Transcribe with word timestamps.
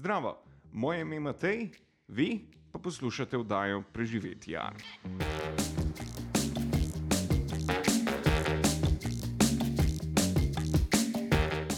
Zdravo, 0.00 0.38
moje 0.72 1.00
ime 1.00 1.16
je 1.16 1.20
Matej, 1.20 1.68
vi 2.08 2.40
pa 2.72 2.78
poslušate 2.78 3.36
vdajo 3.36 3.82
Preživetja. 3.92 4.70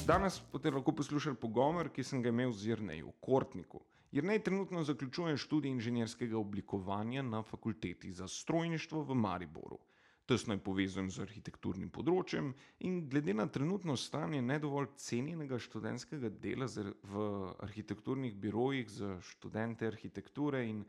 Danes 0.07 0.39
boste 0.53 0.71
lahko 0.71 0.95
poslušali 0.95 1.35
pogovor, 1.35 1.91
ki 1.91 2.05
sem 2.07 2.23
ga 2.23 2.31
imel 2.31 2.55
z 2.55 2.77
Jrnejem 2.77 3.11
v 3.11 3.19
Kortniku. 3.19 3.83
Jrnej 4.13 4.39
trenutno 4.39 4.85
zaključuje 4.87 5.37
študij 5.37 5.75
inženirskega 5.75 6.39
oblikovanja 6.39 7.23
na 7.23 7.43
fakulteti 7.43 8.13
za 8.13 8.29
strojništvo 8.29 9.03
v 9.03 9.15
Mariboru. 9.15 9.83
Tesno 10.27 10.55
je 10.55 10.63
povezan 10.63 11.09
z 11.11 11.25
arhitekturnim 11.25 11.91
področjem 11.91 12.53
in 12.87 13.01
glede 13.11 13.35
na 13.35 13.49
trenutno 13.51 13.97
stanje 13.99 14.43
ne 14.43 14.59
dovolj 14.63 14.93
cenjenega 15.03 15.59
študentskega 15.59 16.31
dela 16.45 16.69
v 16.71 17.25
arhitekturnih 17.67 18.37
birojih 18.39 18.91
za 18.91 19.17
študente 19.33 19.89
arhitekture 19.91 20.63
in 20.69 20.85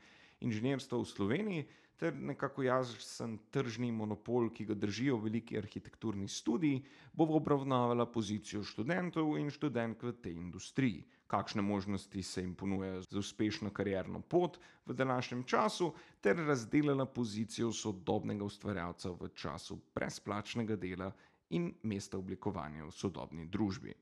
inženirstva 0.45 0.99
v 1.01 1.09
Sloveniji 1.09 1.65
ter 1.97 2.13
nekako 2.13 2.65
jasen 2.67 3.37
tržni 3.53 3.91
monopol, 3.91 4.49
ki 4.51 4.65
ga 4.69 4.75
držijo 4.75 5.17
veliki 5.23 5.57
arhitekturni 5.57 6.27
studii, 6.27 6.81
bo 7.13 7.27
obravnavala 7.37 8.05
pozicijo 8.11 8.63
študentov 8.63 9.37
in 9.39 9.49
študentk 9.53 10.03
v 10.03 10.13
tej 10.21 10.37
industriji 10.37 11.05
kakšne 11.33 11.61
možnosti 11.61 12.23
se 12.23 12.41
jim 12.41 12.55
ponujajo 12.55 13.01
za 13.01 13.19
uspešno 13.19 13.69
karjerno 13.73 14.21
pot 14.21 14.59
v 14.85 14.93
današnjem 14.93 15.43
času, 15.43 15.93
ter 16.21 16.37
razdelala 16.37 17.05
pozicijo 17.05 17.71
sodobnega 17.73 18.45
ustvarjalca 18.45 19.09
v 19.09 19.29
času 19.33 19.79
brezplačnega 19.95 20.75
dela 20.75 21.11
in 21.49 21.71
mesta 21.83 22.17
oblikovanja 22.17 22.85
v 22.85 22.91
sodobni 22.91 23.45
družbi. 23.45 23.93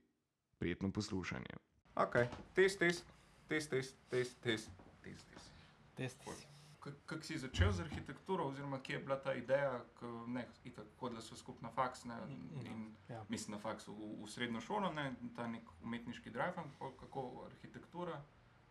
Prijetno 0.60 0.92
poslušanje. 0.92 1.56
Ok, 1.96 2.16
test, 2.56 2.80
test, 2.80 3.06
test, 3.48 3.70
test, 3.70 3.96
test, 4.10 4.42
test, 4.44 4.72
test. 5.04 5.52
test. 5.96 6.20
test. 6.26 6.61
Kako 6.82 7.22
si 7.22 7.38
začel 7.38 7.72
z 7.72 7.80
arhitekturo, 7.80 8.48
oziroma 8.48 8.80
kje 8.80 8.96
je 8.96 9.00
bila 9.00 9.16
ta 9.16 9.34
ideja, 9.34 9.84
ko 10.00 10.26
ne, 10.28 10.48
itak 10.66 10.86
hodila 11.00 11.22
sva 11.22 11.38
skupaj 11.38 11.62
na 11.62 11.70
faks, 11.70 12.06
ne, 12.06 12.16
in 12.66 12.96
Ja. 13.10 13.22
mislim 13.30 13.56
na 13.56 13.62
faks 13.62 13.88
v, 13.88 13.94
v 14.24 14.28
srednjo 14.28 14.62
šolo, 14.62 14.90
ne, 14.92 15.06
ta 15.36 15.48
neki 15.48 15.68
umetniški 15.84 16.30
drive, 16.30 16.64
pol 16.80 16.92
kako 16.98 17.46
arhitektura, 17.46 18.18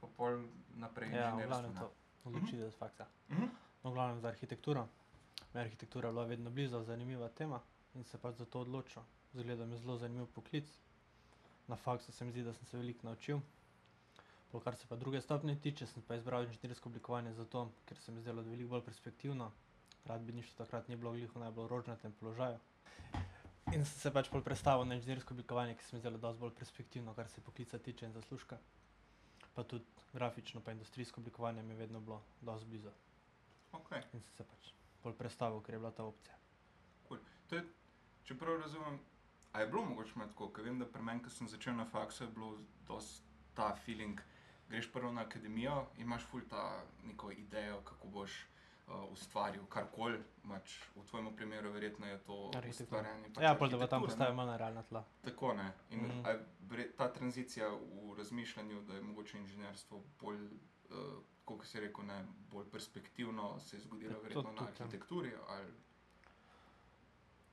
pa 0.00 0.08
pol 0.17 0.42
naprej 0.75 1.14
Ja, 1.14 1.34
v 1.36 1.47
glavnem 1.47 1.75
ne. 1.75 1.80
to 1.80 1.92
odločitev 2.25 2.70
z 2.70 2.77
faksa. 2.77 3.06
Mhm. 3.30 3.47
No, 3.84 3.91
v 3.91 3.94
glavnem 3.94 4.20
za 4.20 4.28
arhitekturo. 4.28 4.89
Me 5.55 5.61
je 5.61 5.64
arhitektura 5.64 6.11
bila 6.11 6.24
vedno 6.24 6.50
blizu, 6.50 6.83
zanimiva 6.83 7.28
tema 7.28 7.61
in 7.95 8.05
se 8.05 8.19
pač 8.19 8.36
za 8.36 8.45
to 8.45 8.61
odločil. 8.61 9.02
Zgleda 9.33 9.67
mi 9.67 9.78
zelo 9.78 9.97
zanimiv 9.97 10.27
poklic. 10.27 10.67
Na 11.69 11.77
faksu 11.77 12.12
se 12.12 12.24
mi 12.24 12.33
zdi, 12.33 12.42
da 12.42 12.52
sem 12.52 12.67
se 12.67 12.77
veliko 12.77 13.06
naučil. 13.06 13.41
Pol, 14.50 14.60
kar 14.60 14.76
se 14.76 14.86
pa 14.88 14.96
druge 14.96 15.20
stopnje 15.20 15.54
tiče, 15.62 15.86
sem 15.86 16.02
pa 16.02 16.16
izbral 16.18 16.44
inženirsko 16.44 16.88
oblikovanje 16.88 17.34
zato, 17.34 17.68
ker 17.86 17.98
se 17.98 18.12
mi 18.12 18.18
je 18.18 18.22
zdelo 18.22 18.42
veliko 18.42 18.70
bolj 18.70 18.82
perspektivno. 18.88 19.52
Gradbeništvo 20.04 20.64
takrat 20.64 20.88
ni 20.88 20.96
bilo 20.96 21.12
glih 21.12 21.34
v 21.34 21.44
najbolj 21.44 21.68
rožnatem 21.68 22.12
položaju. 22.20 22.58
In 23.70 23.84
sem 23.84 23.98
se 24.00 24.10
pač 24.10 24.30
pol 24.32 24.42
prestavil 24.42 24.88
na 24.88 24.96
inženirsko 24.98 25.34
oblikovanje, 25.34 25.76
ki 25.78 25.84
se 25.84 25.94
mi 25.94 25.98
je 25.98 26.00
zdelo 26.00 26.18
dosti 26.18 26.40
bolj 26.40 26.54
perspektivno, 26.58 27.14
kar 27.14 27.28
se 27.28 27.40
poklica 27.40 27.78
tiče 27.78 28.06
in 28.06 28.12
zaslužka. 28.12 28.58
Pa 29.54 29.62
tudi 29.62 29.84
grafično, 30.12 30.60
pa 30.60 30.72
industrijsko 30.72 31.20
oblikovanje 31.20 31.62
mi 31.62 31.74
je 31.74 31.78
vedno 31.84 32.00
bilo 32.00 32.22
dosti 32.40 32.66
blizu. 32.66 32.90
Okej. 33.72 34.02
In 34.12 34.20
sem 34.20 34.34
se 34.36 34.44
pač 34.44 34.72
bolj 35.04 35.14
prestavil, 35.14 35.62
ker 35.62 35.74
je 35.74 35.78
bila 35.78 35.90
ta 35.90 36.04
opcija. 36.04 36.40
To 37.50 37.58
je, 37.58 37.64
če 38.24 38.34
prav 38.38 38.60
razumem, 38.62 38.98
a 39.52 39.60
je 39.60 39.66
bilo 39.66 39.82
mogoče 39.84 40.12
malo 40.14 40.30
tako, 40.30 40.46
ker 40.54 40.66
vem, 40.66 40.78
da 40.78 40.86
pri 40.86 41.02
meni, 41.02 41.22
ko 41.24 41.30
sem 41.34 41.48
začel 41.50 41.74
na 41.74 41.86
faksu, 41.86 42.24
je 42.24 42.34
bilo 42.34 42.50
dosti 42.86 43.26
ta 43.58 43.72
feeling, 43.84 44.20
greš 44.70 44.88
prvo 44.88 45.10
na 45.12 45.22
akademijo 45.22 45.74
in 45.96 46.02
imaš 46.02 46.22
ful 46.24 46.40
ta 46.46 46.62
neko 47.04 47.30
idejo, 47.32 47.80
kako 47.82 48.08
boš 48.08 48.36
uh, 48.86 49.12
ustvaril 49.12 49.66
karkoli, 49.66 50.18
pač 50.44 50.77
v 50.94 51.04
tvojem 51.04 51.28
primeru 51.36 51.70
verjetno 51.70 52.06
je 52.06 52.18
to 52.20 52.38
Arhitektura. 52.52 53.00
ustvarjanje. 53.00 53.28
pač 53.30 53.42
Ja, 53.42 53.55
pol 53.55 53.68
da 53.68 53.77
bo 53.77 53.86
tam 53.89 54.02
postavil 54.02 54.34
malo 54.34 54.50
na 54.50 54.56
realna 54.56 54.83
tla. 54.84 55.05
Tako 55.22 55.52
ne. 55.55 55.67
In 55.90 56.00
Mhm. 56.00 56.24
a 56.24 56.30
je 56.30 56.39
vre- 56.68 56.89
ta 56.92 57.11
tranzicija 57.11 57.68
v 57.68 58.14
razmišljanju, 58.17 58.80
da 58.83 58.95
je 58.95 59.02
mogoče 59.02 59.39
inženirstvo 59.39 60.00
bolj, 60.20 60.42
uh, 60.90 60.96
kot 61.45 61.64
si 61.64 61.80
rekel, 61.80 62.06
ne, 62.06 62.20
bolj 62.48 62.66
perspektivno, 62.68 63.58
se 63.61 63.77
je 63.77 63.80
zgodila 63.80 64.14
To 64.14 64.20
verjetno 64.20 64.52
na 64.52 64.62
ja. 64.62 64.68
arhitekturi. 64.68 65.33
Ali... 65.48 65.72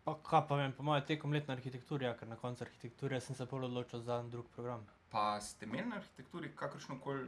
Pa 0.04 0.16
kaj 0.24 0.48
pa 0.48 0.56
vem, 0.56 0.72
po 0.72 0.84
mojem 0.84 1.06
tekom 1.06 1.34
let 1.34 1.48
na 1.48 1.54
arhitekturi, 1.54 2.06
ja, 2.06 2.14
ker 2.14 2.28
na 2.28 2.36
koncu 2.38 2.64
arhitekture 2.64 3.20
sem 3.20 3.36
se 3.36 3.46
pol 3.46 3.64
odločil 3.64 4.00
za 4.02 4.20
en 4.20 4.30
drug 4.30 4.46
program. 4.50 4.86
Pa 5.12 5.42
ste 5.42 5.66
imeli 5.66 5.90
na 5.90 5.96
arhitekturi 5.96 6.52
kakršno 6.56 7.00
koli, 7.00 7.28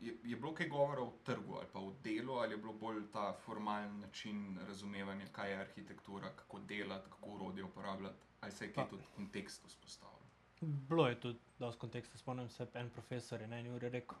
je, 0.00 0.16
je 0.24 0.36
bilo 0.36 0.54
kaj 0.54 0.68
govora 0.68 1.02
o 1.02 1.12
trgu 1.24 1.54
ali 1.56 1.66
pa 1.72 1.78
o 1.78 1.92
delu, 2.04 2.32
ali 2.32 2.52
je 2.52 2.56
bilo 2.56 2.72
bolj 2.72 3.02
ta 3.12 3.32
formalen 3.44 4.00
način 4.00 4.58
razumevanja, 4.68 5.26
kaj 5.32 5.50
je 5.50 5.60
arhitektura, 5.60 6.30
kako 6.36 6.58
delati, 6.58 7.10
kako 7.10 7.30
urodje 7.30 7.64
uporabljati, 7.64 8.16
ali 8.40 8.52
se 8.52 8.64
je 8.64 8.72
kaj 8.72 8.88
tudi 8.90 9.02
kontekst 9.16 9.64
vzpostavil. 9.66 10.24
Bilo 10.60 11.08
je 11.08 11.20
tudi 11.20 11.38
dosti 11.58 11.80
konteksta, 11.80 12.18
spomnim 12.18 12.48
se, 12.48 12.66
en 12.74 12.90
profesor 12.90 13.40
je 13.40 13.48
na 13.48 13.58
eni 13.58 13.70
uri 13.70 13.88
rekel, 13.88 14.18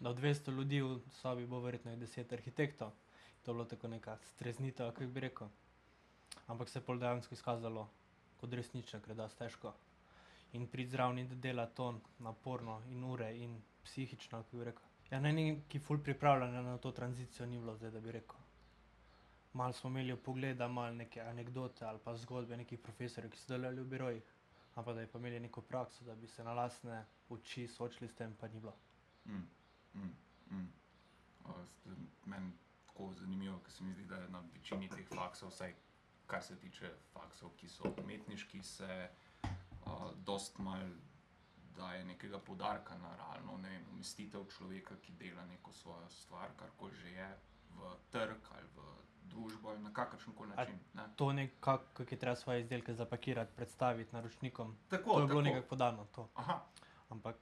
da 0.00 0.10
od 0.10 0.18
200 0.20 0.52
ljudi 0.56 0.80
v 0.80 1.00
sobi 1.10 1.46
bo 1.46 1.60
verjetno 1.60 1.90
jih 1.90 2.00
10 2.00 2.32
arhitektov. 2.32 2.90
To 3.42 3.50
je 3.50 3.54
bilo 3.54 3.64
tako 3.64 3.88
neka 3.88 4.18
streznitev, 4.22 4.92
kako 4.92 5.06
bi 5.06 5.20
rekel. 5.20 5.48
Ampak 6.46 6.68
se 6.68 6.78
je 6.78 6.82
pol 6.82 6.98
dejansko 6.98 7.34
izkazalo 7.34 7.88
kot 8.40 8.52
resnično, 8.52 9.00
ker 9.00 9.10
je 9.10 9.14
dosti 9.14 9.38
težko. 9.38 9.72
In 10.52 10.66
priti 10.66 10.90
zraven 10.90 11.28
da 11.28 11.34
dela 11.34 11.66
to 11.66 12.00
naporno 12.18 12.82
in 12.88 13.04
ure 13.04 13.36
in 13.36 13.60
psihično, 13.82 14.42
kako 14.42 14.56
bi 14.56 14.64
rekel. 14.64 14.82
Ja, 15.10 15.20
ne 15.20 15.32
neki 15.32 15.78
ful 15.78 15.98
pripravljanja 15.98 16.62
na 16.62 16.78
to 16.78 16.92
tranzicijo 16.92 17.46
ni 17.46 17.58
bilo, 17.58 17.76
zdaj 17.76 17.90
da 17.90 18.00
bi 18.00 18.12
rekel. 18.12 18.36
Malo 19.52 19.72
smo 19.72 19.90
imeli 19.90 20.16
pogleda, 20.16 20.68
malo 20.68 20.94
neke 20.94 21.20
anekdote 21.20 21.84
ali 21.84 21.98
pa 22.04 22.16
zgodbe 22.16 22.56
nekih 22.56 22.78
profesorjev, 22.78 23.30
ki 23.30 23.38
so 23.38 23.52
delali 23.52 23.80
v 23.80 23.84
birojih, 23.84 24.22
ampak 24.74 24.96
da 24.96 25.00
bi 25.00 25.18
imeli 25.18 25.40
neko 25.40 25.60
prakso, 25.60 26.04
da 26.04 26.14
bi 26.14 26.26
se 26.26 26.44
na 26.44 26.52
lastne 26.52 27.04
oči 27.28 27.66
soočili 27.68 28.08
s 28.08 28.14
tem, 28.14 28.34
pa 28.40 28.48
ni 28.48 28.60
bilo. 28.60 28.74
Mm, 29.24 29.48
mm, 29.94 30.14
mm. 30.50 30.68
Meni 32.26 32.52
tako 32.86 33.12
zanimivo, 33.12 33.58
ker 33.58 33.72
se 33.72 33.84
mi 33.84 33.92
zdi, 33.92 34.04
da 34.04 34.16
je 34.16 34.28
na 34.28 34.42
večini 34.52 34.88
teh 34.88 35.08
faksov, 35.08 35.48
vsaj 35.48 35.74
kar 36.26 36.42
se 36.42 36.56
tiče 36.56 36.90
faksov, 37.12 37.50
ki 37.56 37.68
so 37.68 37.94
umetniški, 38.02 38.62
se 38.62 39.08
dost 40.24 40.58
mal 40.58 40.82
daje 41.76 42.04
nekega 42.04 42.38
podarka 42.38 42.98
na 42.98 43.16
realno 43.16 43.58
ne 43.62 43.70
vem, 43.70 43.84
umestitev 43.92 44.46
človeka, 44.56 44.96
ki 45.02 45.12
dela 45.12 45.44
neko 45.46 45.72
svojo 45.72 46.08
stvar, 46.10 46.50
karkoli 46.56 46.94
že 46.94 47.10
je, 47.10 47.28
v 47.78 47.92
trg 48.10 48.48
ali 48.50 48.66
v 48.76 48.80
družbo 49.28 49.70
ali 49.70 49.82
na 49.82 49.92
kakršen 49.92 50.34
koli 50.34 50.50
način. 50.56 50.78
Ne? 50.94 51.02
To 51.16 51.32
nekako, 51.32 51.84
kako 51.94 52.14
je 52.14 52.18
treba 52.18 52.36
svoje 52.36 52.60
izdelke 52.60 52.94
zapakirati, 52.94 53.52
predstaviti 53.56 54.14
naročnikom, 54.14 54.76
Tako, 54.88 55.12
to 55.12 55.20
je 55.20 55.26
bilo 55.26 55.42
nekako 55.42 55.68
podano. 55.68 56.04
To. 56.14 56.28
Aha, 56.34 56.60
Ampak 57.08 57.36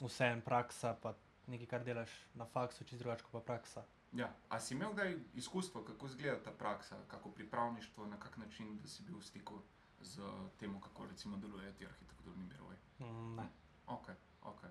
vseeno 0.00 0.42
praksa, 0.42 0.96
pa 1.02 1.14
nekaj, 1.46 1.66
kar 1.66 1.84
delaš 1.84 2.10
na 2.34 2.46
faksu, 2.46 2.84
čez 2.84 2.98
drugače 2.98 3.22
kot 3.22 3.32
pa 3.32 3.40
praksa. 3.40 3.84
ja. 4.12 4.32
A 4.48 4.60
si 4.60 4.74
imel 4.74 4.92
kdaj 4.92 5.16
izkustvo, 5.34 5.84
kako 5.84 6.06
izgleda 6.06 6.42
ta 6.42 6.50
praksa, 6.50 6.96
kako 7.08 7.30
pripravništvo, 7.30 8.06
na 8.06 8.16
kak 8.20 8.36
način, 8.36 8.78
da 8.82 8.88
si 8.88 9.02
bil 9.02 9.18
v 9.18 9.22
stiku 9.22 9.60
z 10.02 10.22
tem, 10.58 10.80
kako 10.80 11.06
recimo 11.06 11.36
delujejo 11.36 11.72
ti 11.72 11.86
arhitekturni 11.86 12.44
biroji? 12.44 12.78
Mm, 12.98 13.36
ne. 13.36 13.48
Ok, 13.86 14.08
ok. 14.42 14.62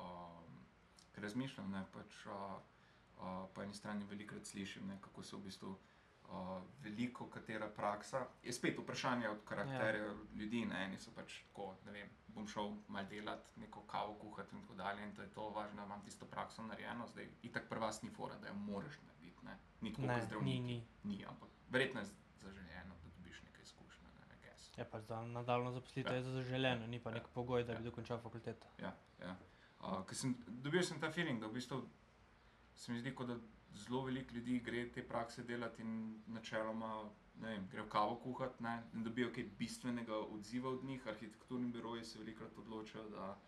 Um, 0.00 0.66
ker 1.12 1.22
razmišljam, 1.22 1.70
ne, 1.70 1.84
pač, 1.92 2.26
uh, 2.26 2.60
uh, 3.18 3.48
po 3.54 3.62
eni 3.62 3.74
strani 3.74 4.04
velikokrat 4.04 4.46
slišim, 4.46 4.86
ne, 4.88 4.98
kako 5.00 5.22
se 5.22 5.36
v 5.36 5.40
bistvu 5.46 5.72
uh, 5.72 6.62
veliko 6.82 7.28
katera 7.30 7.68
praksa, 7.68 8.26
je 8.42 8.52
spet 8.52 8.78
vprašanje 8.78 9.28
od 9.28 9.44
karakterja 9.44 10.04
ja. 10.04 10.14
ljudi, 10.34 10.64
ne, 10.66 10.84
eni 10.86 10.98
so 10.98 11.12
pač 11.16 11.38
tako, 11.48 11.72
ne 11.86 11.92
vem, 11.92 12.10
bom 12.28 12.48
šel 12.48 12.74
mal 12.88 13.06
delati, 13.10 13.60
neko 13.60 13.84
kavo 13.86 14.14
kuhati 14.20 14.56
in 14.56 14.62
tako 14.62 14.74
dalje 14.74 15.04
in 15.04 15.14
to 15.16 15.22
je 15.22 15.30
to 15.30 15.48
važno, 15.50 15.80
da 15.80 15.86
imam 15.86 16.04
tisto 16.04 16.26
prakso 16.26 16.62
narejeno, 16.62 17.06
zdaj 17.12 17.28
itak 17.42 17.68
pri 17.68 17.80
vas 17.80 18.02
ni 18.02 18.10
fora, 18.10 18.38
da 18.38 18.48
jo 18.48 18.54
moraš 18.54 18.98
narediti, 19.06 19.46
ne, 19.46 19.58
ni 19.80 19.94
tako 19.94 20.08
kot 20.08 20.26
zdravniki. 20.26 20.60
ni, 20.60 20.80
ni. 21.04 21.16
Ni, 21.16 21.24
ampak 21.24 21.48
verjetno 21.70 22.00
je 22.00 22.06
zaželjeno, 22.40 22.96
da 23.04 23.16
dobiš 23.16 23.42
nekaj 23.42 23.62
izkušnje, 23.62 24.08
Je 24.76 24.84
pač 24.84 25.04
za 25.04 25.22
nadaljno 25.22 25.72
zaposlitev 25.72 26.12
Ja. 26.12 26.16
je 26.16 26.22
zaželeno, 26.24 26.86
ni 26.86 27.00
pa 27.00 27.10
Ja. 27.10 27.14
nek 27.14 27.28
pogoj, 27.28 27.64
da 27.64 27.72
Ja. 27.72 27.78
bi 27.78 27.84
dokončal 27.84 28.18
fakulteto. 28.18 28.66
Ja, 28.78 28.94
ja. 29.20 29.36
Uh, 29.80 30.10
sem 30.12 30.34
dobil 30.46 30.82
sem 30.82 31.00
ta 31.00 31.10
feeling, 31.12 31.40
da 31.40 31.46
v 31.46 31.52
bistvu 31.52 31.82
se 32.74 32.92
mi 32.92 33.00
zdi, 33.00 33.14
kot 33.14 33.26
da 33.26 33.36
zelo 33.74 34.04
veliko 34.04 34.34
ljudi 34.34 34.60
gre 34.60 34.88
te 34.88 35.02
prakse 35.02 35.42
delati 35.42 35.82
in 35.82 35.94
načeloma 36.26 37.10
vem, 37.34 37.68
gre 37.68 37.82
v 37.82 37.88
kavo 37.88 38.16
kuhati 38.16 38.62
ne, 38.62 38.82
in 38.94 39.04
dobijo 39.04 39.32
kaj 39.32 39.44
bistvenega 39.58 40.16
odziva 40.16 40.70
od 40.70 40.84
njih. 40.84 41.06
Arhitekturni 41.06 41.72
biroji 41.72 42.04
se 42.04 42.18
velikokrat 42.18 42.58
odločajo, 42.58 43.08
da 43.08 43.38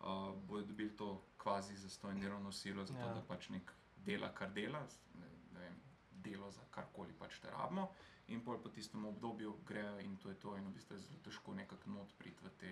uh, 0.00 0.06
bodo 0.42 0.66
dobili 0.66 0.96
to 0.96 1.08
kvazi 1.36 1.76
zastojno 1.76 2.20
delovno 2.20 2.52
silo, 2.52 2.84
zato 2.84 2.98
Ja. 3.00 3.06
ja. 3.06 3.14
da 3.14 3.22
pač 3.22 3.48
nek 3.48 3.72
dela, 3.96 4.28
kar 4.34 4.50
dela, 4.52 4.86
ne, 5.14 5.26
ne 5.52 5.60
vem, 5.60 5.74
delo 6.12 6.50
za 6.50 6.60
karkoli 6.70 7.12
pač 7.12 7.38
te 7.38 7.50
rabimo. 7.50 7.90
In 8.28 8.40
pol 8.40 8.58
po 8.58 8.68
tistem 8.68 9.04
obdobju 9.04 9.56
grejo 9.66 9.98
in 10.00 10.16
to 10.16 10.28
je 10.28 10.34
to, 10.34 10.56
in 10.56 10.64
v 10.64 10.72
bistvu 10.72 10.96
je 10.96 11.00
zelo 11.00 11.18
težko 11.20 11.54
nekako 11.54 11.90
not 11.90 12.12
priti 12.18 12.44
v 12.44 12.50
te 12.50 12.70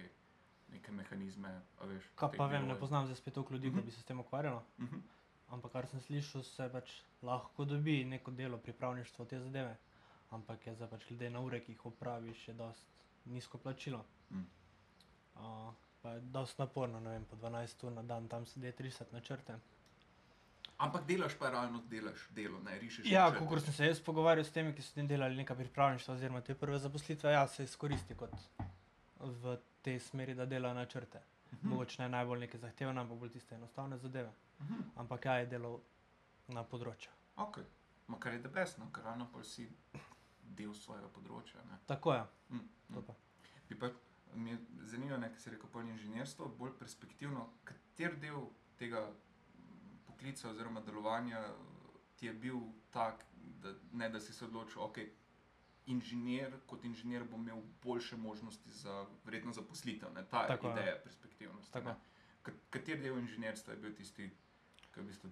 neke 0.68 0.92
mehanizme. 0.92 1.50
Veš, 1.82 2.06
Kaj 2.16 2.36
pa 2.36 2.46
vem, 2.46 2.66
ne 2.66 2.78
poznam 2.78 3.04
zdaj 3.06 3.16
spet 3.16 3.34
toliko 3.34 3.54
ljudi, 3.54 3.70
Mhm. 3.70 3.78
ki 3.78 3.84
bi 3.84 3.90
se 3.90 4.00
s 4.00 4.04
tem 4.04 4.20
ukvarjalo. 4.20 4.62
Mhm. 4.78 4.98
Ampak 5.48 5.72
kar 5.72 5.86
sem 5.86 6.00
slišal, 6.00 6.42
se 6.42 6.68
pač 6.68 6.90
lahko 7.22 7.64
dobi 7.64 8.04
neko 8.04 8.30
delo 8.30 8.58
pripravništvo 8.58 9.24
te 9.24 9.40
zadeve. 9.40 9.76
Ampak 10.30 10.66
je 10.66 10.74
za 10.74 10.86
pač 10.86 11.04
glede 11.08 11.30
na 11.30 11.40
ure, 11.40 11.60
ki 11.60 11.72
jih 11.72 11.86
opraviš, 11.86 12.48
je 12.48 12.54
dost 12.54 12.86
nizko 13.26 13.58
plačilo. 13.58 14.04
Mm. 14.30 14.46
Uh, 15.34 15.74
pa 16.02 16.10
je 16.10 16.20
dost 16.22 16.58
naporno, 16.58 17.00
ne 17.00 17.10
vem, 17.10 17.24
po 17.24 17.36
12 17.36 17.84
ur 17.84 17.92
na 17.92 18.02
dan 18.02 18.28
tam 18.28 18.46
sedeti 18.46 18.82
risati 18.82 19.14
načrte. 19.14 19.58
Ampak 20.82 21.04
delaš 21.06 21.36
pa 21.38 21.50
realno 21.50 21.82
delaš 21.90 22.24
delo, 22.34 22.58
ne 22.66 22.78
rišeš. 22.78 23.06
Ja, 23.06 23.28
kot 23.38 23.62
sem 23.62 23.74
se 23.74 23.86
jaz 23.86 24.00
pogovarjal 24.02 24.44
s 24.44 24.54
temi, 24.54 24.74
ki 24.74 24.82
so 24.82 24.90
s 24.90 24.96
tem 24.96 25.06
delali 25.06 25.38
neka 25.38 25.54
pripravništva 25.54 26.14
oziroma 26.14 26.40
te 26.42 26.56
prve 26.58 26.78
zaposlitve, 26.82 27.32
ja, 27.32 27.46
se 27.46 27.64
izkoristi 27.64 28.16
kot 28.18 28.34
v 29.20 29.56
tej 29.82 30.00
smeri, 30.02 30.34
da 30.34 30.46
dela 30.46 30.74
načrte. 30.74 31.22
Mhm. 31.52 31.68
Mogoče 31.68 32.02
ne 32.02 32.08
najbolj 32.08 32.40
neke 32.46 32.58
zahtevne, 32.58 33.00
ampak 33.00 33.18
bolj 33.18 33.32
tiste 33.36 33.54
enostavne 33.54 33.98
zadeve. 33.98 34.32
Mhm. 34.60 34.80
Ampak 34.96 35.24
ja, 35.24 35.38
je 35.42 35.46
delal 35.54 35.78
na 36.48 36.64
področju. 36.64 37.10
Ok, 37.36 37.58
ma 38.08 38.18
kar 38.18 38.34
je 38.34 38.42
debesno, 38.42 38.90
ker 38.92 39.04
ravno 39.04 39.28
pa 39.32 39.44
si 39.44 39.68
del 40.42 40.74
svojega 40.74 41.08
področja. 41.14 41.62
Ne? 41.70 41.78
Tako 41.86 42.14
je. 42.14 42.24
Mm, 42.50 42.68
mm. 42.88 43.04
pa. 43.06 43.14
Bi 43.68 43.78
pa 43.78 43.90
me 44.34 44.50
je 44.50 44.58
zanimalo, 44.90 45.28
ker 45.28 45.40
si 45.40 45.52
rekel 45.54 45.70
polno 45.72 45.94
inženirstvo, 45.94 46.48
bolj 46.58 46.74
perspektivno, 46.80 47.46
kater 47.68 48.18
del 48.20 48.48
tega 48.80 49.06
poklica 50.22 50.50
oziroma 50.50 50.80
delovanja 50.80 51.40
ti 52.16 52.26
je 52.26 52.32
bil 52.34 52.56
tak, 52.90 53.24
da, 53.34 53.72
ne, 53.92 54.08
da 54.08 54.20
si 54.20 54.32
se 54.32 54.44
odločil, 54.44 54.82
ok, 54.82 54.98
inženir 55.86 56.54
kot 56.66 56.84
inženir 56.84 57.24
bo 57.24 57.36
imel 57.36 57.58
boljše 57.82 58.16
možnosti 58.16 58.70
za 58.72 58.94
verjetno 59.24 59.52
zaposlitev, 59.52 60.12
ne? 60.14 60.22
ta 60.24 60.46
Tako 60.46 60.66
je. 60.68 60.72
ideja 60.72 60.96
perspektivnosti. 61.04 61.72
Tako. 61.72 61.88
ne. 61.88 61.94
Ka- 62.42 62.52
Kater 62.70 63.00
del 63.00 63.18
inženirstva 63.18 63.72
je 63.72 63.78
bil 63.78 63.94
tisti, 63.94 64.28
ki 64.84 65.00
je 65.00 65.02
v 65.02 65.06
bistvu 65.06 65.30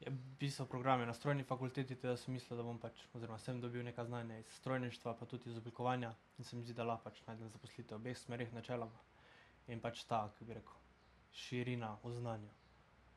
Je 0.00 0.10
pisal 0.38 0.66
programe 0.66 1.06
na 1.06 1.14
strojni 1.14 1.44
fakulteti, 1.44 1.94
teda 1.96 2.16
sem 2.16 2.34
mislil, 2.34 2.56
da 2.56 2.62
bom 2.64 2.78
pač, 2.78 3.06
oziroma 3.14 3.38
sem 3.38 3.60
dobil 3.60 3.84
neka 3.84 4.04
znanja 4.04 4.38
iz 4.38 4.46
strojništva, 4.48 5.14
pa 5.14 5.26
tudi 5.26 5.50
iz 5.50 5.56
oblikovanja 5.56 6.10
in 6.38 6.44
se 6.44 6.56
mi 6.56 6.62
zdi, 6.62 6.74
da 6.74 6.84
lahko 6.84 7.04
pač 7.04 7.22
najdem 7.26 7.48
zaposlitev 7.48 7.96
v 7.96 8.02
obeh 8.02 8.18
smerih 8.18 8.52
načeloma. 8.52 8.98
In 9.66 9.80
pač 9.80 10.02
ta, 10.04 10.26
ki 10.38 10.44
bi 10.44 10.54
rekel, 10.54 10.74
širina 11.32 11.94
v 12.02 12.12
znanju. 12.12 12.50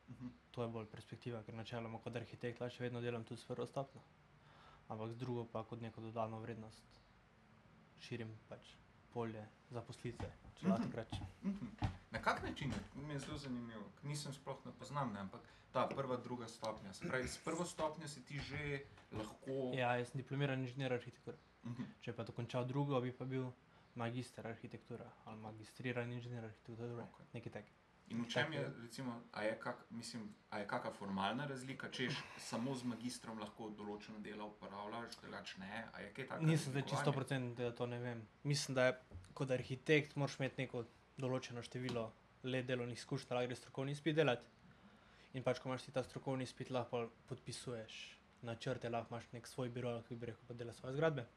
Mhm. 0.09 0.27
To 0.51 0.63
je 0.63 0.69
bolj 0.69 0.85
perspektiva, 0.87 1.43
ker 1.43 1.53
načeloma 1.53 1.99
kot 1.99 2.15
arhitekt 2.15 2.59
lahko 2.59 2.75
še 2.75 2.83
vedno 2.83 3.01
delam 3.01 3.23
tudi 3.23 3.41
s 3.41 3.45
prvo 3.45 3.65
stopnjo. 3.65 4.01
Ampak 4.87 5.11
z 5.11 5.17
drugo 5.17 5.45
pa 5.45 5.63
kot 5.63 5.81
neko 5.81 6.01
dodano 6.01 6.39
vrednost 6.39 6.83
širim 7.99 8.31
pač 8.47 8.73
polje 9.09 9.41
zaposlitve, 9.69 10.29
če 10.55 10.67
lahko 10.67 10.79
Mhm. 10.79 10.85
tako 10.85 10.97
rečem. 10.97 11.27
Mhm. 11.43 11.67
Na 12.11 12.19
kak 12.19 12.43
način? 12.43 12.73
Mi 12.97 13.13
je 13.13 13.19
zelo 13.19 13.37
zanimivo, 13.37 13.83
nisem 14.03 14.33
sploh 14.33 14.65
ne 14.65 14.71
poznam, 14.73 15.13
ne, 15.13 15.19
ampak 15.19 15.41
ta 15.71 15.87
prva, 15.87 16.17
druga 16.17 16.47
stopnja. 16.47 16.93
Se 16.93 17.07
pravi, 17.07 17.27
s 17.27 17.37
prvo 17.39 17.65
stopnjo 17.65 18.07
si 18.07 18.23
ti 18.23 18.39
že 18.39 18.81
lahko. 19.11 19.73
Ja, 19.75 19.95
jaz 19.95 20.09
sem 20.09 20.17
diplomiran 20.17 20.59
inženir 20.59 20.93
arhitekture. 20.93 21.37
Mhm. 21.65 21.83
Če 22.01 22.13
pa 22.13 22.23
dokončal 22.23 22.65
drugo, 22.65 23.01
bi 23.01 23.11
pa 23.11 23.25
bil 23.25 23.51
magister 23.95 24.47
arhitekture 24.47 25.05
ali 25.25 25.37
magistriran 25.39 26.11
inženir 26.11 26.43
arhitekture, 26.43 27.03
Okej. 27.03 27.25
nekaj 27.33 27.51
takega. 27.51 27.76
In 28.07 28.23
v 28.23 28.27
čem 28.31 28.53
je, 28.53 28.61
recimo, 28.81 29.21
a 29.35 29.43
je, 29.43 29.55
kak, 29.59 29.81
mislim, 29.91 30.29
a 30.49 30.59
je 30.59 30.67
kakšna 30.67 30.91
formalna 30.95 31.47
razlika, 31.47 31.89
češ 31.91 32.15
samo 32.39 32.75
z 32.75 32.87
magistrom 32.87 33.39
lahko 33.39 33.67
določeno 33.75 34.21
delo 34.23 34.47
uporabljaš, 34.53 35.17
drugače 35.19 35.59
ne? 35.59 35.81
Nisem 36.39 36.71
zdaj 36.71 36.85
čisto 36.87 37.11
procent, 37.11 37.57
da 37.59 37.73
to 37.75 37.85
ne 37.85 37.99
vem. 37.99 38.21
Mislim, 38.47 38.77
da 38.79 38.85
je 38.85 38.93
kot 39.35 39.51
arhitekt 39.51 40.15
moraš 40.15 40.37
imeti 40.39 40.63
neko 40.63 40.85
določeno 41.19 41.63
število 41.65 42.05
let 42.47 42.69
delovnih 42.69 42.95
izkušenj, 42.95 43.33
da 43.33 43.43
greš 43.43 43.65
strokovni 43.65 43.91
izpit 43.97 44.15
delati. 44.15 44.47
In 45.35 45.43
pač, 45.43 45.59
ko 45.59 45.67
imaš 45.67 45.89
ti 45.89 45.91
ta 45.91 46.03
strokovni 46.07 46.47
izpit, 46.47 46.71
lahko 46.71 47.09
podpisuješ 47.27 47.97
načrte, 48.47 48.89
lahko 48.89 49.15
imaš 49.15 49.27
nek 49.33 49.51
svoj 49.51 49.73
biro, 49.73 49.91
ki 50.07 50.15
bi 50.15 50.31
rekel, 50.31 50.47
pa 50.47 50.55
dela 50.55 50.73
svoje 50.73 50.95
zgradbe. 50.95 51.27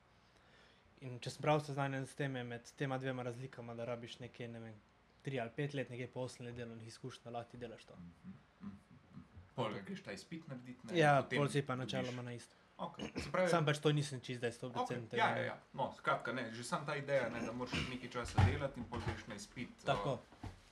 In 1.02 1.18
če 1.18 1.34
sem 1.34 1.42
prav 1.42 1.64
seznanjen 1.64 2.06
s 2.06 2.14
tem, 2.14 2.38
med 2.46 2.70
tema 2.78 2.98
dvema 3.00 3.24
razlikama, 3.26 3.74
da 3.74 3.88
rabiš 3.88 4.18
nekje, 4.20 4.48
ne 4.52 4.60
vem, 4.60 4.80
tri 5.22 5.40
ali 5.40 5.50
pet 5.56 5.74
let, 5.74 5.90
nekje 5.90 6.08
po 6.12 6.28
let 6.40 6.56
delovnih 6.56 6.86
izkušenj, 6.86 7.24
da 7.24 7.30
lahko 7.30 7.56
delaš 7.56 7.84
to. 7.84 7.96
Mhm, 7.96 8.32
mhm, 8.60 8.68
mhm. 9.10 9.20
Pol 9.54 9.74
greš 9.86 10.02
ta 10.02 10.12
izpit 10.12 10.48
narediti. 10.48 10.86
Ne, 10.86 10.98
Ja, 10.98 11.22
pol 11.30 11.48
si 11.48 11.62
pa 11.62 11.76
načeloma 11.76 12.22
na 12.22 12.32
isto. 12.32 12.56
Okay. 12.80 13.10
Pravi, 13.32 13.48
Sam 13.52 13.66
pač 13.68 13.78
to 13.78 13.92
nisem 13.92 14.20
čist, 14.24 14.40
da 14.40 14.48
je 14.48 14.56
100%. 14.56 14.72
Okay, 14.72 15.18
ja, 15.18 15.26
ja, 15.36 15.42
ja. 15.52 15.56
No, 15.76 15.90
skratka, 15.96 16.32
ne, 16.32 16.46
že 16.54 16.64
sam 16.64 16.86
ta 16.86 16.96
ideja, 16.96 17.28
ne, 17.28 17.42
da 17.44 17.52
moraš 17.52 17.76
nekaj 17.90 18.08
časa 18.10 18.44
delati 18.48 18.80
in 18.80 18.86
pol 18.88 19.02
greš 19.04 19.26
na 19.28 19.36
izpit. 19.36 19.74
Tako. 19.84 20.16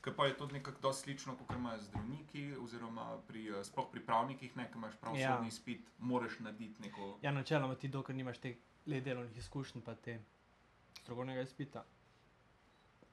Ker 0.01 0.15
pa 0.17 0.27
je 0.27 0.37
to 0.39 0.47
nekako 0.47 0.81
dosti 0.81 1.03
slično, 1.03 1.35
kot 1.37 1.53
imajo 1.57 1.83
zdravniki, 1.83 2.47
oziroma 2.65 3.19
pri, 3.29 3.45
eh, 3.51 3.65
sploh 3.65 3.91
pri 3.93 4.01
pravnikih, 4.07 4.57
ne, 4.57 4.71
ki 4.73 4.81
imaš 4.81 4.97
pravosodni 5.03 5.51
ja. 5.51 5.53
izpit, 5.53 5.85
moraš 5.99 6.39
narediti 6.41 6.83
neko. 6.83 7.19
Ja, 7.23 7.33
načeloma 7.33 7.75
ti, 7.75 7.93
dokler 7.93 8.17
nimaš 8.17 8.41
teh 8.41 8.57
le 8.87 9.01
delovnih 9.05 9.37
izkušenj, 9.37 9.85
pa 9.85 9.95
te 9.95 10.17
strokovnega 11.03 11.45
izpita, 11.45 11.85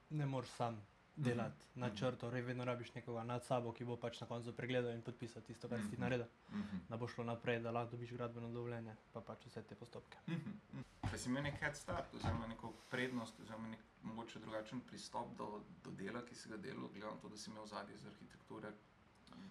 ne 0.09 0.25
moreš 0.25 0.55
sam 0.55 0.79
delati 1.17 1.50
mm 1.51 1.65
Mhm, 1.71 1.83
-hmm. 1.83 1.91
načrtov, 1.91 2.29
mm 2.29 2.35
-hmm. 2.35 2.41
vedno 2.41 2.65
rabiš 2.65 2.94
nekoga 2.94 3.23
nad 3.23 3.44
sabo, 3.44 3.71
ki 3.71 3.85
bo 3.85 3.95
pač 3.97 4.21
na 4.21 4.27
koncu 4.27 4.53
pregledal 4.53 4.91
in 4.91 5.01
podpisal 5.01 5.41
tisto, 5.41 5.69
kar 5.69 5.79
si 5.79 5.85
ti 5.85 5.94
Mhm. 5.94 6.01
naredil, 6.01 6.25
Mhm. 6.50 6.77
da 6.89 6.97
bo 6.97 7.07
šlo 7.07 7.23
naprej, 7.23 7.59
da 7.59 7.71
lahko 7.71 7.91
dobiš 7.91 8.12
gradbeno 8.12 8.50
dovoljenje, 8.50 8.95
pa 9.13 9.21
pač 9.21 9.45
vse 9.45 9.63
te 9.63 9.75
postopke. 9.75 10.17
Mhm, 10.27 10.35
mhm. 10.71 10.81
Pa 11.01 11.17
si 11.17 11.29
imel 11.29 11.44
nek 11.44 11.56
head 11.56 11.75
start, 11.75 12.13
oziroma 12.13 12.47
neko 12.47 12.73
prednost, 12.89 13.39
oziroma 13.39 13.67
nek 13.67 13.79
mogoče 14.03 14.39
drugačen 14.39 14.81
pristop 14.81 15.38
do, 15.38 15.47
do 15.83 15.91
dela, 15.91 16.21
ki 16.21 16.35
si 16.35 16.50
ga 16.50 16.57
delal, 16.57 16.88
glede 16.88 17.06
na 17.06 17.12
to, 17.13 17.29
da 17.29 17.38
si 17.38 17.51
imel 17.51 17.65
zadnji 17.65 17.94
iz 17.94 18.06
arhitekture, 18.06 18.71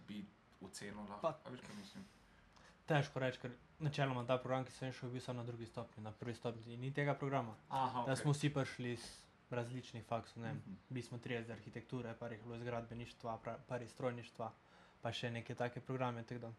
bi 0.09 0.25
ocenil 0.63 0.97
lahko. 1.01 1.21
Pa- 1.23 1.51
veš, 1.51 1.61
kaj 1.61 1.77
mislim? 1.77 2.05
Težko 2.87 3.19
reči, 3.19 3.39
ker 3.39 3.51
načeloma 3.81 4.27
ta 4.27 4.39
program, 4.39 4.65
ki 4.65 4.73
sem 4.73 4.93
šel, 4.93 5.09
je 5.09 5.13
bil 5.13 5.21
samo 5.23 5.37
na 5.37 5.45
drugi 5.45 5.67
stopni, 5.67 6.03
na 6.03 6.13
prvi 6.13 6.35
stopni 6.35 6.77
ni 6.77 6.93
tega 6.93 7.15
programa. 7.15 7.55
Aha, 7.71 7.99
Okay. 7.99 8.07
Da 8.07 8.17
smo 8.17 8.33
vsi 8.33 8.51
prišli 8.51 8.93
iz 8.93 9.24
različnih 9.51 10.05
faksov, 10.05 10.43
ne 10.43 10.49
vem, 10.49 10.57
Mhm. 10.59 10.75
bili 10.89 11.03
smo 11.03 11.19
trije 11.19 11.41
iz 11.41 11.51
arhitekture, 11.51 12.15
par 12.15 12.33
jih 12.33 12.41
je 12.41 12.45
bilo 12.45 12.57
iz 12.57 12.63
gradbeništva, 12.63 13.39
par 13.67 13.83
iz 13.83 13.91
strojništva, 13.91 14.53
pa 15.03 15.13
še 15.13 15.31
neke 15.31 15.55
take 15.55 15.81
programe. 15.81 16.23
tako 16.25 16.53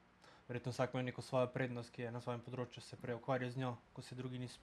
Verjetno 0.48 0.72
vsak 0.72 0.94
ima 0.94 1.02
neko 1.04 1.22
svojo 1.22 1.48
prednost, 1.48 1.90
ki 1.92 2.02
je 2.02 2.12
na 2.12 2.22
svojem 2.22 2.42
področju 2.42 2.82
se 2.82 2.96
prej 2.98 3.16
ukvarjal 3.16 3.50
z 3.50 3.58
njo, 3.58 3.78
ko 3.94 4.02
se 4.02 4.16
drugi 4.16 4.40
niso. 4.40 4.60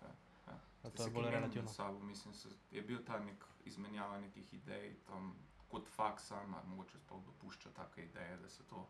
Ja. 0.47 0.59
Ste 0.81 0.91
to 0.91 1.03
je 1.05 1.11
bolj 1.11 1.31
relativno. 1.31 1.69
Sabo, 1.69 1.99
mislim, 2.01 2.35
se, 2.35 2.49
je 2.71 2.83
bil 2.83 3.03
ta 3.05 3.19
nek 3.19 3.35
izmenjava 3.65 4.21
nekih 4.21 4.55
idej, 4.55 4.95
tam 5.05 5.35
kot 5.69 5.89
faksa, 5.89 6.37
ali 6.37 6.69
mogoče 6.69 6.99
sploh 6.99 7.25
dopušča 7.25 7.71
take 7.71 8.05
ideje, 8.05 8.37
da 8.37 8.49
se 8.49 8.63
to. 8.65 8.87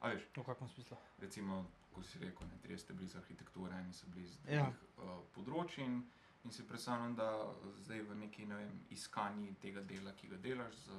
A 0.00 0.08
veš, 0.08 0.22
V 0.36 0.42
kakšnem 0.42 0.68
smislu? 0.68 0.96
recimo, 1.18 1.60
ko 1.92 2.02
si 2.02 2.18
rekel, 2.18 2.46
ne, 2.48 2.58
trije 2.58 2.78
ste 2.78 2.92
bili 2.92 3.06
iz 3.06 3.16
arhitekture, 3.16 3.74
eni 3.76 3.92
so 3.92 4.06
bili 4.06 4.24
iz 4.24 4.38
Ja. 4.48 4.62
drugih 4.62 4.80
ja. 4.98 5.04
uh, 5.04 5.22
področji 5.32 6.02
in, 6.44 6.50
si 6.52 6.66
predstavljam, 6.68 7.14
da 7.16 7.28
zdaj 7.84 8.02
v 8.02 8.14
neki, 8.14 8.46
ne 8.46 8.56
vem, 8.56 8.80
iskanji 8.90 9.54
tega 9.60 9.80
dela, 9.80 10.12
ki 10.12 10.28
ga 10.28 10.36
delaš, 10.36 10.74
z 10.86 10.90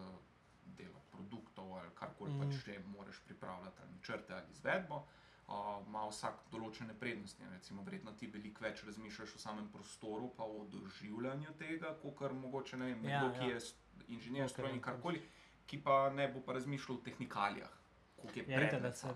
delo 0.77 1.01
produktov 1.11 1.73
ali 1.77 1.89
karkoli 1.95 2.31
mm. 2.31 2.37
Mhm. 2.37 2.49
pač 2.49 2.65
že 2.65 2.79
moraš 2.87 3.19
pripravljati, 3.25 3.81
ali 3.81 3.91
načrte 3.95 4.33
ali 4.33 4.51
izvedbo. 4.51 5.03
Uh, 5.43 5.83
ima 5.87 6.05
vsak 6.07 6.45
določene 6.51 6.93
prednosti. 6.95 7.43
Recimo, 7.51 7.83
verjetno 7.83 8.13
ti 8.15 8.27
veliko 8.31 8.63
več 8.63 8.83
razmišljaš 8.87 9.33
o 9.35 9.39
samem 9.39 9.67
prostoru, 9.73 10.29
pa 10.37 10.43
o 10.43 10.63
doživljanju 10.71 11.51
tega, 11.59 11.91
kot 12.01 12.15
kar 12.15 12.33
mogoče 12.33 12.77
ne 12.77 12.85
vem, 12.85 13.03
Ja, 13.05 13.19
nekdo, 13.21 13.39
ki 13.39 13.49
ja. 13.49 13.57
je 13.57 14.07
inženir, 14.07 14.45
Okej, 14.45 14.53
strojnik, 14.53 14.83
karkoli, 14.83 15.19
ki 15.67 15.81
pa 15.83 16.09
ne 16.09 16.29
bo 16.31 16.39
pa 16.41 16.53
razmišljal 16.53 16.97
o 16.97 17.01
tehnikalijah. 17.01 17.69
koliko 18.15 18.39
je 18.39 18.45
Ja, 18.47 18.59
vidite, 18.59 18.79
da 18.79 18.91
predmet 18.91 18.97
se 18.97 19.07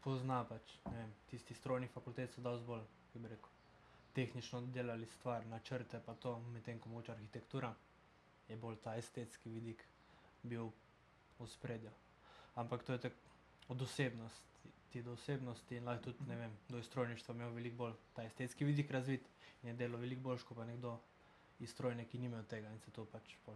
pozna 0.00 0.44
pač, 0.48 0.72
ne 0.90 0.96
vem, 0.96 1.12
tisti 1.28 1.54
strojni 1.54 1.88
fakultet 1.88 2.32
so 2.32 2.40
dosti 2.40 2.66
bolj, 2.66 2.82
bi 3.14 3.28
rekel, 3.28 3.50
tehnično 4.12 4.60
delali 4.60 5.06
stvar, 5.06 5.46
načrte 5.46 6.00
pa 6.06 6.14
to, 6.14 6.38
medtem 6.40 6.78
ko 6.78 6.88
moče 6.88 7.12
arhitektura, 7.12 7.74
je 8.48 8.56
bolj 8.56 8.76
ta 8.84 8.96
estetski 8.96 9.50
vidik 9.50 9.84
bil 10.42 10.70
v 11.38 11.46
spredju. 11.46 11.90
Ampak 12.54 12.82
to 12.82 12.92
je 12.92 13.00
tako 13.00 13.16
od 13.68 13.82
osebnosti, 13.82 14.70
ti 14.90 15.02
do 15.02 15.12
osebnosti 15.12 15.76
in 15.76 15.84
lahko 15.84 16.04
tudi, 16.04 16.28
ne 16.28 16.36
vem, 16.36 16.56
do 16.68 16.82
strojništva 16.82 17.34
imel 17.34 17.50
veliko 17.50 17.76
bolj 17.76 17.92
ta 18.14 18.24
estetski 18.24 18.64
vidik 18.64 18.90
razvit 18.90 19.28
in 19.62 19.68
je 19.68 19.74
delo 19.74 19.98
veliko 19.98 20.22
boljš, 20.22 20.42
kot 20.42 20.56
pa 20.56 20.64
nekdo 20.64 20.98
iz 21.58 21.70
strojne, 21.70 22.04
ki 22.04 22.18
ni 22.18 22.26
imel 22.26 22.44
tega 22.44 22.70
in 22.70 22.80
se 22.80 22.90
to 22.90 23.04
pač 23.04 23.36
pol. 23.44 23.54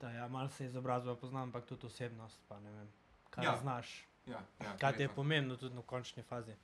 Da, 0.00 0.10
ja, 0.10 0.28
malo 0.28 0.48
se 0.48 0.64
izobrazba 0.66 1.16
poznam, 1.16 1.42
ampak 1.42 1.66
tudi 1.66 1.86
osebnost, 1.86 2.40
pa 2.48 2.60
ne 2.60 2.72
vem, 2.72 2.88
kaj 3.30 3.44
Ja. 3.44 3.56
znaš, 3.56 4.06
Ja, 4.26 4.42
ja, 4.60 4.76
kaj 4.78 4.96
ti 4.96 5.02
je 5.02 5.08
pomembno 5.08 5.56
tudi 5.56 5.76
v 5.76 5.82
končni 5.82 6.22
fazi. 6.22 6.54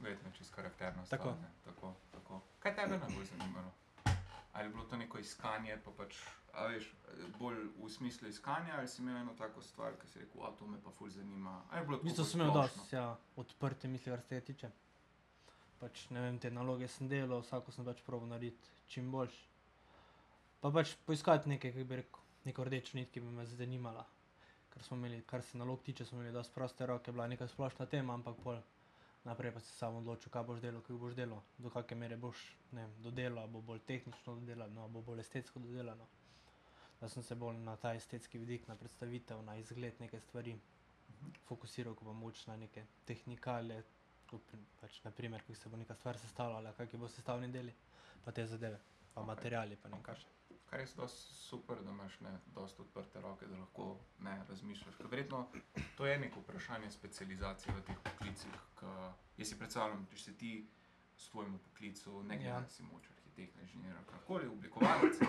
Verjetno 0.00 0.30
čez 0.38 0.50
karakterno 0.50 1.02
Tako. 1.10 1.22
stvar. 1.22 1.50
Tako, 1.64 1.94
tako. 2.12 2.40
Kaj 2.58 2.76
tebe 2.76 2.98
najbolj 2.98 3.24
zanimalo? 3.24 3.72
Ali 4.52 4.66
je 4.66 4.70
bilo 4.70 4.84
to 4.84 4.96
neko 4.96 5.18
iskanje, 5.18 5.78
pa 5.84 5.90
pač, 5.90 6.16
veš, 6.68 6.92
bolj 7.38 7.56
v 7.82 7.88
smislu 7.90 8.28
iskanja, 8.28 8.76
ali 8.78 8.88
si 8.88 9.02
imel 9.02 9.16
eno 9.16 9.34
tako 9.38 9.62
stvar, 9.62 9.96
ki 10.00 10.06
si 10.06 10.18
rekel, 10.18 10.44
a 10.46 10.52
to 10.58 10.66
me 10.66 10.78
pa 10.84 10.90
ful 10.90 11.10
zanima. 11.10 11.62
Bistvu 12.02 12.22
bolj 12.22 12.30
sem 12.30 12.40
imel 12.40 12.52
dosti 12.54 12.96
ja, 12.96 13.16
odprte 13.36 13.88
misli, 13.88 14.12
kar 14.12 14.22
se 14.28 14.40
tiče. 14.40 14.70
Pač, 15.80 16.04
ne 16.10 16.20
vem, 16.20 16.38
te 16.38 16.50
naloge 16.50 16.88
sem 16.88 17.08
delal, 17.08 17.42
vsako 17.42 17.74
sem 17.74 17.84
pač 17.84 18.02
proval 18.06 18.30
narediti 18.30 18.70
čim 18.86 19.10
boljš. 19.10 19.34
Pa 20.60 20.70
pač 20.70 20.94
poiskati 21.06 21.48
nekaj, 21.48 21.74
kako 21.74 21.88
bi 21.90 21.96
rekel, 21.96 22.20
neko 22.44 22.64
rdečo 22.64 22.98
nit, 22.98 23.10
ki 23.10 23.20
bi 23.20 23.32
me 23.34 23.46
zanimala. 23.46 24.06
Ker 24.70 24.82
smo 24.82 24.96
imeli, 24.96 25.22
kar 25.26 25.42
se 25.42 25.58
nalog 25.58 25.82
tiče, 25.82 26.04
smo 26.04 26.20
imeli 26.20 26.32
dosti 26.32 26.54
proste 26.54 26.86
roke, 26.86 27.12
bila 27.12 27.26
neka 27.26 27.48
splošna 27.48 27.86
tema, 27.86 28.14
ampak 28.14 28.38
pol 28.44 28.62
naprej 29.24 29.52
pa 29.52 29.60
si 29.60 29.72
sam 29.72 29.96
odločil, 29.96 30.32
kaj 30.32 30.44
boš 30.44 30.60
delal, 30.60 30.82
kako 30.82 30.98
boš 30.98 31.14
delal, 31.14 31.40
do 31.58 31.70
kakšne 31.70 31.96
mere 31.96 32.16
boš, 32.16 32.42
ne 32.72 32.84
vem, 32.84 32.92
dodelal, 33.02 33.48
bo 33.48 33.60
bolj 33.60 33.80
tehnično 33.88 34.34
dodelano, 34.34 34.88
bo 34.88 35.02
bolj 35.02 35.20
estetsko 35.20 35.58
dodelano. 35.58 36.06
Da 37.00 37.08
sem 37.08 37.22
se 37.22 37.34
bolj 37.34 37.56
na 37.58 37.76
ta 37.76 37.94
estetski 37.94 38.38
vidik, 38.38 38.68
na 38.68 38.76
predstavitev, 38.76 39.42
na 39.42 39.56
izgled 39.56 40.00
neke 40.00 40.20
stvari 40.20 40.54
fokusiral, 41.48 41.94
ko 41.94 42.04
pa 42.04 42.12
moč 42.12 42.46
na 42.46 42.56
neke 42.56 42.84
tehnikale, 43.06 43.82
pri- 44.30 44.64
pač 44.80 45.00
naprimer, 45.04 45.42
kako 45.42 45.54
se 45.54 45.68
bo 45.68 45.76
neka 45.76 45.94
stvar 45.94 46.18
sestavljala, 46.18 46.72
kakšni 46.72 46.98
bo 46.98 47.08
sestavni 47.08 47.48
deli, 47.52 47.74
pa 48.24 48.32
te 48.32 48.46
zadeve, 48.46 48.80
pa 49.14 49.20
Okej. 49.20 49.26
materiali, 49.26 49.76
pa 49.76 49.88
ne 49.88 49.96
vem 49.96 50.02
kaj 50.02 50.16
še. 50.16 50.43
Kar 50.74 50.80
je 50.80 50.86
dosti 50.96 51.34
super, 51.34 51.82
da 51.84 51.90
imaš 51.90 52.20
ne, 52.20 52.38
dosti 52.54 52.82
odprte 52.82 53.20
roke, 53.20 53.46
da 53.46 53.56
lahko 53.56 54.00
ne 54.18 54.44
razmišljaš. 54.48 54.94
Ker 54.94 55.06
verjetno 55.06 55.46
to 55.96 56.06
je 56.06 56.18
neko 56.18 56.40
vprašanje 56.40 56.90
specializacije 56.90 57.74
v 57.74 57.82
teh 57.82 57.98
poklicih. 58.04 58.50
Jaz 59.36 59.48
si 59.48 59.58
predstavljam, 59.58 60.06
če 60.10 60.18
si 60.18 60.34
ti 60.38 60.50
v 61.16 61.20
svojem 61.20 61.58
poklicu, 61.58 62.22
ne 62.22 62.36
glede 62.36 62.50
Ja. 62.50 62.60
na 62.60 62.68
si 62.68 62.82
moč, 62.82 63.06
arhitekt, 63.10 63.56
inženir, 63.62 63.94
karkoli, 64.10 64.48
oblikovalec, 64.48 65.22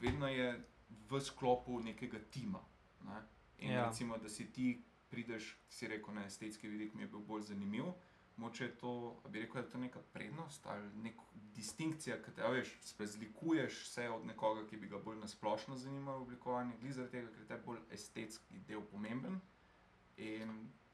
vedno 0.00 0.28
je 0.28 0.64
v 1.10 1.20
sklopu 1.20 1.80
nekega 1.80 2.18
tima. 2.30 2.64
Ne? 3.04 3.20
In. 3.58 3.70
Ja. 3.70 3.86
recimo, 3.86 4.16
da 4.18 4.28
si 4.28 4.52
ti 4.52 4.84
prideš, 5.10 5.58
si 5.68 5.88
rekel, 5.88 6.14
na 6.14 6.24
estetski 6.24 6.68
vidik 6.68 6.94
mi 6.94 7.02
je 7.02 7.08
bil 7.08 7.20
bolj 7.20 7.42
zanimiv. 7.42 7.92
Moče 8.38 8.64
je 8.64 8.74
to, 8.78 8.90
bi 9.28 9.40
rekel, 9.42 9.60
da 9.60 9.66
je 9.66 9.70
to 9.72 9.78
neka 9.78 10.00
prednost 10.12 10.66
ali 10.66 10.90
neka 11.02 11.22
distinkcija, 11.56 12.20
ki 12.22 12.34
te 12.36 12.48
veš, 12.48 12.70
razlikuješ 12.98 13.78
se 13.90 14.08
od 14.10 14.26
nekoga, 14.26 14.66
ki 14.70 14.76
bi 14.76 14.88
ga 14.88 14.98
bolj 15.02 15.18
nasplošno 15.18 15.76
zanimalo 15.76 16.22
oblikovanje, 16.22 16.76
glede 16.80 16.94
zaradi 16.94 17.12
tega, 17.12 17.32
ker 17.32 17.40
je 17.42 17.48
te 17.48 17.58
bolj 17.64 17.80
estetski 17.96 18.60
del 18.68 18.84
pomemben. 18.92 19.40
In, 20.16 20.52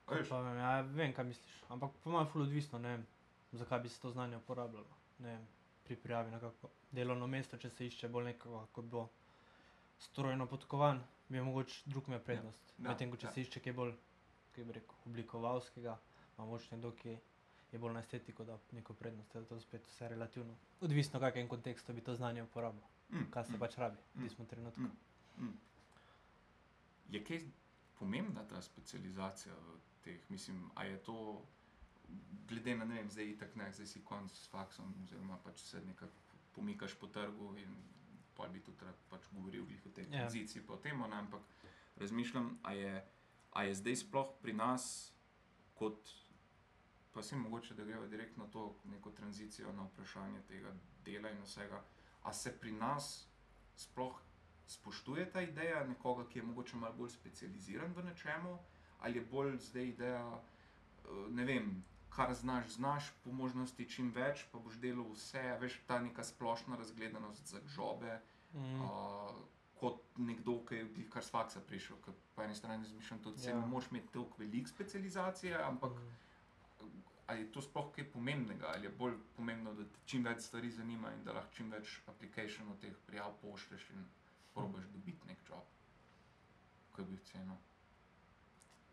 veš, 0.09 0.29
Pa, 0.29 0.41
vem, 0.41 0.57
ja, 0.57 0.71
vem, 0.81 1.13
kaj 1.13 1.29
misliš, 1.29 1.59
ampak 1.69 1.93
po 2.05 2.15
mojem 2.15 2.31
ful 2.33 2.47
odvisno, 2.47 2.81
ne 2.81 2.95
vem, 2.95 3.05
zakaj 3.53 3.83
bi 3.85 3.93
se 3.93 4.01
to 4.01 4.11
znanje 4.11 4.41
uporabljalo. 4.41 4.97
Ne 5.19 5.29
vem, 5.35 5.45
pri 5.85 5.97
prijavi 5.97 6.33
na 6.33 6.41
kako 6.41 6.73
delovno 6.93 7.27
mesto, 7.27 7.61
če 7.61 7.71
se 7.71 7.87
išče 7.87 8.09
bolj 8.09 8.31
nekoga, 8.33 8.65
ko 8.73 8.83
bo 8.83 9.05
strojno 9.99 10.47
podkovan, 10.47 11.03
bi 11.29 11.41
mogoče 11.41 11.83
drug 11.87 12.09
imel 12.09 12.25
prednost. 12.25 12.75
ja, 12.79 12.89
Medtem 12.89 13.13
ko 13.13 13.21
če 13.21 13.27
ja. 13.27 13.33
se 13.37 13.45
išče 13.45 13.61
kaj 13.61 13.77
bolj, 13.77 13.95
kaj 14.57 14.65
bi 14.65 14.81
rekel, 14.81 14.97
oblikovalskega, 15.07 15.99
ima 16.39 16.47
moč 16.49 16.71
nekdo, 16.73 16.93
ki 16.97 17.09
je 17.09 17.21
bolj 17.79 17.93
na 17.93 18.01
estetiko, 18.01 18.45
da 18.45 18.59
neko 18.73 18.95
prednost, 18.95 19.33
da 19.33 19.39
je 19.39 19.47
to 19.47 19.61
spet 19.61 19.87
vse 19.87 20.09
relativno. 20.09 20.57
Odvisno, 20.81 21.19
v 21.19 21.23
kakšnem 21.23 21.49
kontekstu 21.49 21.93
bi 21.93 22.01
to 22.01 22.15
znanje 22.15 22.43
uporabil, 22.43 22.83
mm, 23.11 23.31
kaj 23.31 23.45
se 23.45 23.53
mm, 23.53 23.59
pač 23.59 23.77
rabi, 23.77 23.99
mm, 24.15 24.23
tistem 24.23 24.47
trenutku. 24.47 24.81
mm, 24.81 24.97
mm. 25.39 25.57
Je 27.09 27.25
kaj 27.25 27.41
pomembna 27.95 28.45
ta 28.45 28.63
specializacija 28.63 29.55
v 29.55 29.75
teh? 30.03 30.31
Mislim, 30.31 30.71
a 30.75 30.85
je 30.85 30.99
to, 30.99 31.43
glede 32.49 32.77
na 32.77 32.85
ne 32.85 32.95
vem, 32.95 33.11
zdaj 33.11 33.25
itak 33.27 33.57
ne, 33.57 33.73
zdaj 33.73 33.87
si 33.87 34.05
konc 34.05 34.33
s 34.33 34.49
faksom, 34.49 34.95
oziroma 35.03 35.37
pač 35.39 35.59
se 35.61 35.81
nekako 35.81 36.13
pomikaš 36.53 36.95
po 36.95 37.07
trgu 37.07 37.57
in 37.57 37.75
pa 38.35 38.49
bi 38.49 38.61
tudi 38.61 38.77
pač 39.09 39.21
govoril 39.33 39.63
o 39.63 39.91
tej 39.91 40.05
Ja. 40.05 40.11
tranziciji 40.11 40.63
po 40.63 40.77
tem, 40.77 40.99
ne, 41.01 41.17
ampak 41.17 41.43
razmišljam, 41.97 42.59
a 42.63 42.73
je, 42.73 43.05
a 43.53 43.63
je 43.63 43.75
zdaj 43.75 43.97
sploh 43.97 44.35
pri 44.43 44.53
nas 44.53 45.13
kot, 45.75 46.11
pa 47.15 47.23
se 47.23 47.37
mogoče, 47.37 47.75
da 47.75 47.85
greva 47.85 48.07
direktno 48.07 48.47
to 48.47 48.65
neko 48.85 49.11
tranzicijo 49.11 49.73
na 49.73 49.83
vprašanje 49.85 50.41
tega 50.49 50.73
dela 51.05 51.31
in 51.31 51.43
vsega, 51.43 51.83
a 52.23 52.33
se 52.33 52.53
pri 52.53 52.73
nas 52.73 53.29
sploh 53.77 54.21
spoštuje 54.67 55.31
ta 55.33 55.41
ideja 55.43 55.85
nekoga, 55.87 56.25
ki 56.29 56.39
je 56.39 56.43
mogoče 56.43 56.77
malo 56.77 56.95
bolj 56.95 57.11
specializiran 57.11 57.93
v 57.93 58.05
nečemu, 58.05 58.59
ali 59.01 59.19
je 59.19 59.25
bolj 59.25 59.57
zdaj 59.59 59.85
ideja, 59.85 60.25
eh, 60.35 61.09
ne 61.31 61.45
vem, 61.45 61.85
kar 62.11 62.35
znaš, 62.35 62.69
znaš, 62.69 63.13
po 63.25 63.33
možnosti 63.33 63.89
čim 63.91 64.13
več, 64.13 64.45
pa 64.53 64.59
boš 64.59 64.75
delal 64.79 65.09
vse, 65.13 65.43
veš, 65.61 65.81
ta 65.87 65.99
neka 66.01 66.25
splošna 66.25 66.77
razgledanost 66.77 67.47
za 67.47 67.61
žobe, 67.67 68.21
Mm. 68.55 68.81
uh, 68.81 69.35
kot 69.81 69.97
nekdo, 70.17 70.61
ki 70.67 70.75
je 70.77 70.85
glih 70.85 71.09
kar 71.11 71.25
s 71.25 71.31
faksa 71.31 71.61
prišel. 71.61 71.97
Ker 72.05 72.15
po 72.37 72.43
eni 72.43 72.55
strani 72.55 72.85
razmišljam, 72.85 73.19
tudi 73.19 73.43
ja. 73.43 73.51
Ja. 73.51 73.61
ne 73.61 73.67
moš 73.67 73.85
imeti 73.91 74.13
toliko 74.13 74.37
velik 74.39 74.69
specializacije, 74.69 75.57
ampak 75.63 75.91
Mm. 75.93 76.13
Ali 77.35 77.45
je 77.45 77.53
to 77.53 77.63
sploh 77.63 77.91
kaj 77.95 78.07
pomembnega, 78.13 78.71
ali 78.75 78.87
je 78.87 78.97
bolj 78.99 79.17
pomembno, 79.37 79.75
da 79.75 79.85
te 79.85 80.03
čim 80.11 80.25
več 80.25 80.47
stvari 80.47 80.71
zanima 80.71 81.13
in 81.15 81.25
da 81.27 81.35
lahko 81.37 81.55
čim 81.59 81.71
več 81.75 81.99
aplikacijev 82.13 82.75
teh 82.81 82.97
prijav 83.07 83.35
pošlješ 83.43 83.89
in 83.95 84.05
probaš 84.55 84.87
dobiti 84.95 85.31
nek 85.31 85.49
job. 85.51 85.71
Kaj 86.95 87.09
bi 87.11 87.19
cenil? 87.31 87.59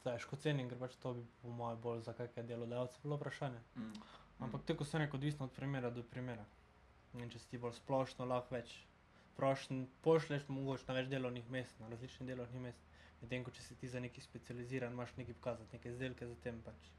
Težko 0.01 0.37
cenim, 0.41 0.69
ker 0.69 0.79
pač 0.81 0.97
to 1.01 1.13
bi 1.13 1.25
po 1.41 1.53
mojem 1.57 1.81
bolj 1.81 2.01
za 2.07 2.13
kakšne 2.17 2.43
delodajalce 2.49 3.03
bilo 3.03 3.19
vprašanje. 3.19 3.61
Mm. 3.75 4.05
Ampak 4.47 4.65
tako 4.65 4.85
se 4.89 4.99
neko 4.99 5.17
odvisno 5.17 5.45
od 5.45 5.51
primera 5.53 5.91
do 5.93 6.03
primera. 6.03 6.45
In 7.13 7.29
če 7.29 7.39
si 7.43 7.51
ti 7.51 7.59
bolj 7.61 7.75
splošno, 7.77 8.25
lahko 8.25 8.55
več 8.55 8.73
prošen, 9.37 9.85
pošleš 10.05 10.47
mogoče 10.49 10.87
na 10.87 10.97
več 10.97 11.11
delovnih 11.11 11.51
mest, 11.53 11.77
na 11.83 11.91
različnih 11.93 12.31
delovnih 12.33 12.65
mest. 12.65 12.89
Medtem 13.21 13.45
ko 13.45 13.53
če 13.53 13.67
si 13.67 13.77
ti 13.77 13.89
za 13.91 14.01
neki 14.01 14.23
specializiran, 14.25 14.97
imaš 14.97 15.13
nekaj 15.19 15.37
pokazati, 15.37 15.77
neke 15.77 15.93
izdelke 15.93 16.27
za 16.27 16.37
tem 16.41 16.57
pač. 16.65 16.89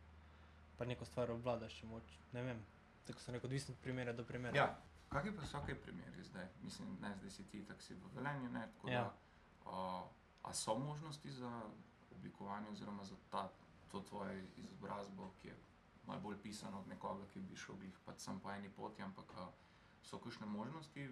Pa 0.79 0.85
neko 0.85 1.05
stvar 1.05 1.31
obvladaš, 1.31 1.75
če 1.81 1.87
moč, 1.87 2.17
ne 2.33 2.43
vem. 2.43 2.63
Tako 3.07 3.21
se 3.21 3.33
neko 3.33 3.47
odvisno 3.47 3.75
od 3.75 3.81
primera 3.81 4.13
do 4.13 4.25
primera. 4.25 4.57
Ja, 4.57 4.79
kakšni 5.09 5.37
pa 5.37 5.47
so 5.47 5.61
kaj 5.67 5.75
primeri 5.83 6.25
zdaj? 6.25 6.49
Mislim, 6.63 6.97
ne, 7.03 7.15
zdaj 7.19 7.31
si 7.31 7.45
ti 7.51 7.65
tako 7.69 7.83
si 7.83 7.95
v 7.95 8.11
Velenju, 8.15 8.51
ne, 8.51 8.67
tako 8.77 8.89
Ja. 8.91 9.03
da. 9.03 9.13
Uh, 9.71 10.09
a 10.43 10.53
so 10.55 10.79
možnosti 10.79 11.31
za 11.31 11.63
oblikovanje 12.17 12.69
oziroma 12.71 13.05
za 13.05 13.15
ta, 13.31 13.49
to 13.93 14.01
tvojo 14.01 14.43
izobrazbo, 14.57 15.31
ki 15.43 15.49
je 15.49 15.57
malo 16.07 16.21
bolj 16.21 16.37
pisana 16.43 16.79
od 16.81 16.89
nekoga, 16.89 17.27
ki 17.33 17.41
bi 17.41 17.57
šel 17.57 17.75
glih 17.75 17.99
pač 18.05 18.19
sam 18.21 18.41
po 18.41 18.51
eni 18.51 18.69
poti, 18.71 19.03
ampak 19.03 19.25
a, 19.37 19.47
so 20.03 20.19
kakšne 20.19 20.47
možnosti, 20.47 21.09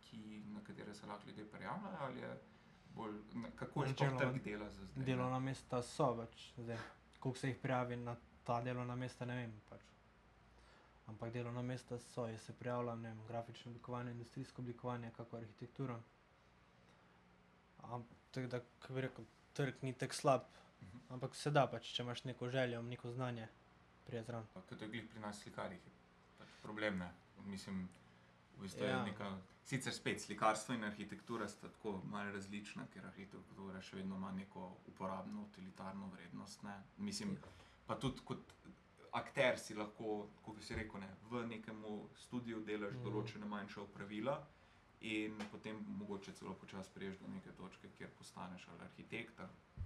ki, 0.00 0.42
na 0.52 0.60
katere 0.66 0.94
se 0.94 1.06
lahko 1.06 1.28
ljudje 1.28 1.44
prijavljajo, 1.50 1.96
ali 2.00 2.20
je 2.20 2.40
bolj, 2.94 3.14
ne, 3.34 3.50
kako 3.56 3.84
je 3.84 3.92
sploh 3.94 4.18
trg 4.18 4.42
dela 4.42 4.70
za 4.70 4.84
zdaj? 4.84 5.04
Delovna 5.04 5.38
mesta 5.38 5.82
so 5.82 6.12
več, 6.14 6.52
zdaj, 6.58 6.78
koliko 7.20 7.38
se 7.38 7.48
jih 7.48 7.56
prijavi 7.62 7.96
na 7.96 8.16
ta 8.44 8.60
delovna 8.60 8.94
mesta, 8.96 9.24
ne 9.24 9.36
vem. 9.36 9.52
Pač. 9.68 9.80
Ampak 11.06 11.32
delovna 11.32 11.62
mesta 11.62 11.98
so, 12.00 12.26
jaz 12.26 12.42
se 12.42 12.52
prijavljam, 12.54 13.00
ne 13.00 13.08
vem, 13.08 13.26
grafično 13.26 13.70
oblikovanje, 13.70 14.10
industrijsko 14.12 14.62
oblikovanje, 14.62 15.10
kako 15.12 15.36
arhitekturo. 15.36 16.00
Am- 17.80 18.04
Tako 18.32 18.46
da, 18.48 18.60
kako 18.78 18.94
bi 18.94 19.00
rekel, 19.00 19.24
trg 19.52 19.74
ni 19.82 19.92
tako 19.94 20.14
slab, 20.14 20.40
Mhm. 20.82 20.98
ampak 21.10 21.34
se 21.34 21.50
da 21.50 21.66
pač, 21.66 21.86
če 21.86 22.02
imaš 22.02 22.24
neko 22.24 22.48
željo, 22.50 22.82
neko 22.82 23.12
znanje, 23.12 23.48
prije 24.04 24.22
zraven. 24.24 24.46
Pa 24.54 24.60
Kot 24.62 24.82
je 24.82 24.88
glih 24.88 25.04
pri 25.06 25.20
nas 25.20 25.38
slikarjih, 25.38 25.78
je 25.78 25.92
pač 26.38 26.48
problem. 26.62 26.98
Ne? 26.98 27.10
Mislim, 27.44 27.88
v 28.56 28.62
bistvu 28.62 28.84
ja. 28.84 28.90
Ja. 28.90 28.98
je 28.98 29.04
neka. 29.04 29.36
Sicer 29.64 29.92
spet 29.94 30.20
slikarstvo 30.20 30.74
in 30.74 30.84
arhitektura 30.84 31.48
sta 31.48 31.68
tako 31.68 32.00
malo 32.04 32.32
različna, 32.32 32.86
ker 32.86 33.06
arhitektura 33.06 33.80
še 33.82 33.96
vedno 33.96 34.16
ima 34.16 34.32
neko 34.32 34.64
uporabno, 34.86 35.42
utilitarno 35.42 36.06
vrednost. 36.08 36.62
Ne? 36.62 36.74
Mislim, 36.98 37.38
pa 37.86 37.96
tudi 38.00 38.20
kot 38.24 38.52
akter 39.14 39.58
si 39.58 39.74
lahko, 39.74 40.28
kot 40.42 40.62
si 40.62 40.74
rekel, 40.74 41.00
ne, 41.00 41.08
v 41.30 41.44
nekem 41.46 41.84
studiu 42.18 42.60
delaš 42.66 42.96
mm. 42.96 43.04
Določene 43.04 43.46
manjše 43.46 43.80
opravila. 43.80 44.38
In 45.04 45.36
potem 45.52 45.76
mogoče 45.98 46.32
celo 46.32 46.54
počasi 46.56 46.88
priješ 46.94 47.18
do 47.20 47.28
neke 47.28 47.52
točke, 47.52 47.90
kjer 47.98 48.08
postaneš 48.18 48.62
ali 48.72 48.86
arhitekt. 48.86 49.40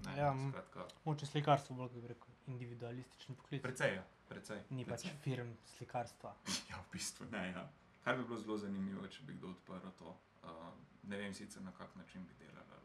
Ne, 0.05 0.13
Ja, 0.17 0.29
skratka, 0.51 0.85
Moče 1.05 1.27
slikarstvo 1.27 1.75
bolj, 1.77 1.89
kako 1.89 2.01
bi 2.01 2.09
rekel, 2.09 2.35
individualističen 2.47 3.35
poklic. 3.35 3.63
precej, 3.63 3.95
ja, 3.97 4.05
precej. 4.29 4.61
Ni 4.71 4.85
precej. 4.87 5.11
pač 5.11 5.25
firm 5.25 5.51
slikarstva. 5.75 6.35
Ja, 6.71 6.79
v 6.79 6.87
bistvu 6.93 7.27
ne. 7.33 7.43
Ja. 7.51 7.65
Kar 8.05 8.17
bi 8.17 8.25
bilo 8.25 8.39
zelo 8.39 8.57
zanimivo, 8.59 9.09
če 9.09 9.27
bi 9.27 9.35
kdo 9.35 9.51
odprl 9.57 9.91
to. 9.99 10.15
Uh, 10.45 10.71
ne 11.11 11.19
vem 11.19 11.35
sicer 11.35 11.63
na 11.67 11.73
kak 11.73 11.97
način 11.97 12.23
bi 12.25 12.35
delali, 12.39 12.78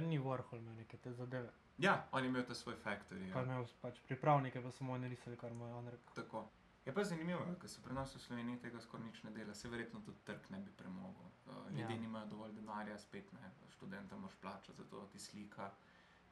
ni 0.00 0.18
Warhol 0.18 0.58
imel 0.58 0.74
neke 0.76 0.96
te 0.96 1.12
zadeve. 1.12 1.50
Ja, 1.78 2.06
on 2.12 2.22
je 2.22 2.28
imel 2.28 2.44
ta 2.44 2.54
svoj 2.54 2.74
factory. 2.76 3.32
Pa 3.32 3.38
Ja. 3.38 3.44
imel 3.44 3.66
pač 3.80 4.00
pripravnike, 4.00 4.62
pa 4.62 4.70
samo 4.70 4.92
oni 4.92 5.08
risali, 5.08 5.36
kar 5.36 5.52
mu 5.52 5.66
je 5.66 5.74
on 5.74 5.88
rekel. 5.88 6.14
Tako. 6.14 6.48
Je 6.84 6.92
pa 6.92 7.04
zanimivo, 7.04 7.44
ker 7.60 7.70
se 7.70 7.80
pri 7.80 7.94
nas 7.94 8.14
v 8.14 8.20
Sloveniji 8.20 8.58
tega 8.58 8.80
skoraj 8.80 9.06
nič 9.06 9.22
ne 9.22 9.30
dela, 9.30 9.54
se 9.54 9.68
verjetno 9.68 10.00
tudi 10.00 10.18
trg 10.20 10.50
ne 10.50 10.58
bi 10.58 10.70
premogel. 10.72 11.30
Uh, 11.46 11.70
ljudje 11.70 11.94
Ja. 11.94 12.00
nimajo 12.00 12.26
dovolj 12.26 12.52
denarja, 12.52 12.98
spet 12.98 13.32
ne, 13.32 13.40
študenta 13.68 14.16
moraš 14.16 14.34
plačati 14.36 14.76
za 14.76 14.84
to, 14.84 15.00
da 15.00 15.06
ti 15.06 15.18
slika. 15.18 15.70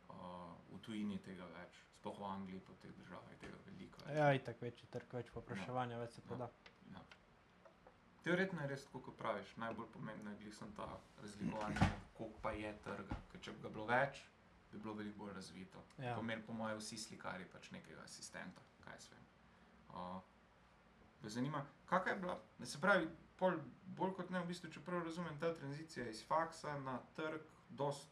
Uh, 0.08 0.16
v 0.68 0.80
tujini 0.80 1.18
tega 1.18 1.44
več, 1.46 1.70
sploh 1.92 2.18
v 2.18 2.24
Angliji, 2.24 2.60
po 2.60 2.72
teh 2.74 2.90
državah 2.92 3.30
je 3.30 3.36
tega 3.38 3.56
veliko. 3.66 3.98
več. 4.04 4.16
Ja, 4.16 4.32
itak 4.32 4.60
večji 4.60 4.88
trg, 4.88 5.12
več 5.12 5.30
popraševanja, 5.30 5.98
več 5.98 6.10
se 6.10 6.20
proda. 6.22 6.48
Ja. 8.20 8.24
Teoretno 8.24 8.60
je 8.60 8.68
res 8.68 8.84
tako, 8.84 9.00
kot 9.00 9.16
praviš. 9.16 9.56
Najbolj 9.56 9.86
pomembno 9.92 10.30
je 10.30 10.36
glih 10.42 10.54
sem 10.54 10.72
ta 10.76 10.88
razlikovanje, 11.22 11.88
koliko 12.18 12.40
pa 12.42 12.52
je 12.52 12.74
trga. 12.84 13.16
Ker 13.32 13.40
če 13.40 13.54
bi 13.56 13.62
ga 13.62 13.72
bilo 13.72 13.86
več, 13.88 14.20
bi 14.72 14.78
bilo 14.78 14.94
veliko 14.94 15.24
bolj 15.24 15.32
razvito. 15.38 15.84
Ja. 15.98 16.14
Pomeni 16.18 16.44
po 16.46 16.52
mojem 16.52 16.78
vsi 16.78 16.98
slikari 16.98 17.48
pač 17.48 17.70
nekega 17.72 18.04
asistenta, 18.04 18.62
kaj 18.84 18.98
jaz 18.98 19.08
vem. 19.14 19.24
Uh, 19.90 20.20
me 21.22 21.32
zanima, 21.32 21.64
kakšna 21.88 22.12
je 22.12 22.20
bila, 22.20 22.36
se 22.64 22.80
pravi, 22.80 23.08
pol, 23.40 23.56
bolj 23.96 24.14
kot 24.20 24.30
ne, 24.30 24.44
v 24.44 24.52
bistvu, 24.52 24.70
čeprav 24.70 25.04
razumem, 25.04 25.40
ta 25.40 25.54
tranzicija 25.54 26.06
iz 26.08 26.20
faksa 26.26 26.76
na 26.84 27.00
trg, 27.16 27.40
dost 27.70 28.08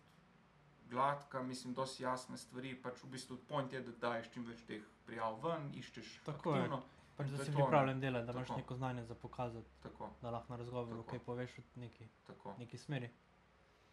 gladka, 0.91 1.43
mislim, 1.43 1.75
dosti 1.75 2.03
jasne 2.03 2.39
stvari. 2.39 2.73
Pač 2.83 3.03
v 3.05 3.13
bistvu 3.13 3.37
point 3.49 3.73
je, 3.73 3.83
da 3.85 3.93
daješ 4.09 4.33
čim 4.33 4.47
več 4.49 4.65
teh 4.69 4.85
prijav 5.07 5.37
ven, 5.45 5.69
iščeš 5.77 6.21
Tako 6.25 6.57
je. 6.57 6.81
Pač, 7.19 7.31
da 7.35 7.45
si 7.45 7.53
pripravljen 7.53 8.01
delati, 8.01 8.27
da 8.27 8.33
imaš 8.33 8.49
neko 8.57 8.75
znanje 8.75 9.05
za 9.05 9.15
pokazati, 9.15 9.69
Tako, 9.83 10.11
da 10.23 10.31
lahko 10.31 10.53
na 10.53 10.57
razgovoru 10.57 11.03
Tako. 11.03 11.11
kaj 11.11 11.19
poveš 11.19 11.59
v 11.59 11.81
neki, 11.81 12.07
tako. 12.27 12.55
neki 12.59 12.79
smeri. 12.79 13.11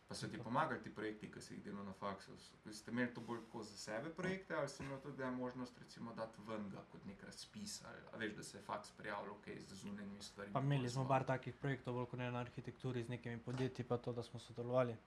Pa 0.07 0.15
so 0.15 0.27
ti 0.27 0.37
pomagali 0.37 0.81
ti 0.81 0.93
projekti, 0.93 1.31
ki 1.31 1.41
si 1.41 1.53
jih 1.55 1.63
delal 1.65 1.85
na 1.85 1.93
faksu? 1.93 2.35
Ste 2.71 2.91
imeli 2.91 3.13
to 3.13 3.21
bolj 3.21 3.39
tako 3.45 3.63
za 3.63 3.77
sebe 3.77 4.09
projekte 4.13 4.53
ali 4.55 4.69
si 4.69 4.83
imel 4.83 4.99
tudi 5.01 5.25
možnost 5.25 5.79
recimo 5.79 6.13
dati 6.13 6.41
ven 6.47 6.69
ga 6.69 6.83
kot 6.91 7.05
nek 7.05 7.23
razpis 7.23 7.81
ali 7.85 7.97
a 8.13 8.17
veš, 8.17 8.35
da 8.35 8.43
se 8.43 8.57
je 8.57 8.61
faks 8.61 8.91
prijavil 8.91 9.33
okay, 9.33 9.59
z 9.59 9.75
zunanjimi 9.75 10.21
stvarmi? 10.21 10.53
Pa 10.53 10.59
imeli 10.59 10.89
smo 10.89 11.05
bar 11.05 11.25
takih 11.25 11.55
projektov, 11.55 11.93
bolj 11.93 12.05
kot 12.05 12.19
ne 12.19 12.31
na 12.31 12.39
arhitekturi 12.39 13.03
z 13.03 13.09
nekimi 13.09 13.39
podjetji, 13.39 13.85
pa 13.85 13.97
to, 13.97 14.13
da 14.13 14.23
smo 14.23 14.39
sodelovali. 14.39 14.97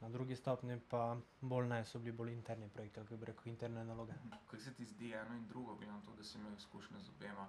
Na 0.00 0.08
drugi 0.08 0.36
stopni 0.36 0.80
pa 0.80 1.02
bolj 1.40 1.68
ne, 1.68 1.84
so 1.84 1.98
bili 1.98 2.12
bolj 2.12 2.32
interni 2.32 2.68
projekti, 2.68 3.00
kako 3.00 3.16
bi 3.16 3.26
rekel, 3.26 3.46
interne 3.46 3.84
naloge. 3.84 4.12
Kaj 4.46 4.60
se 4.60 4.74
ti 4.74 4.84
zdi 4.84 5.12
eno 5.12 5.34
in 5.34 5.46
drugo, 5.46 5.74
glede 5.74 5.92
na 5.92 6.00
to, 6.00 6.12
da 6.12 6.24
si 6.24 6.38
imel 6.38 6.52
izkušnje 6.54 6.98
z 6.98 7.08
obema? 7.08 7.48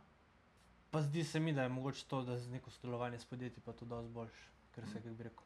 Pa 0.92 1.02
zdi 1.02 1.24
se 1.24 1.40
mi, 1.40 1.54
da 1.54 1.64
je 1.64 1.70
mogoče 1.70 2.06
to, 2.06 2.24
da 2.24 2.40
z 2.40 2.50
neko 2.50 2.72
sodelovanje 2.72 3.20
s 3.20 3.26
podjetji 3.26 3.62
pa 3.62 3.74
to 3.74 3.86
dosti 3.86 4.12
boljš, 4.12 4.38
ker 4.72 4.84
se, 4.84 4.90
Mhm. 4.90 5.04
kako 5.04 5.16
bi 5.16 5.24
rekel, 5.24 5.44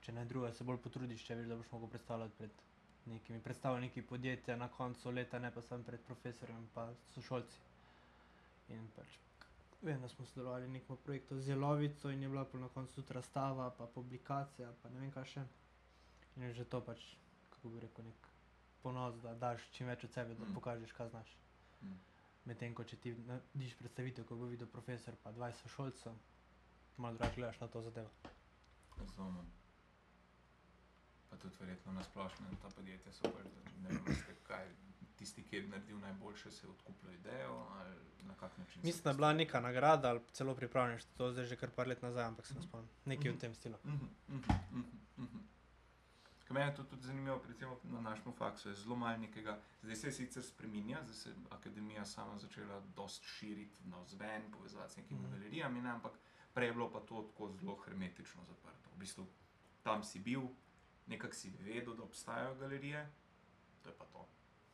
če 0.00 0.12
ne 0.12 0.24
druga, 0.24 0.52
se 0.52 0.64
bolj 0.64 0.78
potrudiš, 0.78 1.24
če 1.24 1.34
veš, 1.34 1.46
da 1.46 1.56
boš 1.56 1.70
mogel 1.72 1.88
predstavljati 1.88 2.34
pred 2.36 2.50
nekimi 3.06 3.40
predstavniki 3.40 4.02
podjetja 4.02 4.56
na 4.56 4.68
koncu 4.68 5.10
leta, 5.10 5.38
ne 5.38 5.50
pa 5.50 5.62
samo 5.62 5.84
pred 5.84 6.00
profesorjem 6.00 6.56
in 6.56 6.68
sošolci. 7.14 7.58
In 8.68 8.88
pač 8.96 9.18
vem, 9.82 10.00
da 10.00 10.08
smo 10.08 10.26
sodelovali 10.26 10.66
v 10.66 10.70
nekem 10.70 10.96
projektu 10.96 11.40
z 11.40 11.48
Jelovico 11.48 12.10
in 12.10 12.22
je 12.22 12.28
bila 12.28 12.46
na 12.54 12.68
koncu 12.68 12.94
tudi 12.94 13.12
razstava, 13.12 13.70
pa 13.70 13.86
publikacija, 13.86 14.72
pa 14.82 14.88
ne 14.88 15.00
vem 15.00 15.10
kaj 15.10 15.24
še. 15.24 15.44
In 16.40 16.46
je 16.46 16.54
že 16.54 16.64
to 16.64 16.80
pač, 16.80 16.96
kako 17.50 17.68
bi 17.68 17.80
rekel, 17.80 18.04
nek 18.04 18.28
ponos, 18.80 19.18
da 19.20 19.34
daš 19.36 19.60
čim 19.72 19.86
več 19.86 20.04
od 20.04 20.12
sebe, 20.12 20.34
da 20.34 20.44
Mm. 20.44 20.54
pokažeš, 20.54 20.92
kaj 20.92 21.08
znaš. 21.08 21.36
Mm. 21.82 21.98
Medtem 22.44 22.74
ko 22.74 22.84
če 22.84 22.96
ti 22.96 23.12
narediš 23.14 23.74
predstavitev, 23.76 24.24
ko 24.24 24.36
bo 24.36 24.46
videl 24.46 24.66
profesor, 24.66 25.14
pa 25.16 25.32
20 25.32 25.68
šolcev, 25.68 26.12
malo 26.96 27.12
drugače 27.14 27.36
gledaš 27.36 27.60
na 27.60 27.68
to 27.68 27.82
zadevo. 27.82 28.08
Razumem. 28.96 29.50
Pa 31.30 31.36
tudi 31.36 31.56
verjetno 31.60 31.92
na 31.92 32.02
splošno 32.02 32.46
ta 32.62 32.68
podjetja 32.70 33.12
so 33.12 33.22
pač, 33.24 33.44
da 33.46 33.88
ne 33.88 33.98
veste, 33.98 34.34
kaj 34.42 34.64
tisti, 35.16 35.42
ki 35.42 35.56
je 35.56 35.68
naredil 35.68 35.98
najboljše, 35.98 36.50
se 36.50 36.66
je 36.66 36.70
odkupil 36.70 37.12
idejo 37.12 37.66
ali 37.70 37.94
na 38.22 38.34
kak 38.34 38.58
način. 38.58 38.80
Mislim, 38.82 39.04
da 39.04 39.10
je 39.10 39.16
bila 39.16 39.32
neka 39.32 39.60
nagrada 39.60 40.08
ali 40.08 40.20
celo 40.32 40.54
pripravništvo, 40.54 41.12
to 41.16 41.32
zdaj 41.32 41.44
že 41.44 41.56
kar 41.56 41.70
par 41.70 41.86
let 41.86 42.02
nazaj, 42.02 42.24
ampak 42.24 42.46
se 42.46 42.54
ne 42.54 42.62
spomnim. 42.62 42.88
Nekaj 43.04 43.32
v 43.32 43.38
tem 43.38 43.54
stilu. 43.54 43.76
Mhm, 43.84 43.94
mhm, 43.94 44.36
mhm, 44.38 44.78
mhm. 44.78 44.99
Kaj 46.50 46.54
Mene 46.56 46.66
je 46.66 46.76
to 46.76 46.84
tudi 46.84 47.02
zanimivo, 47.02 47.40
recimo 47.48 47.76
na 47.84 48.00
našem 48.02 48.32
faksu 48.32 48.68
je 48.68 48.74
zelo 48.74 48.96
malo 48.96 49.16
nekega, 49.18 49.52
zdaj 49.82 49.96
se 49.96 50.12
sicer 50.12 50.42
spremenja, 50.42 50.98
zdaj 51.02 51.14
se 51.14 51.30
je 51.30 51.36
akademija 51.50 52.04
sama 52.04 52.38
začela 52.38 52.80
dosti 52.90 53.26
širiti 53.26 53.84
na 53.84 53.98
vzven, 53.98 54.50
povezovati 54.52 54.92
z 54.92 54.96
nekimi 54.96 55.20
Mhm. 55.20 55.30
galerijami, 55.30 55.82
ne, 55.82 55.90
ampak 55.90 56.12
prej 56.54 56.66
je 56.66 56.72
bilo 56.72 56.90
pa 56.90 57.00
to 57.00 57.22
tako 57.22 57.52
zelo 57.52 57.76
hermetično 57.76 58.42
zaprto. 58.44 58.90
V 58.90 58.98
bistvu 58.98 59.26
tam 59.82 60.02
si 60.04 60.18
bil, 60.20 60.42
nekako 61.06 61.34
si 61.34 61.50
vedel, 61.50 61.94
da 61.94 62.02
obstajajo 62.02 62.54
galerije, 62.54 63.10
to 63.82 63.88
je 63.88 63.94
pa 63.94 64.04
to. 64.06 64.26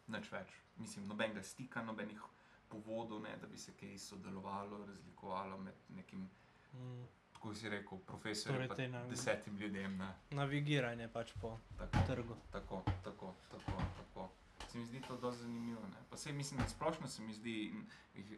Nič 0.09 0.33
več. 0.33 0.49
Mislim, 0.76 1.06
nobenega 1.06 1.42
stika, 1.42 1.83
nobenih 1.83 2.21
povodov, 2.68 3.21
ne, 3.23 3.37
da 3.37 3.47
bi 3.47 3.59
se 3.59 3.73
kaj 3.75 3.99
sodelovalo, 3.99 4.87
razlikovalo 4.87 5.59
med 5.59 5.75
nekim, 5.90 6.30
Mm. 6.73 7.04
Tako 7.46 7.54
si 7.54 7.68
rekel, 7.68 7.98
profesorjem 8.00 8.56
Torej 8.56 8.68
pa 8.68 8.74
te 8.74 8.88
na- 8.88 9.06
desetim 9.06 9.56
ljudem. 9.56 9.96
Ne. 9.96 10.08
Navigiranje 10.32 11.08
pač 11.08 11.32
po 11.34 11.58
Tako, 11.78 11.98
trgu. 12.06 12.36
tako, 12.50 12.82
tako, 13.04 13.34
tako, 13.48 13.72
tako. 13.96 14.28
Se 14.68 14.78
mi 14.78 14.84
zdi 14.84 15.00
to 15.00 15.16
dosti 15.16 15.42
zanimivo. 15.42 15.80
Ne? 15.82 15.96
Pa 16.10 16.16
se 16.16 16.32
mislim, 16.32 16.60
da 16.60 16.68
splošno 16.68 17.06
se 17.08 17.22
mi 17.22 17.32
zdi 17.32 17.72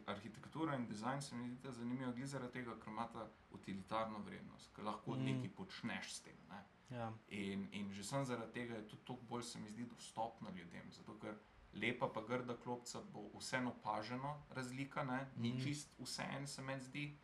arhitektura 0.05 0.75
in 0.75 0.85
dizajn 0.85 1.21
se 1.21 1.35
mi 1.35 1.47
zdi 1.47 1.57
ta 1.59 1.71
zanimivo, 1.71 2.11
glede 2.11 2.27
zaradi 2.27 2.53
tega, 2.53 2.75
ker 2.75 2.87
ima 2.89 3.07
ta 3.07 3.25
utilitarno 3.51 4.19
vrednost, 4.19 4.75
ker 4.75 4.83
lahko 4.83 5.11
Mm. 5.11 5.15
mm. 5.15 5.25
nekaj 5.25 5.49
počneš 5.51 6.13
s 6.13 6.21
tem. 6.21 6.37
Ne? 6.49 6.61
Ja. 6.91 7.11
In, 7.29 7.67
in 7.73 7.91
že 7.91 8.03
sem 8.03 8.25
zaradi 8.25 8.53
tega 8.53 8.75
je 8.75 8.87
tudi 8.87 9.01
toliko 9.03 9.25
bolj 9.25 9.43
se 9.43 9.59
mi 9.59 9.69
zdi 9.69 9.83
dostopno 9.85 10.49
ljudem. 10.51 10.91
Zato 10.91 11.13
ker 11.15 11.33
lepa 11.73 12.07
pa 12.07 12.21
grda 12.23 12.55
klopca 12.55 13.01
bo 13.03 13.29
vseeno 13.35 13.69
opažena 13.71 14.35
razlika, 14.51 15.03
ne? 15.03 15.27
ni 15.37 15.49
Mhm. 15.49 15.63
čist 15.63 15.95
vse 15.99 16.23
en, 16.31 16.47
se 16.47 16.61
meni 16.61 16.81
zdi. 16.81 17.17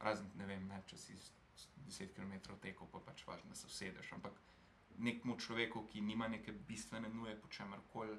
Razen, 0.00 0.30
ne 0.34 0.46
vem, 0.46 0.66
ne, 0.66 0.82
če 0.86 0.96
si 0.96 1.14
s- 1.14 1.32
s 1.54 1.66
10 1.78 2.14
km 2.14 2.32
tekel, 2.58 2.86
pa 2.86 2.98
pač 3.00 3.26
važno, 3.26 3.48
da 3.48 3.54
se 3.54 3.66
usedeš. 3.66 4.12
Ampak 4.12 4.32
nekmu 4.98 5.36
človeku, 5.36 5.86
ki 5.86 6.00
nima 6.02 6.28
neke 6.28 6.52
bistvene 6.52 7.08
nuje, 7.10 7.36
po 7.36 7.48
čemer 7.48 7.80
koli 7.92 8.16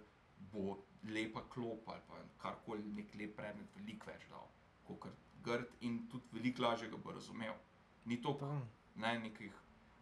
bo 0.52 0.78
lepa 1.06 1.42
klop 1.50 1.88
ali 1.88 2.02
pa 2.08 2.16
karkoli, 2.40 2.84
nek 2.92 3.16
lep 3.16 3.36
predmet, 3.36 3.76
veliko 3.76 4.06
več 4.08 4.28
dal, 4.30 4.48
kot 4.84 5.06
grd 5.44 5.68
in 5.82 6.08
tudi 6.08 6.26
veliko 6.32 6.64
lažje 6.64 6.90
ga 6.90 6.98
bo 6.98 7.12
razumel. 7.12 7.54
Ni 8.06 8.18
to 8.18 8.38
Pa, 8.38 8.50
ne, 8.96 9.20
nekih. 9.20 9.52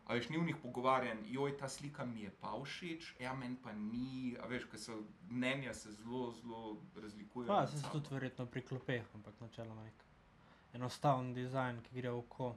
A 0.06 0.16
veš, 0.16 0.30
ni 0.30 0.38
v 0.38 0.46
njih 0.46 0.56
pogovarjanj, 0.58 1.28
joj, 1.28 1.58
ta 1.58 1.68
slika 1.68 2.06
mi 2.06 2.22
je 2.22 2.32
pa 2.32 2.56
všeč, 2.56 3.14
ja, 3.20 3.34
meni 3.34 3.56
pa 3.56 3.72
ni. 3.74 4.36
A 4.38 4.48
veš, 4.48 4.66
ker 4.66 4.80
so 4.80 4.96
mnenja 5.30 5.74
se 5.74 5.92
zelo, 5.92 6.32
zelo 6.34 6.62
razlikujejo. 6.96 7.52
med 7.54 7.70
se 7.70 7.92
tudi 7.92 8.08
verjetno 8.10 8.46
pri 8.48 8.62
klopeh, 8.64 9.06
ampak 9.14 9.40
načeloma 9.40 9.84
nek 9.84 9.94
enostaven 10.74 11.34
dizajn, 11.34 11.82
ki 11.82 11.96
gre 11.96 12.12
v 12.12 12.18
oko, 12.18 12.52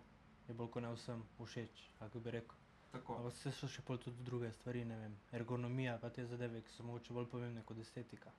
je 0.48 0.54
bolj 0.54 0.70
kot 0.70 0.82
ne 0.82 0.90
vsem 0.92 1.22
všeč, 1.38 1.84
kako 1.98 2.20
bi 2.20 2.30
rekel. 2.30 2.56
Tako. 2.92 3.16
Ampak 3.16 3.32
se 3.32 3.52
so 3.52 3.68
še 3.68 3.82
pol 3.82 3.96
tudi 3.98 4.24
druge 4.24 4.50
stvari, 4.52 4.84
ne 4.84 4.96
vem, 4.96 5.14
ergonomija 5.32 5.94
pa 5.98 6.10
te 6.10 6.26
zadeve, 6.26 6.60
ki 6.60 6.74
so 6.76 6.84
mogoče 6.84 7.12
bolj 7.12 7.26
pomembne 7.26 7.62
kot 7.64 7.78
estetika. 7.78 8.32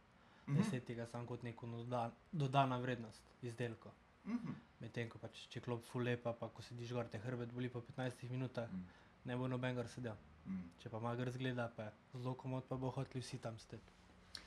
Mhm, 0.48 0.60
Estetika 0.60 1.06
samo 1.08 1.26
kot 1.26 1.44
neko 1.44 1.68
doda, 1.68 2.04
dodana 2.32 2.78
vrednost 2.78 3.22
izdelka. 3.42 3.90
mhm, 4.26 4.54
Medtem 4.80 5.10
ko 5.10 5.18
pač 5.18 5.48
če 5.50 5.62
klop 5.62 5.84
fulepa, 5.86 6.34
pa 6.34 6.50
ko 6.50 6.62
sediš 6.62 6.92
gor, 6.92 7.08
te 7.08 7.18
hrbet 7.20 7.52
boli 7.52 7.70
po 7.70 7.82
15 7.82 8.30
minutah, 8.30 8.68
mhm, 8.68 8.84
ne 9.26 9.38
bo 9.38 9.48
noben 9.48 9.76
gar 9.76 9.88
sedel. 9.88 10.16
mhm. 10.46 10.70
Če 10.80 10.90
pa 10.90 11.00
magar 11.00 11.32
zgleda, 11.32 11.70
pa 11.76 11.84
je 11.84 11.92
zelo 12.16 12.36
komod, 12.36 12.64
pa 12.64 12.76
bo 12.76 12.92
hoteli 12.92 13.22
vsi 13.22 13.38
tam 13.40 13.58
steti. 13.60 13.92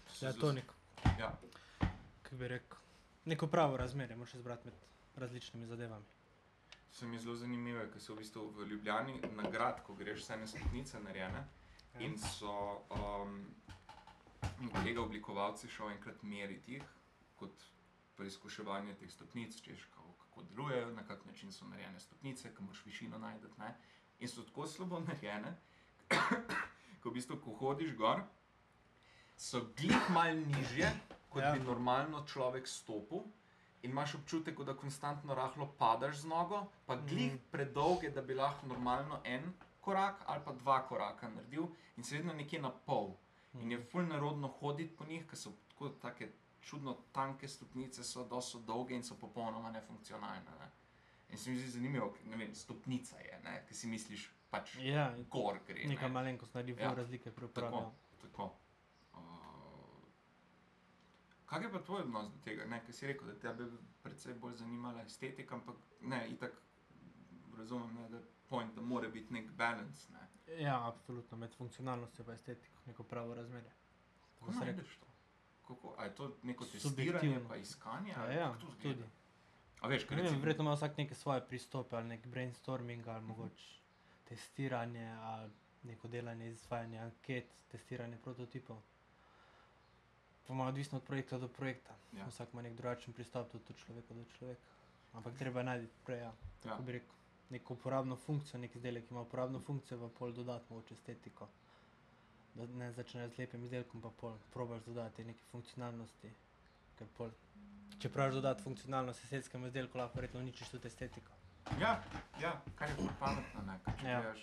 Se 0.09 0.27
Ja, 0.27 0.33
to 0.33 0.53
neko, 0.53 0.75
Ja, 1.19 1.33
kako 2.23 2.37
bi 2.37 2.49
rekel, 2.49 2.79
neko 3.25 3.47
pravo 3.47 3.77
razmerje, 3.77 4.17
moraš 4.17 4.35
izbrati 4.35 4.67
med 4.67 4.75
različnimi 5.17 5.67
zadevami. 5.67 6.05
se 6.91 7.07
mi 7.07 7.19
zelo 7.19 7.37
zanimivo, 7.37 7.83
ker 7.93 8.01
so 8.01 8.15
v 8.15 8.23
bistvu 8.23 8.51
v 8.57 8.67
Ljubljani 8.71 9.21
nagrad, 9.37 9.83
ko 9.85 9.95
greš 9.95 10.23
vse 10.23 10.35
ene 10.35 10.47
stopnice 10.47 11.01
narejene. 11.01 11.43
Ja. 11.95 12.01
In 12.01 12.19
so 12.19 12.53
um, 12.89 13.35
in 14.61 14.71
kolega 14.73 15.03
oblikovalci 15.03 15.69
šel 15.69 15.91
enkrat 15.91 16.23
meriti 16.23 16.79
jih, 16.79 16.87
kot 17.37 17.67
preizkuševanje 18.17 18.95
teh 18.95 19.13
stopnic, 19.13 19.61
češ 19.61 19.85
kako, 19.93 20.15
kako 20.23 20.43
delujejo, 20.43 20.93
na 20.97 21.05
kak 21.05 21.25
način 21.27 21.53
so 21.53 21.69
narejene 21.69 22.01
stopnice, 22.01 22.55
kam 22.55 22.65
moraš 22.65 22.85
višino 22.87 23.19
najti. 23.19 23.47
Ne? 23.59 23.75
In 24.19 24.29
so 24.29 24.43
tako 24.43 24.67
slabo 24.67 25.01
narejene, 25.01 25.53
ko 27.03 27.11
v 27.11 27.15
bistvu, 27.19 27.41
ko 27.45 27.59
hodiš 27.61 27.93
gor, 27.97 28.25
so 29.37 29.67
glih 29.77 30.11
mal 30.11 30.33
nižje, 30.33 30.93
kot 31.29 31.43
ja. 31.43 31.53
bi 31.53 31.61
normalno 31.61 32.25
človek 32.27 32.69
stopil. 32.69 33.29
In 33.87 33.93
imaš 33.93 34.15
občutek, 34.15 34.61
da 34.67 34.75
konstantno 34.77 35.35
rahlo 35.35 35.69
padaš 35.79 36.17
z 36.17 36.27
nogo, 36.27 36.65
pa 36.87 36.97
glih 36.97 37.35
mm. 37.35 37.39
predolge, 37.51 38.11
da 38.11 38.23
bi 38.23 38.35
lahko 38.35 38.67
normalno 38.67 39.21
en 39.25 39.53
korak 39.81 40.25
ali 40.27 40.43
pa 40.45 40.53
dva 40.53 40.81
koraka 40.89 41.29
naredil, 41.29 41.69
in 41.97 42.05
se 42.05 42.17
vedno 42.17 42.33
nekje 42.35 42.61
na 42.61 42.71
pol. 42.71 43.13
In 43.55 43.73
je 43.73 43.79
ful 43.85 44.03
narodno 44.03 44.49
hoditi 44.49 44.97
po 44.97 45.05
njih, 45.05 45.27
ker 45.31 45.39
so 45.39 45.53
tako 45.69 45.89
take 46.03 46.29
čudno 46.61 46.97
tanke 47.13 47.49
stopnice, 47.49 48.05
so 48.05 48.25
dosto 48.25 48.59
dolge 48.59 48.95
in 48.95 49.05
so 49.05 49.15
popolnoma 49.15 49.71
nefunkcionalne. 49.71 50.59
Ne? 50.61 50.71
In 51.31 51.39
se 51.39 51.51
mi 51.51 51.57
zdi 51.57 51.71
zanimivo, 51.71 52.15
ne 52.25 52.37
vem, 52.37 52.55
stopnica 52.55 53.19
je, 53.19 53.41
ne? 53.45 53.63
ker 53.69 53.77
si 53.77 53.87
misliš, 53.87 54.31
pač 54.51 54.75
Ja, 54.83 55.13
gor 55.31 55.61
gre. 55.67 55.87
neka 55.89 56.09
ne. 56.09 56.13
malenkost 56.13 56.55
naredi 56.55 56.75
Ja, 56.81 56.95
razlike 56.95 57.31
pri 57.31 57.45
uporabi. 57.45 57.77
Tako, 57.77 57.93
tako. 58.23 58.51
Uh, 61.47 61.51
kaj 61.51 61.63
je 61.63 61.73
pa 61.73 61.83
tvoj 61.83 62.01
odnos 62.01 62.29
do 62.33 62.39
tega? 62.45 62.65
Ne, 62.65 62.83
ker 62.87 62.95
si 62.95 63.07
rekel, 63.07 63.27
da 63.27 63.35
te 63.39 63.53
bi 63.55 63.71
predvsej 64.03 64.35
bolj 64.35 64.57
zanimala 64.57 65.03
estetika, 65.03 65.55
ampak 65.55 65.77
ne, 66.03 66.29
itak 66.31 66.53
razumem, 67.59 67.95
ne, 67.95 68.09
da 68.09 68.21
point, 68.49 68.75
da 68.75 68.83
mora 68.83 69.09
biti 69.09 69.35
nek 69.35 69.51
balans. 69.51 70.09
Ne. 70.09 70.27
Ja, 70.63 70.89
absolutno, 70.89 71.39
med 71.39 71.55
funkcionalnostjo 71.55 72.25
in 72.29 72.33
estetiko, 72.35 72.83
neko 72.87 73.03
pravo 73.03 73.35
razmerje. 73.35 73.71
Kako 74.39 74.53
se 74.53 74.59
najdeš 74.59 74.97
to? 74.97 75.07
Kako, 75.67 75.95
a 75.99 76.05
je 76.05 76.15
to 76.15 76.37
neko 76.43 76.65
testiranje, 76.65 77.41
pa 77.49 77.57
iskanje? 77.57 78.15
Ali 78.17 78.35
ja, 78.35 78.55
to 78.61 78.67
tudi. 78.83 79.05
A 79.81 79.89
veš, 79.89 80.09
Ne 80.11 80.23
vem, 80.23 80.41
verjetno 80.41 80.65
ima 80.65 80.73
vsak 80.73 80.97
neke 80.97 81.15
svoje 81.15 81.47
pristope, 81.47 81.97
ali 81.97 82.09
nek 82.09 82.27
brainstorming, 82.27 83.09
ali 83.09 83.25
mogoče 83.25 83.81
testiranje, 84.25 85.09
ali 85.11 85.51
neko 85.83 86.09
delanje, 86.09 86.51
izvajanje 86.51 86.99
anket, 86.99 87.47
testiranje 87.69 88.19
prototipov. 88.19 88.83
Pa 90.47 90.55
malo 90.55 90.69
odvisno 90.69 90.99
od 90.99 91.05
projekta 91.05 91.39
do 91.39 91.49
projekta. 91.49 91.95
Ja. 92.13 92.27
Vsak 92.27 92.49
ima 92.53 92.63
nek 92.63 92.75
drugačen 92.75 93.15
pristop, 93.15 93.51
tudi 93.51 93.65
od 93.71 93.77
človeka 93.77 94.15
do 94.15 94.25
človeka. 94.39 94.63
Ampak 95.13 95.35
treba 95.39 95.61
je 95.61 95.65
najti 95.65 95.89
prej, 96.05 96.19
ja, 96.19 96.25
Ja. 96.25 96.35
kako 96.63 96.83
bi 96.83 96.93
rekel, 96.93 97.15
neko 97.51 97.75
uporabno 97.75 98.17
funkcijo, 98.17 98.61
nek 98.61 98.75
izdelek 98.75 99.05
ki 99.05 99.15
ima 99.15 99.21
uporabno 99.21 99.61
funkcijo, 99.61 99.99
pa 100.01 100.09
pol 100.19 100.33
dodati 100.33 100.65
mogoče 100.71 100.95
estetiko. 100.95 101.49
Da 102.55 102.67
ne 102.67 102.93
začneš 102.93 103.31
z 103.31 103.39
lepim 103.39 103.65
izdelkom, 103.65 104.01
pa 104.01 104.11
pol 104.11 104.37
probaš 104.51 104.83
dodati 104.83 105.25
neke 105.25 105.41
funkcionalnosti. 105.51 106.31
Pol, 107.17 107.31
če 107.99 108.09
praviš 108.09 108.35
dodati 108.35 108.63
funkcionalnost 108.63 109.25
estetskemu 109.25 109.67
izdelku, 109.67 109.99
lahko 109.99 110.17
verjetno 110.17 110.41
uničiš 110.41 110.69
tudi 110.69 110.89
estetiko. 110.89 111.33
Ja, 111.81 112.03
ja, 112.41 112.61
kar 112.75 112.89
je 112.89 112.97
pametno, 113.21 113.63
ne, 113.63 113.79
ker 113.85 113.95
če, 114.01 114.07
Ja. 114.07 114.21
ja. 114.21 114.35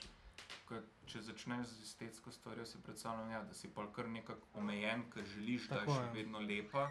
Ker, 0.70 0.84
če 1.06 1.22
začneš 1.22 1.68
z 1.68 1.84
estetsko 1.84 2.32
stvarjo, 2.32 2.66
si 2.66 2.82
predstavljam, 2.82 3.32
ja, 3.32 3.44
da 3.44 3.54
si 3.54 3.70
pa 3.74 3.86
kar 3.92 4.08
nekako 4.10 4.48
omejen, 4.54 5.04
ker 5.12 5.26
želiš, 5.26 5.68
da 5.70 5.76
je 5.76 5.86
Tako 5.86 5.98
še 5.98 6.06
je. 6.06 6.12
vedno 6.14 6.40
lepa, 6.40 6.90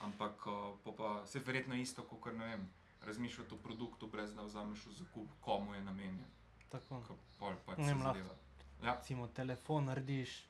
ampak 0.00 0.46
uh, 0.46 0.74
po 0.84 0.92
pa 0.92 1.26
se 1.26 1.38
verjetno 1.38 1.74
isto, 1.74 2.02
kot 2.02 2.20
kar 2.24 2.34
ne 2.34 2.46
vem, 2.46 2.68
razmišljati 3.02 3.54
o 3.54 3.58
produktu, 3.58 4.06
brez 4.06 4.34
da 4.34 4.42
vzameš 4.42 4.86
v 4.86 4.92
zakup, 4.92 5.32
komu 5.40 5.74
je 5.74 5.80
namenjen, 5.80 6.26
Tako. 6.70 7.00
ko 7.08 7.16
pol 7.38 7.56
pač 7.66 7.78
Ne 7.78 7.84
se 7.84 7.94
vem, 7.94 8.02
lahko. 8.02 8.18
zadeva. 8.18 8.34
Ja, 8.82 8.94
Recimo 8.94 9.26
telefon 9.28 9.84
narediš 9.84 10.44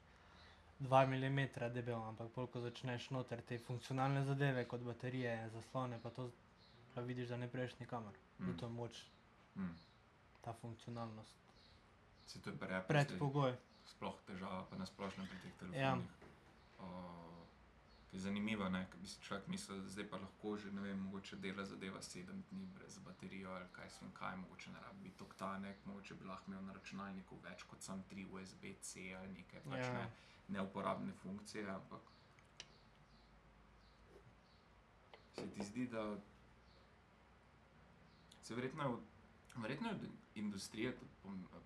2 0.80 1.06
mm 1.06 1.72
debel, 1.74 2.02
ampak 2.02 2.30
pol, 2.34 2.46
ko 2.46 2.60
začneš 2.60 3.10
noter 3.10 3.42
te 3.42 3.58
funkcionalne 3.58 4.24
zadeve, 4.24 4.64
kot 4.68 4.80
baterije, 4.80 5.50
zaslone, 5.50 5.98
pa 6.02 6.10
to 6.10 6.30
pa 6.94 7.00
vidiš, 7.00 7.28
da 7.28 7.36
ne 7.36 7.48
prejš 7.48 7.78
nikamor. 7.78 8.14
Mm. 8.38 8.50
Mm. 8.50 8.56
To 8.58 8.66
je 8.66 8.70
moč, 8.72 9.04
mm. 9.56 9.74
ta 10.42 10.52
funkcionalnost. 10.52 11.47
Se 12.28 12.38
to 12.38 12.50
je 12.50 12.56
pre, 12.58 12.82
Predpogoj. 12.84 13.56
sploh 13.86 14.18
težava, 14.22 14.64
pa 14.64 14.76
nasplošno 14.76 15.24
pri 15.24 15.38
teh 15.38 15.52
Ja. 15.74 15.96
telefonih. 15.96 16.10
Uh, 16.78 16.84
ki 18.06 18.16
je 18.16 18.20
zanimivo, 18.20 18.68
ne, 18.68 18.86
ker 18.86 18.98
bi 18.98 19.06
si 19.06 19.20
človek 19.20 19.46
mislil, 19.46 19.80
da 19.80 19.88
zdaj 19.88 20.06
pa 20.06 20.16
lahko 20.16 20.56
že 20.56 20.70
ne 20.70 20.80
vem, 20.82 20.98
mogoče 20.98 21.36
dela 21.36 21.64
zadeva 21.64 22.02
sedem 22.02 22.42
dni 22.42 22.66
brez 22.68 22.98
baterijo 22.98 23.50
ali 23.50 23.66
kaj 23.72 23.90
sem 23.90 24.12
kaj, 24.12 24.36
mogoče 24.38 24.70
ne 24.70 24.80
rabi 24.80 25.02
biti 25.02 25.22
oktanek, 25.22 25.86
mogoče 25.86 26.14
bi 26.14 26.24
lahko 26.24 26.48
imel 26.48 26.62
na 26.62 26.72
računalniku 26.72 27.36
več 27.38 27.62
kot 27.64 27.82
sam 27.82 28.02
tri 28.04 28.24
USB-C 28.26 28.88
ali 29.14 29.28
nekaj 29.30 29.60
pač 29.62 29.78
Ja. 29.80 29.92
ne, 29.94 30.06
neuporabne 30.48 31.12
funkcije, 31.14 31.66
ampak 31.68 32.00
se 35.34 35.50
ti 35.50 35.64
zdi, 35.64 35.86
da 35.86 36.16
se 38.42 38.54
verjetno 38.54 38.82
je 38.84 38.96
verjetno 39.56 39.88
je 39.88 39.94
od 39.94 40.02
industrije 40.34 40.96
tudi 40.96 41.10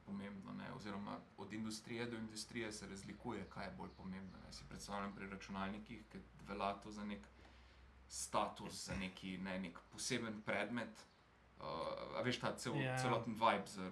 pomembno, 0.06 0.52
ne? 0.52 0.72
oziroma 0.72 1.18
od 1.36 1.52
industrije 1.52 2.06
do 2.06 2.16
industrije 2.16 2.72
se 2.72 2.86
razlikuje, 2.86 3.46
kaj 3.50 3.64
je 3.66 3.74
bolj 3.78 3.88
pomembno. 3.96 4.38
Ne? 4.46 4.52
Si 4.52 4.64
predstavljam 4.68 5.14
pri 5.14 5.30
računalnikih, 5.30 6.04
ki 6.12 6.18
velja 6.48 6.72
to 6.74 6.90
za 6.92 7.04
nek 7.04 7.26
status, 8.08 8.84
za 8.86 8.94
neki 8.96 9.38
ne, 9.38 9.58
nek 9.58 9.78
poseben 9.92 10.42
predmet. 10.42 11.06
Uh, 11.58 11.66
a 12.18 12.22
veš, 12.24 12.40
ta 12.40 12.56
cel, 12.56 12.74
Ja. 12.76 12.80
yeah. 12.82 13.02
celoten 13.02 13.34
vibe 13.34 13.66
z 13.66 13.90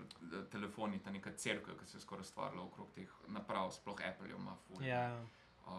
telefoni, 0.51 0.99
ta 0.99 1.11
neka 1.11 1.31
crkva, 1.33 1.75
ki 1.79 1.87
se 1.87 1.97
je 1.97 2.01
skoraj 2.03 2.25
stvarila 2.25 2.63
okrog 2.65 2.89
teh 2.95 3.09
naprav, 3.29 3.71
sploh 3.71 4.01
Apple 4.09 4.31
ima 4.31 4.57
ful. 4.67 4.83
Ja, 4.85 5.25
Uh, 5.67 5.73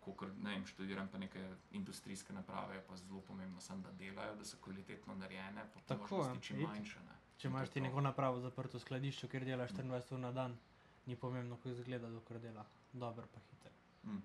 Kokor, 0.00 0.30
ne 0.42 0.50
vem, 0.50 0.66
študiram 0.66 1.08
pa 1.08 1.18
neke 1.18 1.38
industrijske 1.70 2.32
naprave, 2.32 2.80
pa 2.88 2.96
zelo 2.96 3.20
pomembno, 3.20 3.60
sem, 3.60 3.82
da 3.82 3.92
delajo, 3.92 4.34
da 4.34 4.44
so 4.44 4.56
kvalitetno 4.60 5.14
narejene, 5.14 5.62
pa 5.74 5.80
Tako, 5.80 6.16
možnosti 6.16 6.38
ja, 6.38 6.40
čim 6.40 6.60
itak. 6.60 6.70
manjše. 6.74 6.98
Ne. 7.00 7.17
Če 7.38 7.48
imaš 7.48 7.68
ti 7.68 7.80
to. 7.80 7.86
neko 7.86 8.00
napravo 8.00 8.40
zaprto 8.40 8.78
v 8.78 8.80
skladišču, 8.80 9.28
kjer 9.28 9.44
delaš 9.44 9.72
24 9.72 10.12
ur 10.14 10.20
na 10.20 10.32
dan, 10.32 10.58
ni 11.06 11.16
pomembno, 11.16 11.56
kako 11.56 11.68
izgleda, 11.68 12.10
dokler 12.10 12.40
dela 12.40 12.66
dobro 12.92 13.26
pa 13.34 13.40
hiter. 13.40 13.72
Mm. 14.04 14.22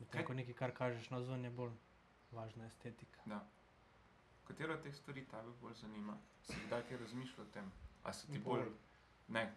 Medtem 0.00 0.24
ko 0.24 0.34
nekaj, 0.34 0.54
kar 0.54 0.74
kažeš 0.74 1.10
na 1.10 1.20
zunaj, 1.22 1.48
je 1.48 1.50
bolj 1.50 1.72
važna 2.32 2.66
estetika. 2.66 3.20
Ja. 3.26 3.40
Katera 4.44 4.74
od 4.74 4.82
teh 4.82 4.94
stvari 4.94 5.24
tebe 5.26 5.52
bolj 5.60 5.74
zanima? 5.74 6.18
Si 6.42 6.54
kdaj 6.66 6.82
kaj 6.88 6.96
razmišljal 6.96 7.46
o 7.46 7.50
tem? 7.50 7.72
A 8.04 8.12
so 8.12 8.26
ti 8.26 8.38
Bolj. 8.38 8.60
bolj, 8.60 8.72
ne, 9.28 9.52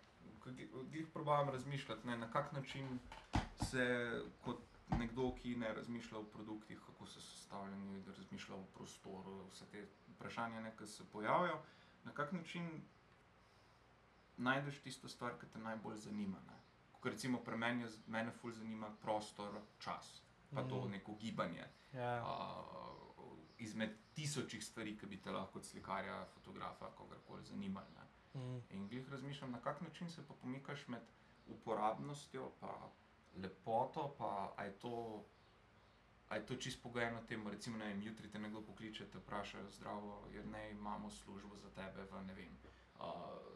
jih 0.91 1.07
probavam 1.13 1.49
razmišljati, 1.49 2.07
ne, 2.07 2.17
na 2.17 2.31
kak 2.31 2.51
način 2.53 2.99
se 3.69 3.85
kot 4.41 4.61
nekdo, 4.97 5.35
ki 5.35 5.55
ne 5.55 5.73
razmišlja 5.73 6.17
o 6.17 6.23
produktih, 6.23 6.79
kako 6.85 7.05
so 7.05 7.21
sestavljeni, 7.21 8.01
da 8.01 8.11
razmišlja 8.17 8.55
o 8.55 8.63
prostoru, 8.73 9.43
vse 9.51 9.65
te 9.71 9.85
vprašanja, 10.15 10.61
ne, 10.61 10.71
ki 10.77 10.87
se 10.87 11.03
pojavijo, 11.11 11.59
na 12.03 12.11
kak 12.13 12.31
način 12.31 12.81
najdeš 14.39 14.79
tisto 14.79 15.07
stvar, 15.09 15.39
ki 15.39 15.45
te 15.47 15.59
najbolj 15.59 15.97
zanima. 15.97 16.37
Ne? 16.47 16.53
Kot 16.93 17.11
recimo 17.11 17.39
pri 17.39 17.57
meni, 17.57 17.83
je 17.83 17.89
mene 18.07 18.31
ful 18.31 18.51
zanima 18.51 18.89
prostor, 18.97 19.49
čas, 19.79 20.21
pa 20.51 20.63
to 20.63 20.75
Mhm. 20.77 20.91
neko 20.91 21.15
gibanje. 21.15 21.65
Ja, 21.93 22.23
Uh, 22.23 23.25
izmed 23.59 23.95
tisočih 24.13 24.63
stvari, 24.63 24.97
ki 24.97 25.05
bi 25.07 25.17
te 25.17 25.31
lahko 25.31 25.53
kot 25.53 25.65
slikarja, 25.65 26.25
fotografa, 26.27 26.85
kogarkoli 26.87 27.43
zanimali. 27.43 27.87
Ne? 27.93 28.05
mm, 28.35 28.61
In 28.69 28.87
glih 28.87 29.09
razmišljam, 29.09 29.51
na 29.51 29.59
kak 29.59 29.81
način 29.81 30.09
se 30.09 30.27
pa 30.27 30.33
pomikaš 30.33 30.87
med 30.87 31.01
uporabnostjo 31.47 32.51
in 32.61 32.69
lepoto, 33.35 34.15
pa 34.17 34.53
a 34.57 34.63
je 34.63 34.71
to. 34.73 35.23
A 36.29 36.35
je 36.35 36.45
to 36.45 36.55
čisto 36.55 36.83
pogojeno 36.83 37.21
temu, 37.27 37.49
recimo, 37.49 37.77
ne 37.77 37.85
vem, 37.85 38.01
jutri 38.01 38.29
te 38.29 38.39
nekdo 38.39 38.61
pokliče, 38.61 39.05
te 39.09 39.17
vprašajo, 39.17 39.69
zdravo, 39.69 40.27
jer 40.33 40.45
ne 40.45 40.71
imamo 40.71 41.09
službo 41.09 41.57
za 41.57 41.69
tebe 41.69 42.05
v 42.11 42.21
ne 42.25 42.33
vem, 42.33 42.57
uh, 42.99 43.03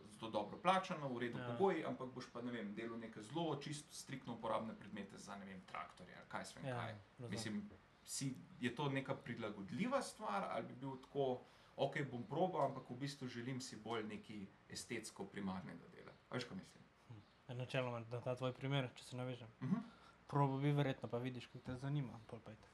zelo 0.09 0.31
dobro 0.31 0.57
plačano, 0.57 1.09
v 1.09 1.19
redu 1.19 1.37
Ja. 1.37 1.43
ja. 1.43 1.51
pogoji, 1.51 1.85
ampak 1.85 2.09
boš 2.09 2.31
pa 2.33 2.41
ne 2.41 2.51
vem, 2.51 2.73
delal 2.73 2.99
neke 2.99 3.21
zelo 3.21 3.55
čisto 3.55 3.93
striktno 3.93 4.33
uporabne 4.33 4.73
predmete 4.79 5.17
za 5.17 5.35
ne 5.35 5.45
vem, 5.45 5.61
traktorje 5.65 6.15
ali 6.17 6.29
kaj 6.29 6.45
svem 6.45 6.65
ja, 6.65 6.75
kaj. 6.75 6.95
razumem. 7.19 7.31
Mislim, 7.31 7.69
si, 8.05 8.35
je 8.59 8.75
to 8.75 8.89
neka 8.89 9.15
prilagodljiva 9.15 10.01
stvar, 10.01 10.43
ali 10.49 10.67
bi 10.67 10.73
bil 10.73 10.97
tako, 11.01 11.41
ok, 11.75 11.97
bom 12.11 12.23
probal, 12.23 12.65
ampak 12.65 12.89
v 12.89 12.95
bistvu 12.95 13.27
želim 13.27 13.61
si 13.61 13.75
bolj 13.75 14.03
neki 14.03 14.47
estetsko 14.69 15.25
primarnega 15.25 15.87
dela. 15.87 16.11
Veš, 16.31 16.43
kaj 16.43 16.57
mislim? 16.57 16.83
Ja, 17.47 17.55
Načeloma, 17.55 17.99
na 17.99 18.21
ta 18.21 18.35
tvoj 18.35 18.53
primer, 18.53 18.89
če 18.95 19.03
se 19.03 19.15
navežem. 19.15 19.47
Uh 19.61 19.69
-huh. 19.69 19.81
Probo 20.33 20.57
bi 20.57 20.71
verjetno, 20.73 21.09
pa 21.09 21.21
vidiš, 21.21 21.47
kako 21.47 21.65
te 21.65 21.77
zanima, 21.77 22.19
pol 22.27 22.41
pa 22.41 22.51
to. 22.51 22.69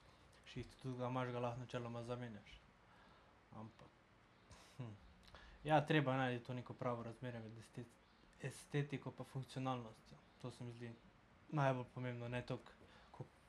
Šiht 0.49 0.75
tudi 0.81 0.97
ga 0.97 1.11
imaš, 1.11 1.31
ga 1.35 1.39
lahko 1.43 1.59
načeloma 1.65 2.03
zamenjaš. 2.07 2.57
Ampak. 3.59 3.87
Hm. 4.77 4.93
Ja, 5.63 5.85
treba 5.85 6.11
je 6.11 6.17
najti 6.17 6.45
to 6.45 6.53
neko 6.53 6.73
pravo 6.73 7.03
razmerje 7.03 7.39
med 7.43 7.57
estet 7.57 7.87
estetiko 8.41 9.13
in 9.19 9.25
funkcionalnostjo. 9.25 10.17
To 10.41 10.51
se 10.51 10.63
mi 10.63 10.73
zdi 10.73 10.91
najbolj 11.49 11.85
pomembno, 11.93 12.27
ne 12.27 12.41
toliko 12.45 12.71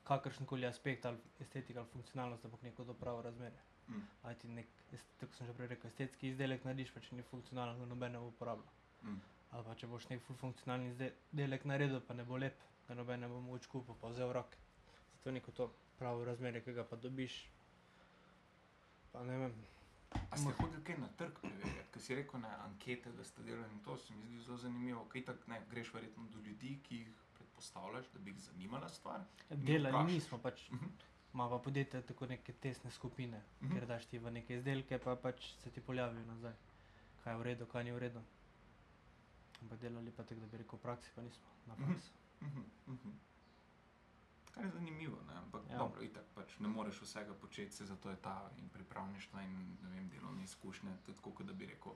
kakršen 0.05 0.46
koli 0.46 0.66
aspekt 0.66 1.07
ali 1.07 1.18
estetika 1.40 1.81
ali 1.81 1.88
funkcionalnost, 1.88 2.44
ampak 2.44 2.62
neko 2.62 2.85
to 2.85 2.94
pravo 2.94 3.23
razmerje. 3.23 3.59
Mm. 3.88 4.03
Aj 4.23 4.35
ti 4.38 4.49
nek, 4.49 4.66
tako 5.20 5.35
sem 5.35 5.46
že 5.46 5.55
prej 5.55 5.68
rekel, 5.68 5.90
estetski 5.90 6.29
izdelek 6.29 6.64
narediš, 6.64 6.90
pa 6.94 7.01
če 7.01 7.16
ni 7.16 7.23
funkcionalen, 7.23 7.79
ga 7.79 7.87
noben 7.87 8.12
ne 8.12 8.18
bo 8.18 8.31
uporabljal. 8.33 8.75
Mm. 9.03 9.20
Ali 9.51 9.66
pa 9.66 9.75
če 9.75 9.87
boš 9.90 10.09
nek 10.11 10.23
ful 10.27 10.37
funkcionalni 10.37 10.90
izdelek 10.90 11.64
naredil, 11.64 12.01
pa 12.07 12.14
ne 12.14 12.25
bo 12.25 12.38
lep, 12.38 12.59
ga 12.90 12.96
noben 12.96 13.20
ne 13.20 13.29
bo 13.29 13.38
moč 13.42 13.66
kupiti, 13.68 13.94
pa 13.96 14.09
vzel 14.09 14.26
v 14.26 14.35
roke. 14.35 14.57
Zato 15.12 15.29
je 15.29 15.35
neko 15.35 15.53
to 15.53 15.68
pravo 15.96 16.24
razmerje, 16.24 16.61
ki 16.61 16.72
ga 16.72 16.85
pa 16.85 16.96
dobiš. 16.98 17.37
Pa 19.12 19.22
ne 19.22 19.37
vem. 19.38 19.55
A 20.11 20.37
ste 20.37 20.50
hodili 20.53 20.83
kaj 20.83 20.96
na 20.98 21.09
trg 21.12 21.37
preverjati, 21.37 21.88
ker 21.88 22.03
si 22.03 22.14
rekel, 22.14 22.40
ne, 22.40 22.50
ankete, 22.61 23.12
da 23.12 23.24
ste 23.24 23.42
delali 23.42 23.70
in 23.70 23.81
to 23.81 23.94
se 23.96 24.11
mi 24.12 24.26
zdi 24.26 24.40
zelo 24.40 24.57
zanimivo. 24.59 25.05
Kaj 25.07 25.22
tak, 25.24 25.46
ne, 25.46 25.61
greš 25.68 25.92
verjetno 25.92 26.26
do 26.26 26.40
ljudi, 26.40 26.72
ki 26.83 26.96
jih 26.96 27.09
predpostavljaš, 27.33 28.11
da 28.11 28.18
bi 28.20 28.31
jih 28.31 28.40
zanimala 28.40 28.88
stvar. 28.90 29.22
Delali 29.50 29.88
vprašaš. 29.88 30.12
nismo, 30.12 30.38
pač 30.40 30.64
Mhm. 30.70 30.90
ima 31.35 31.48
pa 31.48 31.59
podjetje 31.61 32.03
tako 32.03 32.26
neke 32.26 32.53
tesne 32.55 32.90
skupine, 32.92 33.38
Mhm. 33.61 33.72
kjer 33.72 33.87
daš 33.87 34.07
ti 34.07 34.18
v 34.18 34.31
neke 34.33 34.57
izdelke, 34.57 34.98
pa 35.00 35.14
pač 35.16 35.40
se 35.57 35.70
ti 35.70 35.81
pojavijo 35.83 36.24
nazaj, 36.24 36.55
kaj 37.22 37.33
je 37.33 37.38
v 37.38 37.42
redu, 37.44 37.66
kaj 37.66 37.85
ni 37.85 37.92
v 37.92 37.98
redu. 38.00 38.22
Ampak 39.62 39.79
delali 39.79 40.11
pa 40.11 40.22
tako, 40.24 40.40
da 40.40 40.46
bi 40.48 40.57
rekel, 40.57 40.74
v 40.74 40.83
praksi 40.83 41.11
pa 41.14 41.22
nismo. 41.22 41.46
Na 41.66 41.74
Mhm. 41.76 41.94
Faksu. 42.40 42.61
Mhm, 42.61 42.94
mhm. 42.94 43.18
Kar 44.55 44.64
je 44.64 44.70
zanimivo, 44.70 45.18
ne? 45.29 45.35
ampak 45.35 45.62
Ja. 45.70 45.79
dobro, 45.79 46.03
itak 46.03 46.24
pač 46.35 46.59
ne 46.59 46.68
moreš 46.68 47.03
vsega 47.03 47.35
početi, 47.35 47.72
se 47.72 47.87
zato 47.87 48.11
je 48.11 48.16
ta 48.16 48.50
in 48.57 48.68
pripravništva 48.68 49.42
in 49.42 49.76
vem, 49.83 50.09
delovne 50.09 50.42
izkušnje. 50.42 50.96
Tako, 51.07 51.31
kot 51.31 51.46
da 51.46 51.53
bi 51.53 51.66
rekel, 51.66 51.92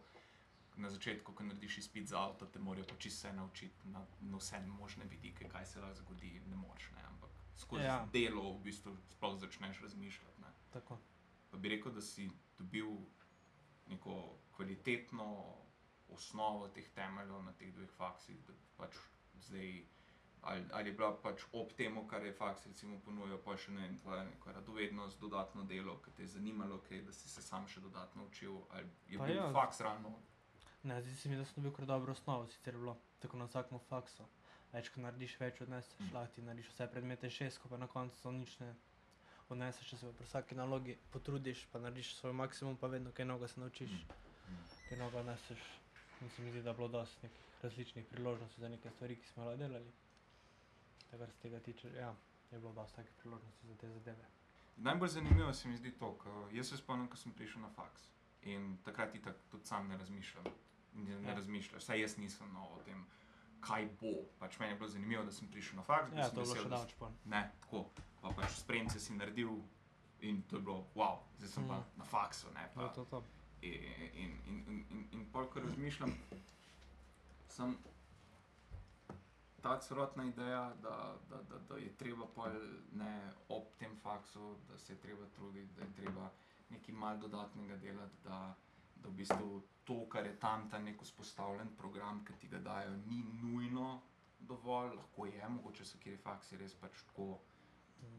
na 0.76 0.90
začetku, 0.90 1.32
ko 1.32 1.44
narediš 1.44 1.78
izpit 1.78 2.08
za 2.08 2.18
avto, 2.18 2.46
te 2.46 2.58
morajo 2.58 2.84
pač 2.90 3.06
vse 3.06 3.32
naučiti 3.32 3.88
na, 3.88 4.06
na 4.20 4.36
vse 4.36 4.60
možne 4.66 5.04
vidike, 5.04 5.48
kaj 5.48 5.66
se 5.66 5.80
lahko 5.80 5.94
zgodi, 5.94 6.40
ne 6.46 6.56
moreš, 6.56 6.90
ne? 6.96 7.02
ampak 7.08 7.30
skozi 7.56 7.84
ja. 7.84 8.06
delo 8.12 8.52
v 8.52 8.62
bistvu 8.62 8.96
sploh 9.10 9.38
začneš 9.40 9.80
razmišljati. 9.80 10.40
Ne? 10.40 10.52
Tako. 10.72 10.98
Pa 11.50 11.58
bi 11.58 11.68
rekel, 11.68 11.92
da 11.92 12.00
si 12.00 12.30
dobil 12.58 12.90
neko 13.86 14.38
kvalitetno 14.56 15.56
osnovo 16.08 16.68
teh 16.68 16.88
temeljev 16.94 17.42
na 17.42 17.52
teh 17.52 17.74
dveh 17.74 17.90
faksih, 17.90 18.38
da 18.46 18.54
pač 18.76 18.96
zdaj. 19.40 19.84
Ali, 20.44 20.64
ali 20.72 20.88
je 20.88 20.92
bila 20.92 21.10
pač 21.22 21.44
ob 21.52 21.72
temu, 21.72 22.06
kar 22.08 22.24
je 22.24 22.32
faks 22.32 22.66
recimo 22.66 22.98
ponujal, 23.00 23.38
pa 23.38 23.56
še 23.56 23.72
ne 23.72 23.80
vem, 23.80 23.96
tvoja 23.98 24.24
neka 24.24 24.52
radovednost, 24.52 25.20
dodatno 25.20 25.64
delo, 25.64 25.96
ki 26.04 26.10
te 26.10 26.22
je 26.22 26.28
zanimalo, 26.28 26.78
kaj, 26.88 27.02
da 27.02 27.12
si 27.12 27.28
se 27.28 27.42
sam 27.42 27.66
še 27.66 27.80
dodatno 27.80 28.26
učil, 28.26 28.58
ali 28.70 28.88
je 29.08 29.18
Pa 29.18 29.26
bil 29.26 29.36
ja. 29.36 29.46
faks 29.52 29.80
ravno. 29.80 30.12
Ne, 30.82 30.98
zdi 31.02 31.16
se 31.16 31.28
mi, 31.28 31.36
da 31.36 31.44
sem 31.44 31.54
dobil 31.56 31.72
kar 31.72 31.86
dobro 31.86 32.12
osnovo, 32.12 32.46
sicer 32.46 32.74
je 32.74 32.80
bilo 32.80 32.96
tako 33.18 33.36
na 33.36 33.46
vsakem 33.48 33.80
faksu. 33.88 34.26
Več, 34.72 34.90
ko 34.90 35.00
narediš 35.00 35.38
več, 35.40 35.60
odneseš, 35.60 35.96
Mm. 35.98 36.04
mm. 36.04 36.14
lahko 36.14 36.42
narediš 36.42 36.68
vse 36.74 36.90
predmete 36.92 37.30
šest, 37.30 37.58
ko 37.62 37.68
pa 37.68 37.76
na 37.78 37.86
koncu 37.86 38.32
nič 38.32 38.58
ne 38.60 38.74
odneseš, 39.48 39.88
če 39.88 39.96
se 39.96 40.12
pri 40.12 40.26
vsaki 40.26 40.54
nalogi 40.54 40.98
potrudiš, 41.10 41.66
pa 41.72 41.78
narediš 41.78 42.14
svoj 42.18 42.32
maksimum, 42.32 42.76
pa 42.76 42.86
vedno 42.88 43.12
kaj 43.12 43.24
novega 43.24 43.48
se 43.48 43.60
naučiš. 43.60 43.90
Mm. 43.90 44.64
ki 44.88 44.96
noga 44.96 45.22
neseš. 45.22 45.62
In 46.20 46.30
se 46.30 46.42
mi 46.42 46.50
zdi, 46.50 46.62
da 46.62 46.70
je 46.70 46.76
bilo 46.76 46.88
dosti 46.88 47.28
različnih 47.62 48.04
priložnosti 48.06 48.60
za 48.60 48.68
neke 48.68 48.90
stvari, 48.90 49.16
ki 49.16 49.26
smo 49.26 49.50
jih 49.50 49.58
delali. 49.58 49.92
Tako 51.00 51.18
kar 51.18 51.30
se 51.30 51.38
tega 51.38 51.60
tiče, 51.60 51.88
ja, 51.90 52.14
je 52.50 52.58
bilo 52.58 52.72
dosti 52.72 52.96
takih 52.96 53.12
priložnosti 53.14 53.66
za 53.66 53.74
te 53.76 53.90
zadeve. 53.90 54.24
Najbolj 54.76 55.08
zanimivo 55.10 55.52
se 55.52 55.68
mi 55.68 55.76
zdi 55.76 55.92
to, 55.92 56.12
ko 56.14 56.48
jaz 56.52 56.68
se 56.68 56.76
spomnim, 56.76 57.08
ko 57.08 57.16
sem 57.16 57.32
prišel 57.32 57.62
na 57.62 57.68
faks 57.70 58.08
in 58.44 58.78
takrat 58.78 59.14
itak 59.14 59.36
tudi 59.50 59.66
sam 59.66 59.88
ne 59.88 59.96
razmišljam. 59.96 60.44
Ne, 60.94 61.20
ne 61.20 61.28
Ja. 61.28 61.34
razmišljaš, 61.34 61.82
saj 61.82 62.00
jaz 62.00 62.16
nisem 62.16 62.52
no, 62.52 62.64
o 62.68 62.82
tem, 62.82 63.06
kaj 63.60 63.88
bo. 64.00 64.10
Pač 64.38 64.58
meni 64.58 64.72
je 64.72 64.76
bilo 64.76 64.88
zanimivo, 64.88 65.24
da 65.24 65.32
sem 65.32 65.48
prišel 65.48 65.76
na 65.76 65.82
faks. 65.82 66.12
Ja, 66.12 66.30
to 66.30 66.40
je 66.40 66.44
bilo 66.44 66.56
še 66.56 66.68
da 66.68 66.86
pol. 66.98 67.10
Ne, 67.24 67.50
tako. 67.60 67.84
Pa 68.20 68.30
pač 68.30 68.50
spremce 68.52 69.00
si 69.00 69.12
naredil 69.12 69.50
in 70.20 70.42
to 70.42 70.56
je 70.56 70.62
bilo, 70.62 70.86
wow, 70.94 71.18
zdaj 71.38 71.48
sem 71.48 71.68
pa 71.68 71.74
Mm. 71.76 71.84
na 71.96 72.04
faksu. 72.04 72.46
Ne, 72.54 72.68
pa, 72.74 72.82
je 72.82 72.94
to, 72.94 73.04
to. 73.04 73.22
in, 73.62 73.72
in, 74.14 74.38
in, 74.46 74.64
in, 74.68 74.86
in, 74.90 75.08
in 75.12 75.26
pol, 75.26 75.46
ko 75.46 75.60
razmišljam, 75.60 76.12
sem 77.48 77.76
ta 79.64 79.78
celotna 79.80 80.24
ideja, 80.24 80.74
da, 80.82 81.16
da, 81.28 81.36
da, 81.48 81.58
da 81.68 81.76
je 81.80 81.92
treba 81.96 82.26
pol, 82.34 82.56
ne, 83.00 83.12
ob 83.48 83.70
tem 83.80 83.96
faksu, 84.02 84.56
da 84.68 84.78
se 84.78 84.92
je 84.92 84.98
treba 85.00 85.26
truditi, 85.36 85.72
da 85.76 85.82
je 85.82 85.92
treba 85.92 86.30
nekaj 86.68 86.94
mal 86.94 87.18
dodatnega 87.18 87.76
delati, 87.76 88.18
da, 88.24 88.40
da 88.96 89.08
v 89.08 89.12
bistvu 89.12 89.62
to, 89.84 90.02
kar 90.12 90.26
je 90.26 90.34
tam 90.40 90.68
ta 90.70 90.78
nek 90.78 91.00
vzpostavljen 91.02 91.70
program, 91.78 92.20
ki 92.24 92.36
ti 92.42 92.48
ga 92.48 92.58
dajo, 92.58 92.90
ni 93.06 93.22
nujno 93.42 94.02
dovolj, 94.38 94.92
lahko 94.98 95.26
je, 95.26 95.48
mogoče 95.48 95.84
so 95.84 96.00
kjer 96.02 96.18
faksi 96.20 96.60
res 96.60 96.74
pač 96.80 97.00
tako 97.08 97.38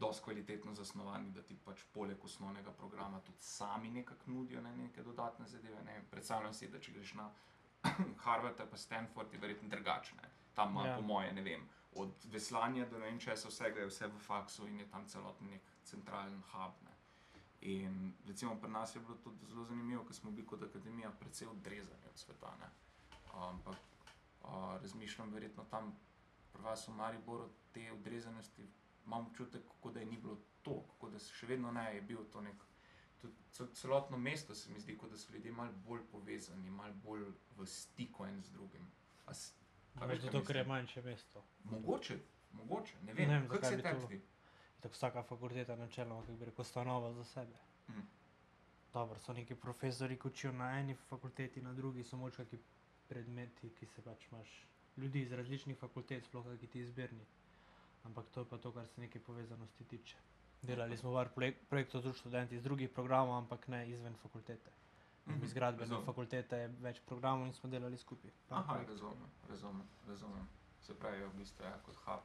dosti 0.00 0.24
kvalitetno 0.24 0.74
zasnovani, 0.74 1.30
da 1.30 1.44
ti 1.46 1.54
pač 1.64 1.84
poleg 1.94 2.24
osnovnega 2.24 2.72
programa 2.74 3.20
tudi 3.20 3.46
sami 3.46 3.90
nekako 3.90 4.30
nudijo 4.30 4.62
ne, 4.62 4.74
neke 4.76 5.02
dodatne 5.02 5.46
zadeve. 5.46 5.78
Ne. 5.86 6.00
Predstavljam 6.10 6.54
si, 6.54 6.72
da 6.74 6.82
če 6.82 6.96
greš 6.98 7.14
na 7.20 7.30
Harvard 8.24 8.60
ali 8.60 8.70
pa 8.70 8.76
Stanford, 8.76 9.32
je 9.32 9.38
verjetno 9.38 9.68
drugačne. 9.68 10.34
Tam 10.56 10.70
ima, 10.70 10.82
Ja. 10.82 10.88
ja. 10.88 10.96
po 10.96 11.02
moje, 11.04 11.32
ne 11.32 11.42
vem, 11.42 11.64
od 11.94 12.24
veslanja 12.26 12.86
do 12.86 12.98
ne 12.98 13.06
vem 13.06 13.18
česa, 13.20 13.48
vsega 13.48 13.80
je 13.80 13.86
vse 13.86 14.06
v 14.08 14.18
faksu 14.20 14.66
in 14.66 14.80
je 14.80 14.86
tam 14.88 15.04
celoten 15.06 15.50
nek 15.50 15.62
centralen 15.84 16.42
hub. 16.44 16.72
Ne. 16.82 16.94
In 17.62 17.94
recimo 18.24 18.56
pri 18.56 18.70
nas 18.70 18.94
je 18.94 19.00
bilo 19.00 19.16
tudi 19.16 19.46
zelo 19.46 19.64
zanimivo, 19.64 20.04
ker 20.04 20.14
smo 20.14 20.30
bili 20.30 20.46
kot 20.46 20.62
akademija 20.62 21.10
precej 21.12 21.48
odrezani 21.48 22.06
od 22.06 22.16
sveta. 22.16 22.54
Ne. 22.56 22.70
Ampak 23.34 23.76
uh, 23.76 24.48
razmišljam, 24.78 25.30
verjetno 25.30 25.64
tam 25.66 25.92
pri 26.52 26.62
vas 26.62 26.88
v 26.88 26.94
Mariboru 26.94 27.48
te 27.72 27.92
odrezanosti 27.92 28.68
imam 29.06 29.26
občutek, 29.26 29.62
kot 29.80 29.94
da 29.94 30.00
je 30.00 30.06
ni 30.06 30.16
bilo 30.18 30.36
to, 30.62 30.80
kot 30.98 31.12
da 31.12 31.18
se 31.18 31.32
še 31.32 31.46
vedno 31.46 31.70
ne 31.70 31.94
je 31.94 32.00
bil 32.02 32.24
to 32.26 32.40
nek. 32.40 32.56
tudi 33.18 33.34
ce- 33.50 33.72
Celotno 33.74 34.16
mesto 34.18 34.54
se 34.54 34.70
mi 34.70 34.80
zdi, 34.80 34.98
da 35.02 35.16
so 35.18 35.32
ljudje 35.32 35.52
malo 35.52 35.72
bolj 35.80 36.00
povezani, 36.06 36.70
malo 36.70 36.94
bolj 36.94 37.24
v 37.52 37.66
stiku 37.66 38.24
en 38.24 38.42
z 38.42 38.50
drugim. 38.50 38.86
A 39.26 39.32
s- 39.96 40.02
a 40.02 40.06
veš, 40.06 40.18
kaj 40.18 40.26
Zato, 40.28 40.44
ker 40.44 40.56
je 40.56 40.64
manjše 40.64 41.02
mesto. 41.02 41.44
Mogoče, 41.64 42.18
mogoče, 42.52 42.94
ne 43.02 43.12
vem, 43.14 43.28
Ne 43.28 43.38
vem, 43.38 43.48
kako 43.48 43.64
se 43.64 43.76
bi 43.76 43.82
tebi 43.82 44.00
zdi. 44.00 44.20
Tako 44.80 44.94
vsaka 44.94 45.22
fakulteta 45.22 45.76
načeloma, 45.76 46.20
kako 46.20 46.32
bi 46.32 46.44
rekel, 46.44 46.64
stanova 46.64 47.12
za 47.12 47.24
sebe. 47.24 47.56
Mm. 47.88 48.02
Dobro, 48.94 49.20
so 49.20 49.32
neki 49.32 49.54
profesori, 49.54 50.18
ki 50.18 50.28
učijo 50.28 50.52
na 50.52 50.78
eni 50.78 50.94
fakulteti, 50.96 51.62
na 51.62 51.72
drugi 51.72 52.04
so 52.04 52.16
moč 52.16 52.36
kakšni 52.36 52.58
predmeti, 53.08 53.70
ki 53.70 53.86
se 53.86 54.02
pač 54.02 54.28
imaš 54.32 54.66
ljudi 54.96 55.20
iz 55.20 55.32
različnih 55.32 55.78
fakultet, 55.78 56.24
sploh 56.24 56.46
ki 56.60 56.66
ti 56.66 56.80
izbirni. 56.80 57.26
Ampak 58.04 58.30
to 58.30 58.40
je 58.40 58.48
pa 58.48 58.58
to, 58.58 58.72
kar 58.72 58.86
se 58.86 59.00
neke 59.00 59.20
povezanosti 59.20 59.84
tiče. 59.84 60.16
Delali 60.62 60.96
smo 60.96 61.10
var 61.10 61.28
projek 61.28 61.56
projektov 61.68 62.02
tudi 62.02 62.18
študenti 62.18 62.54
iz 62.54 62.62
drugih 62.62 62.90
programov, 62.90 63.36
ampak 63.36 63.68
ne 63.68 63.90
izven 63.90 64.14
fakultete. 64.14 64.70
Mhm, 65.26 65.44
Iz 65.44 65.52
gradbene 65.52 65.80
razumem. 65.82 66.04
fakultete 66.04 66.56
več 66.78 67.00
programov 67.02 67.46
in 67.46 67.52
smo 67.52 67.70
delali 67.70 67.96
skupaj. 67.98 68.30
Pa 68.48 68.56
Aha, 68.56 68.80
razumem, 68.84 69.16
razumem, 69.48 69.82
razumem. 70.06 70.48
Se 70.80 70.94
pravi, 70.94 71.24
v 71.24 71.32
bistvu 71.32 71.64
je 71.64 71.68
ja, 71.68 71.78
kot 71.78 71.96
hub. 71.96 72.20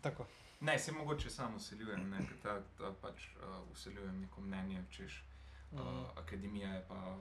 Tako. 0.00 0.26
Ne, 0.60 0.78
se 0.78 0.92
mogoče 0.92 1.30
samo 1.30 1.56
usiljujem, 1.56 2.10
ne, 2.10 2.20
ta, 2.42 2.58
ta 2.74 2.92
pač 2.94 3.28
uh, 3.36 3.42
usiljujem 3.72 4.20
neko 4.20 4.40
mnenje, 4.42 4.84
češ 4.90 5.22
uh, 5.72 5.78
Mhm. 5.78 6.04
akademija 6.16 6.68
je 6.70 6.84
pa 6.88 7.16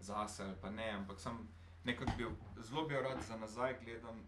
zase 0.00 0.44
ali 0.44 0.56
pa 0.56 0.70
ne, 0.70 0.90
ampak 0.90 1.20
sem 1.20 1.48
nekako 1.84 2.12
bil, 2.16 2.30
zelo 2.58 2.84
bi 2.84 2.94
rad 2.96 3.22
za 3.22 3.36
nazaj 3.36 3.78
gledam, 3.80 4.20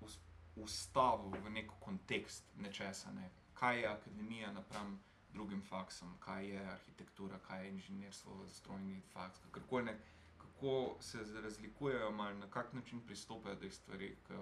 us- 0.00 0.18
ustavil 0.56 1.30
v 1.38 1.50
nek 1.50 1.70
kontekst 1.80 2.44
nečesa, 2.56 3.12
ne. 3.12 3.30
kaj 3.54 3.80
je 3.80 3.86
akademija 3.88 4.52
napram 4.52 5.00
drugim 5.34 5.62
faksom, 5.62 6.14
kaj 6.20 6.46
je 6.48 6.64
arhitektura, 6.72 7.38
kaj 7.38 7.64
je 7.64 7.70
inženirstvo, 7.70 8.38
strojni 8.48 9.00
faks, 9.12 9.38
kakorkoli 9.44 9.84
ne, 9.84 9.98
kako 10.38 10.74
se 11.00 11.24
razlikujejo, 11.42 12.10
malo 12.12 12.38
na 12.38 12.50
kak 12.50 12.72
način 12.72 13.00
pristopajo 13.06 13.54
do 13.56 13.70
stvari. 13.70 14.16
K, 14.28 14.38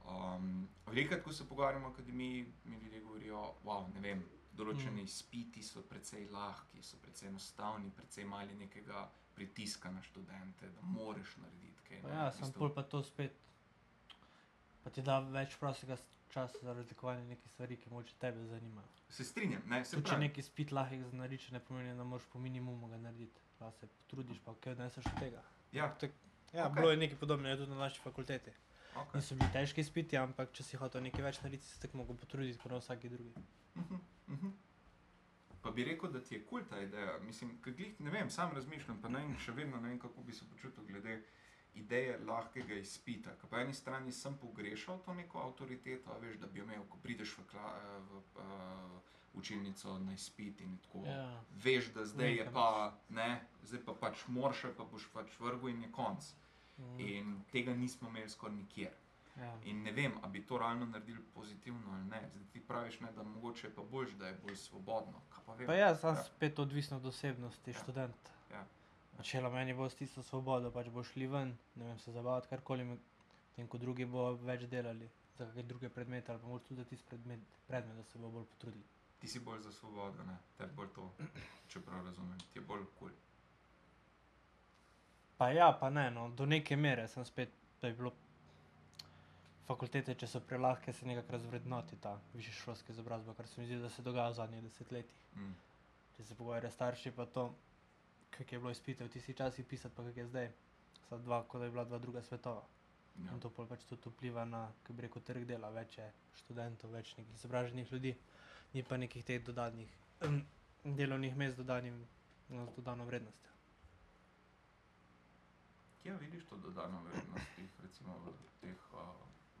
Um, 0.00 0.68
Velikokrat, 0.86 1.22
ko 1.24 1.32
se 1.32 1.44
pogovarjamo 1.48 1.86
o 1.86 1.90
akademiji, 1.90 2.52
mi 2.64 2.76
ljudje 2.76 3.00
govorijo, 3.00 3.40
wow, 3.64 3.82
ne 3.94 4.00
vem, 4.00 4.22
določeni 4.52 5.02
Mm. 5.02 5.04
izpiti 5.04 5.62
so 5.62 5.82
precej 5.82 6.24
lahki, 6.32 6.82
so 6.82 6.96
precej 6.96 7.28
enostavni, 7.28 7.90
precej 7.90 8.24
mali 8.24 8.54
nekega 8.54 9.10
pritiska 9.34 9.90
na 9.90 10.02
študente, 10.02 10.68
da 10.68 10.80
moraš 10.82 11.36
narediti 11.36 11.82
kaj. 11.88 12.02
Pa 12.02 12.08
ja, 12.08 12.32
sem 12.32 12.52
pol 12.52 12.72
pa 12.74 12.82
to 12.82 13.02
spet. 13.02 13.36
Pa 14.84 14.90
ti 14.90 15.02
da 15.02 15.20
več 15.20 15.56
prostega 15.60 15.96
s- 16.30 16.32
časa 16.32 16.58
za 16.60 16.72
razlikovanje 16.72 17.24
nekih 17.26 17.50
stvari, 17.50 17.76
ki 17.76 17.90
moče 17.90 18.14
tebe 18.16 18.46
zanimajo. 18.46 18.86
Se 19.10 19.24
strinjam, 19.24 19.62
ne, 19.66 19.84
se 19.84 19.96
Tudi 19.96 20.08
če 20.08 20.18
neki 20.18 20.42
spit 20.42 20.72
lahko 20.72 21.08
znariče, 21.10 21.52
ne 21.52 21.60
pomeni, 21.60 21.96
da 21.96 22.04
moraš 22.04 22.26
po 22.26 22.38
minimumu 22.38 22.88
ga 22.88 22.96
narediti. 22.98 23.40
Da 23.58 23.70
se 23.72 23.86
potrudiš, 23.88 24.38
pa 24.40 24.54
kaj 24.56 24.72
odneseš 24.72 25.06
od 25.06 25.18
tega. 25.20 25.42
Ja, 25.72 25.84
Ja, 25.84 25.92
Okej. 25.92 26.10
okay. 26.54 26.74
bilo 26.74 26.90
je 26.90 26.96
nekaj 26.96 27.18
podobnega 27.18 27.56
tudi 27.56 27.70
na 27.70 27.76
naši 27.78 28.00
fakulteti. 28.00 28.50
okay. 28.96 29.14
Niso 29.14 29.34
bili 29.34 29.50
težki 29.52 29.80
izpiti, 29.80 30.16
ampak 30.16 30.52
če 30.52 30.62
si 30.62 30.76
hotel 30.76 31.02
nekaj 31.02 31.22
več 31.22 31.40
narediti, 31.40 31.64
si 31.64 31.74
se 31.74 31.80
tako 31.80 31.96
mogel 31.96 32.16
potruditi 32.16 32.58
kot 32.58 32.72
na 32.72 32.78
vsaki 32.78 33.08
drugi. 33.08 33.34
Mhm, 33.76 33.94
mhm. 34.28 34.48
Pa 35.62 35.70
bi 35.70 35.84
rekel, 35.84 36.10
da 36.10 36.20
ti 36.20 36.34
je 36.34 36.44
kul 36.44 36.62
ta 36.64 36.80
ideja. 36.80 37.18
Mislim, 37.18 37.58
glih, 37.62 38.00
ne 38.00 38.10
vem, 38.10 38.30
sam 38.30 38.52
razmišljam, 38.52 39.02
pa 39.02 39.08
ne 39.08 39.18
vem, 39.18 39.36
še 39.38 39.52
vedno 39.52 39.76
ne 39.76 39.88
vem, 39.88 39.98
kako 39.98 40.22
bi 40.22 40.32
se 40.32 40.44
počutil 40.46 40.84
glede 40.84 41.22
ideje 41.74 42.18
lahkega 42.20 42.74
izpita. 42.74 43.30
Ker 43.32 43.48
po 43.48 43.56
eni 43.56 43.74
strani 43.74 44.12
sem 44.12 44.34
pogrešal 44.36 44.98
to 44.98 45.14
neko 45.14 45.38
avtoriteto, 45.40 46.18
veš, 46.20 46.36
da 46.36 46.46
bi 46.46 46.60
imel, 46.60 46.82
ko 46.84 46.98
prideš 46.98 47.38
v, 47.38 47.46
kla, 47.46 47.72
eh, 47.76 47.98
v 48.00 48.16
uh, 48.36 49.00
učilnico 49.34 49.98
na 49.98 50.12
izpit 50.12 50.60
in 50.60 50.78
tako. 50.78 51.04
Ja. 51.06 51.42
Veš, 51.54 51.92
da 51.92 52.04
zdaj 52.06 52.26
Vem, 52.26 52.36
je 52.36 52.50
pa, 52.52 52.66
ne, 53.10 53.28
zdaj 53.62 53.84
pa 53.84 53.94
pač 53.94 54.24
moraš, 54.28 54.64
pa 54.76 54.84
boš 54.84 55.08
pač 55.12 55.38
vrgel 55.40 55.68
in 55.68 55.82
je 55.82 55.92
konc. 55.92 56.32
Mm, 56.78 57.00
In 57.00 57.44
tega 57.52 57.74
nismo 57.74 58.08
imeli 58.08 58.28
skoraj 58.28 58.56
nikjer. 58.56 58.92
ja. 59.36 59.52
In 59.64 59.82
ne 59.82 59.92
vem, 59.92 60.12
ali 60.22 60.32
bi 60.32 60.42
to 60.42 60.58
realno 60.58 60.86
naredili 60.86 61.22
pozitivno 61.34 61.92
ali 61.92 62.04
ne. 62.04 62.28
Zdaj 62.28 62.44
ti 62.52 62.60
praviš, 62.60 63.00
ne, 63.00 63.12
da 63.12 63.22
mogoče 63.22 63.66
je 63.66 63.74
pa 63.74 63.82
boljš, 63.82 64.10
da 64.12 64.26
je 64.26 64.34
bolj 64.34 64.56
svobodno. 64.56 65.20
Kaj 65.30 65.44
pa 65.46 65.54
vem? 65.54 65.66
Pa 65.66 65.74
ja, 65.74 65.94
sam 65.96 66.14
Ja. 66.14 66.22
spet 66.24 66.58
odvisno 66.58 66.96
od 66.96 67.06
osebnosti 67.06 67.70
Ja. 67.70 67.74
študenta. 67.74 68.30
Ja. 68.50 68.64
Načeloma 69.20 69.58
meni 69.58 69.74
bo 69.76 69.84
s 69.84 69.98
tisto 69.98 70.22
svobodo, 70.24 70.70
pač 70.72 70.86
bo 70.88 71.02
šli 71.04 71.26
ven, 71.28 71.50
ne 71.76 71.90
vem, 71.90 71.98
se 72.00 72.12
zabavati 72.12 72.48
karkoli, 72.48 72.86
medtem 72.88 73.68
ko 73.68 73.78
drugi 73.78 74.06
bo 74.08 74.30
več 74.48 74.64
delali 74.72 75.10
za 75.36 75.44
kakšne 75.44 75.62
druge 75.68 75.90
predmete 75.92 76.32
ali 76.32 76.40
pa 76.40 76.48
morda 76.48 76.64
tudi 76.68 76.80
za 76.80 76.88
tisti 76.88 77.08
predmet, 77.10 77.40
predmet, 77.68 77.96
da 77.96 78.04
se 78.04 78.18
bo 78.18 78.30
bolj 78.32 78.46
potrudili. 78.54 78.84
Ti 79.20 79.28
si 79.28 79.42
bolj 79.44 79.60
za 79.60 79.72
svobodo, 79.72 80.24
ne, 80.24 80.38
te 80.56 80.70
bolj 80.76 80.88
to, 80.96 81.10
če 81.68 81.84
prav 81.84 82.04
razumem, 82.08 82.40
ti 82.52 82.58
je 82.58 82.64
bolj 82.72 82.88
kul. 82.98 83.12
Pa 85.36 85.50
ja, 85.52 85.68
pa 85.80 85.90
ne, 85.90 86.08
no, 86.10 86.30
do 86.36 86.48
neke 86.48 86.76
mere 86.76 87.04
sem 87.08 87.24
spet, 87.24 87.52
da 87.82 87.92
je 87.92 88.00
bilo 88.00 88.12
fakultete, 89.68 90.16
če 90.16 90.26
so 90.28 90.40
prelahke, 90.40 90.92
se 90.92 91.06
nekako 91.06 91.36
razvrednoti 91.36 92.00
ta 92.00 92.16
višješolska 92.34 92.92
izobrazba, 92.92 93.36
kar 93.36 93.48
se 93.48 93.60
mi 93.60 93.68
zdi, 93.68 93.84
da 93.84 93.92
se 93.92 94.02
dogaja 94.02 94.32
v 94.32 94.40
zadnjih 94.40 94.68
desetletjih. 94.68 95.26
Mm. 95.36 95.58
Če 96.16 96.24
se 96.24 96.36
pogovarjajo 96.40 96.72
starši, 96.74 97.12
pa 97.16 97.28
to, 97.36 97.50
kako 98.30 98.54
je 98.54 98.58
bilo 98.58 98.70
izpite 98.70 99.04
v 99.04 99.12
tistih 99.12 99.36
časih 99.36 99.66
pisati, 99.66 99.94
pa 99.96 100.04
kako 100.04 100.20
je 100.20 100.26
zdaj. 100.26 100.50
Sta 101.06 101.18
dva, 101.18 101.42
kot 101.48 101.60
da 101.60 101.64
je 101.64 101.70
bila 101.70 101.84
dva 101.84 101.98
druga 101.98 102.22
svetova. 102.22 102.62
Ja. 103.24 103.32
In 103.34 103.40
to 103.40 103.50
pol 103.50 103.66
pač 103.66 103.84
tudi 103.88 104.08
vpliva 104.08 104.44
na, 104.44 104.68
kako 104.82 104.96
bi 104.96 105.02
rekel, 105.02 105.22
trg 105.22 105.44
dela, 105.48 105.70
več 105.74 105.98
je 105.98 106.06
študentov, 106.40 106.92
več 106.94 107.12
nekih 107.18 107.34
izobraženih 107.34 107.92
ljudi, 107.92 108.14
ni 108.74 108.82
pa 108.86 108.96
nekih 108.96 109.24
teh 109.26 109.42
dodatnih 109.44 109.90
delovnih 111.00 111.36
mest 111.36 111.56
z 111.56 111.64
dodanim, 111.64 111.98
no, 112.48 112.66
z 112.70 112.76
dodano 112.78 113.04
vrednostjo. 113.04 113.50
Kje 116.00 116.16
vidiš 116.22 116.46
to 116.48 116.56
dodano 116.56 117.02
vrednost, 117.04 117.50
teh, 117.56 117.72
recimo 117.84 118.16
v, 118.24 118.32
teh, 118.62 118.86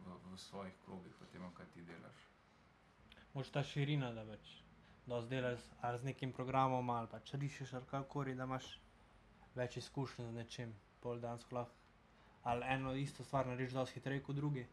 v, 0.06 0.16
v 0.30 0.38
svojih 0.40 0.78
krogih, 0.86 1.12
v 1.20 1.28
tem, 1.34 1.44
kaj 1.58 1.68
ti 1.74 1.84
delaš? 1.84 2.22
Moč 3.34 3.50
ta 3.52 3.62
širina, 3.62 4.14
da 4.16 4.24
več, 4.24 4.54
da 5.06 5.20
zdelaš 5.22 5.60
ali 5.80 5.98
z 5.98 6.04
nekim 6.04 6.32
programom 6.32 6.90
ali 6.90 7.08
pač 7.08 7.34
rišeš 7.34 7.72
ali 7.72 7.86
kakori, 7.90 8.34
da 8.34 8.44
imaš 8.44 8.68
več 9.54 9.76
izkušenj 9.76 10.26
z 10.26 10.34
nečim, 10.34 10.74
pol 11.00 11.20
dansko 11.20 11.54
lahko. 11.54 11.74
Ali 12.42 12.66
eno 12.66 12.94
isto 12.94 13.24
stvar 13.24 13.46
narediš 13.46 13.74
dosti 13.76 13.98
hitreje 13.98 14.22
kot 14.22 14.36
drugi, 14.36 14.66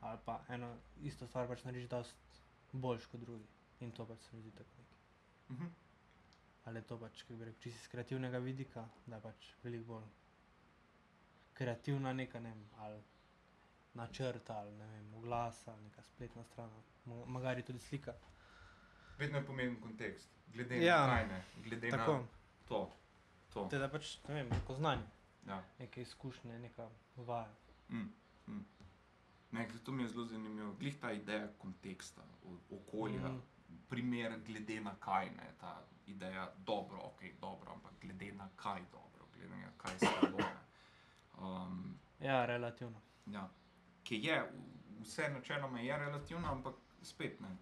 ali 0.00 0.18
pa 0.24 0.40
eno 0.48 0.70
isto 1.02 1.26
stvar 1.26 1.48
pač 1.48 1.64
narediš 1.64 1.90
dosti 1.90 2.42
boljš 2.72 3.06
kot 3.06 3.20
drugi. 3.20 3.46
In 3.80 3.92
to 3.92 4.06
pač 4.06 4.24
se 4.26 4.36
mi 4.36 4.42
zdi 4.42 4.50
tako 4.50 4.78
nekaj. 4.78 4.96
Mhm. 5.50 5.74
Ali 6.64 6.78
je 6.78 6.86
to 6.86 6.98
pač, 7.00 7.22
kako 7.22 7.38
bi 7.38 7.44
rekel, 7.44 7.60
čisto 7.62 7.80
iz 7.80 7.88
kreativnega 7.88 8.38
vidika, 8.38 8.88
da 9.06 9.20
pač 9.20 9.52
veliko 9.62 9.92
bolj 9.92 10.08
kreativna 11.58 12.12
neka, 12.12 12.40
ne 12.40 12.50
vem, 12.50 12.64
ali 12.78 12.98
načrt, 13.94 14.50
ali 14.50 14.74
ne 14.76 14.86
vem, 14.86 15.14
oglas, 15.14 15.62
ali 15.68 15.82
neka 15.82 16.02
spletna 16.02 16.44
stran, 16.44 16.70
magari 17.26 17.62
tudi 17.62 17.78
slika. 17.78 18.14
Vedno 19.18 19.38
je 19.38 19.46
pomemben 19.46 19.82
kontekst, 19.82 20.28
glede 20.48 20.76
Ja. 20.78 20.98
na 20.98 21.06
kaj 21.08 21.26
ne, 21.26 21.42
glede 21.58 21.90
Tako, 21.90 22.12
na 22.12 22.26
to. 22.66 22.90
to. 23.50 23.66
te 23.66 23.78
da 23.78 23.88
pač, 23.88 24.18
ne 24.28 24.34
vem, 24.34 24.48
neko 24.48 24.74
znanje, 24.74 25.02
Ja. 25.46 25.62
neke 25.78 26.02
izkušnje, 26.02 26.58
neka 26.58 26.88
vaja. 27.16 27.54
Mm, 27.88 28.12
mm. 28.46 28.64
Ne, 29.50 29.66
glej, 29.66 29.80
to 29.80 29.92
mi 29.92 30.02
je 30.02 30.08
zelo 30.08 30.24
zanimivo. 30.24 30.72
Glih 30.72 31.00
ta 31.00 31.12
ideja 31.12 31.48
konteksta, 31.58 32.22
okolja, 32.70 33.28
mm. 33.28 33.42
primer, 33.88 34.40
glede 34.40 34.80
na 34.80 34.94
kaj 34.96 35.26
ne, 35.26 35.52
ta 35.60 35.72
ideja, 36.06 36.52
dobro, 36.58 36.98
ok, 37.00 37.20
dobro, 37.40 37.72
ampak 37.72 37.92
glede 38.00 38.32
na 38.32 38.48
kaj 38.56 38.80
dobro, 38.92 39.26
glede 39.34 39.56
na 39.56 39.70
kaj 39.76 39.98
slabo. 39.98 40.38
ne. 40.38 40.54
Um, 41.38 41.98
Ja, 42.20 42.46
relativno. 42.46 43.00
ja. 43.26 43.48
Ki 44.04 44.16
je, 44.16 44.52
vse 45.00 45.28
načeloma 45.28 45.80
je 45.80 45.98
relativno, 45.98 46.48
ampak 46.48 46.74
spet 47.02 47.40
ne. 47.40 47.56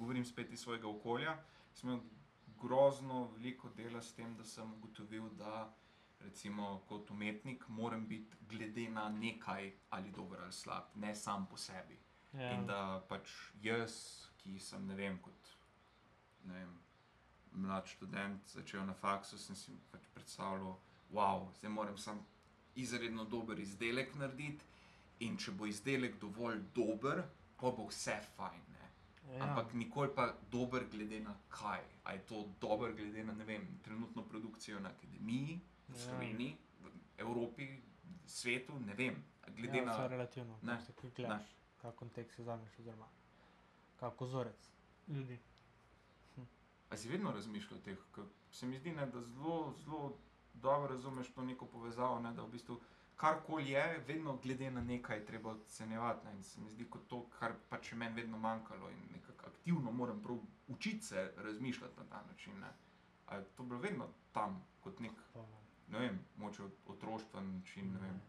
Govorim 0.00 0.24
spet 0.24 0.52
iz 0.52 0.64
svojega 0.64 0.88
okolja. 0.88 1.36
Sem 1.76 1.90
imel 1.90 2.00
grozno 2.60 3.28
veliko 3.36 3.68
dela 3.76 4.02
s 4.02 4.14
tem, 4.16 4.32
da 4.36 4.44
sem 4.44 4.72
ugotovil, 4.72 5.28
da 5.38 5.68
recimo 6.20 6.80
kot 6.88 7.10
umetnik 7.10 7.68
moram 7.68 8.06
biti 8.08 8.36
glede 8.48 8.88
na 8.90 9.08
nekaj 9.08 9.72
ali 9.90 10.10
dober 10.10 10.40
ali 10.42 10.52
slab, 10.52 10.84
ne 10.94 11.14
sam 11.14 11.46
po 11.50 11.56
sebi. 11.56 11.98
Ja. 12.32 12.52
In 12.52 12.66
da 12.66 13.02
pač 13.08 13.30
jaz, 13.62 13.94
ki 14.42 14.58
sem 14.58 14.86
ne 14.86 14.94
vem, 14.94 15.18
kot 15.22 15.54
ne 16.44 16.54
vem, 16.54 16.74
mlad 17.52 17.86
študent, 17.86 18.48
začel 18.54 18.86
na 18.86 18.94
faksu, 18.94 19.38
sem 19.38 19.56
si 19.56 19.74
pač 19.92 20.06
predstavljal, 20.14 20.76
wow, 21.12 21.48
zdaj 21.58 21.70
moram 21.70 21.98
sam 21.98 22.20
izredno 22.74 23.24
dober 23.24 23.58
izdelek 23.58 24.14
narediti. 24.14 24.64
In 25.20 25.36
če 25.36 25.52
bo 25.52 25.66
izdelek 25.68 26.14
dovolj 26.20 26.62
dober, 26.74 27.24
pa 27.60 27.68
bo 27.76 27.90
vse 27.90 28.14
fajn. 28.36 28.69
Ja. 29.30 29.44
Ampak 29.44 29.72
nikoli 29.74 30.10
pa 30.14 30.34
dober, 30.50 30.84
glede 30.90 31.20
na 31.20 31.34
kaj. 31.48 31.80
A 32.04 32.12
je 32.12 32.26
to 32.26 32.48
dober, 32.60 32.92
glede 32.92 33.24
na 33.24 33.32
vem, 33.44 33.78
trenutno 33.82 34.24
produkcijo 34.24 34.80
na 34.80 34.88
akademiji, 34.88 35.60
v 35.88 35.94
Ja. 35.94 36.02
Sloveniji, 36.02 36.56
v 36.80 36.90
Evropi, 37.18 37.82
svetu, 38.26 38.78
ne 38.80 38.94
vem. 38.94 39.24
Glede 39.56 39.78
ja, 39.78 39.84
na 39.84 39.92
vse 39.92 40.08
relativno, 40.08 40.58
Ne, 40.62 40.72
ne, 40.72 40.86
kako 40.86 41.08
gledaš, 41.16 41.46
kak 41.76 41.94
kontekst 41.94 42.36
si 42.36 42.42
vzameš, 42.42 42.78
oziroma 42.78 43.06
kak 43.96 44.22
ozorec 44.22 44.70
ljudi. 45.08 45.38
A 46.90 46.96
si 46.96 47.08
vedno 47.08 47.32
razmišljal 47.32 47.78
o 47.78 47.82
teh? 47.82 47.98
Se 48.50 48.66
mi 48.66 48.78
zdi, 48.78 48.92
ne, 48.92 49.06
da 49.06 49.22
zelo, 49.22 49.74
zelo 49.84 50.16
dobro 50.54 50.88
razumeš 50.94 51.30
to 51.32 51.42
neko 51.42 51.66
povezavo, 51.66 52.20
ne, 52.20 52.32
da 52.32 52.42
v 52.42 52.50
bistvu 52.50 52.80
karkoli 53.20 53.70
je, 53.70 53.82
vedno 54.00 54.36
glede 54.36 54.70
na 54.70 54.80
nekaj 54.82 55.18
je 55.18 55.26
treba 55.26 55.50
ocenjevati. 55.50 56.26
Ne, 56.26 56.32
in 56.32 56.42
se 56.42 56.60
mi 56.60 56.70
zdi 56.70 56.86
kot 56.86 57.06
to, 57.06 57.26
kar 57.30 57.52
pač 57.68 57.92
je 57.92 57.98
meni 57.98 58.14
vedno 58.14 58.38
manjkalo 58.38 58.90
in 58.90 59.02
nekako 59.12 59.46
aktivno 59.46 59.92
moram 59.92 60.22
prav 60.22 60.36
učiti 60.68 61.02
se 61.02 61.32
razmišljati 61.38 61.96
na 61.96 62.04
ta 62.06 62.22
način. 62.22 62.64
Je 63.32 63.44
to 63.46 63.62
bilo 63.62 63.80
vedno 63.80 64.04
tam, 64.32 64.56
kot 64.80 65.00
nek, 65.00 65.12
Pa, 65.34 65.44
ne 65.88 65.98
vem, 65.98 66.18
moče 66.36 66.62
otroštven 66.86 67.54
način, 67.54 67.92
ne 67.92 68.00
vem, 68.00 68.20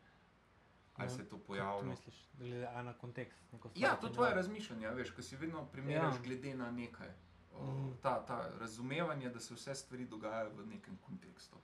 ali 0.96 1.08
Ne, 1.08 1.10
se 1.10 1.22
je 1.22 1.30
to 1.30 1.38
pojavilo. 1.40 1.84
misliš, 1.84 2.30
glede 2.34 2.62
na 2.74 2.94
kontekst? 2.94 3.40
Ja, 3.76 3.96
to 3.96 4.08
je 4.08 4.14
tvoje 4.14 4.34
razmišljanje, 4.34 4.90
veš, 4.90 5.12
ko 5.12 5.22
si 5.22 5.36
vedno 5.38 5.66
primerjaš 5.68 6.16
Ja. 6.16 6.22
glede 6.22 6.56
na 6.56 6.72
nekaj. 6.72 7.10
O, 7.54 7.66
Mhm. 7.66 7.92
ta, 8.02 8.26
ta 8.26 8.50
razumevanje, 8.52 9.30
da 9.30 9.40
se 9.40 9.54
vse 9.54 9.76
stvari 9.76 10.06
dogajajo 10.06 10.52
v 10.52 10.66
nekem 10.68 10.98
kontekstu. 10.98 11.58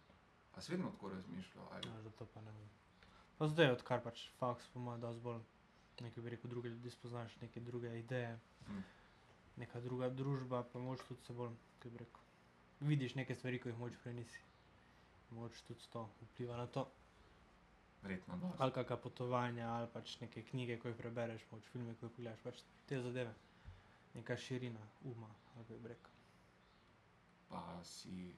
A 0.54 0.62
si 0.62 0.72
vedno 0.72 0.90
tako 0.90 1.10
razmišljal? 1.10 1.66
Ali? 1.72 1.88
Ja, 1.88 2.02
zato 2.02 2.26
pa 2.26 2.42
ne 2.42 2.52
vem. 2.52 2.70
Pa 3.38 3.48
zdaj, 3.48 3.72
odkar 3.72 4.02
pač 4.02 4.28
faks, 4.40 4.68
po 4.74 4.80
mojem, 4.80 5.02
dosti 5.02 5.24
bolj 5.24 5.46
nekaj 6.02 6.24
bi 6.24 6.30
rekel, 6.30 6.50
druge 6.50 6.70
ljudi 6.70 6.90
spoznaš, 6.90 7.36
neke 7.42 7.60
druge 7.60 8.00
ideje, 8.00 8.40
Mm. 8.70 8.84
neka 9.58 9.80
druga 9.82 10.10
družba, 10.10 10.64
pa 10.74 10.80
moč 10.80 11.00
tudi 11.08 11.22
se 11.22 11.34
bolj, 11.34 11.54
kaj 11.80 11.92
bi 11.92 11.98
rekel, 11.98 12.22
vidiš 12.80 13.16
neke 13.16 13.36
stvari, 13.36 13.60
ki 13.60 13.70
jih 13.70 13.78
moč 13.78 13.94
prej 14.04 14.14
nisi. 14.14 14.40
Moč 15.32 15.62
tudi 15.62 15.88
to 15.94 16.10
vpliva 16.22 16.58
na 16.58 16.68
to. 16.68 16.88
Verjetno 18.04 18.38
da. 18.38 18.52
Ali 18.58 18.72
kakšna 18.72 18.98
potovanja, 18.98 19.70
ali 19.70 19.88
pač 19.94 20.20
neke 20.22 20.44
knjige, 20.44 20.78
ko 20.78 20.88
jih 20.88 20.98
prebereš, 20.98 21.46
moč 21.52 21.64
filme, 21.72 21.96
ko 21.96 22.06
jih 22.06 22.14
pogledaš, 22.16 22.44
pač 22.44 22.62
te 22.86 23.02
zadeve. 23.02 23.34
Neka 24.14 24.38
širina 24.38 24.80
uma, 25.04 25.30
ali 25.56 25.66
kaj 25.66 25.78
bi 25.78 25.88
rekel. 25.88 26.12
Pa 27.50 27.64
si, 27.84 28.36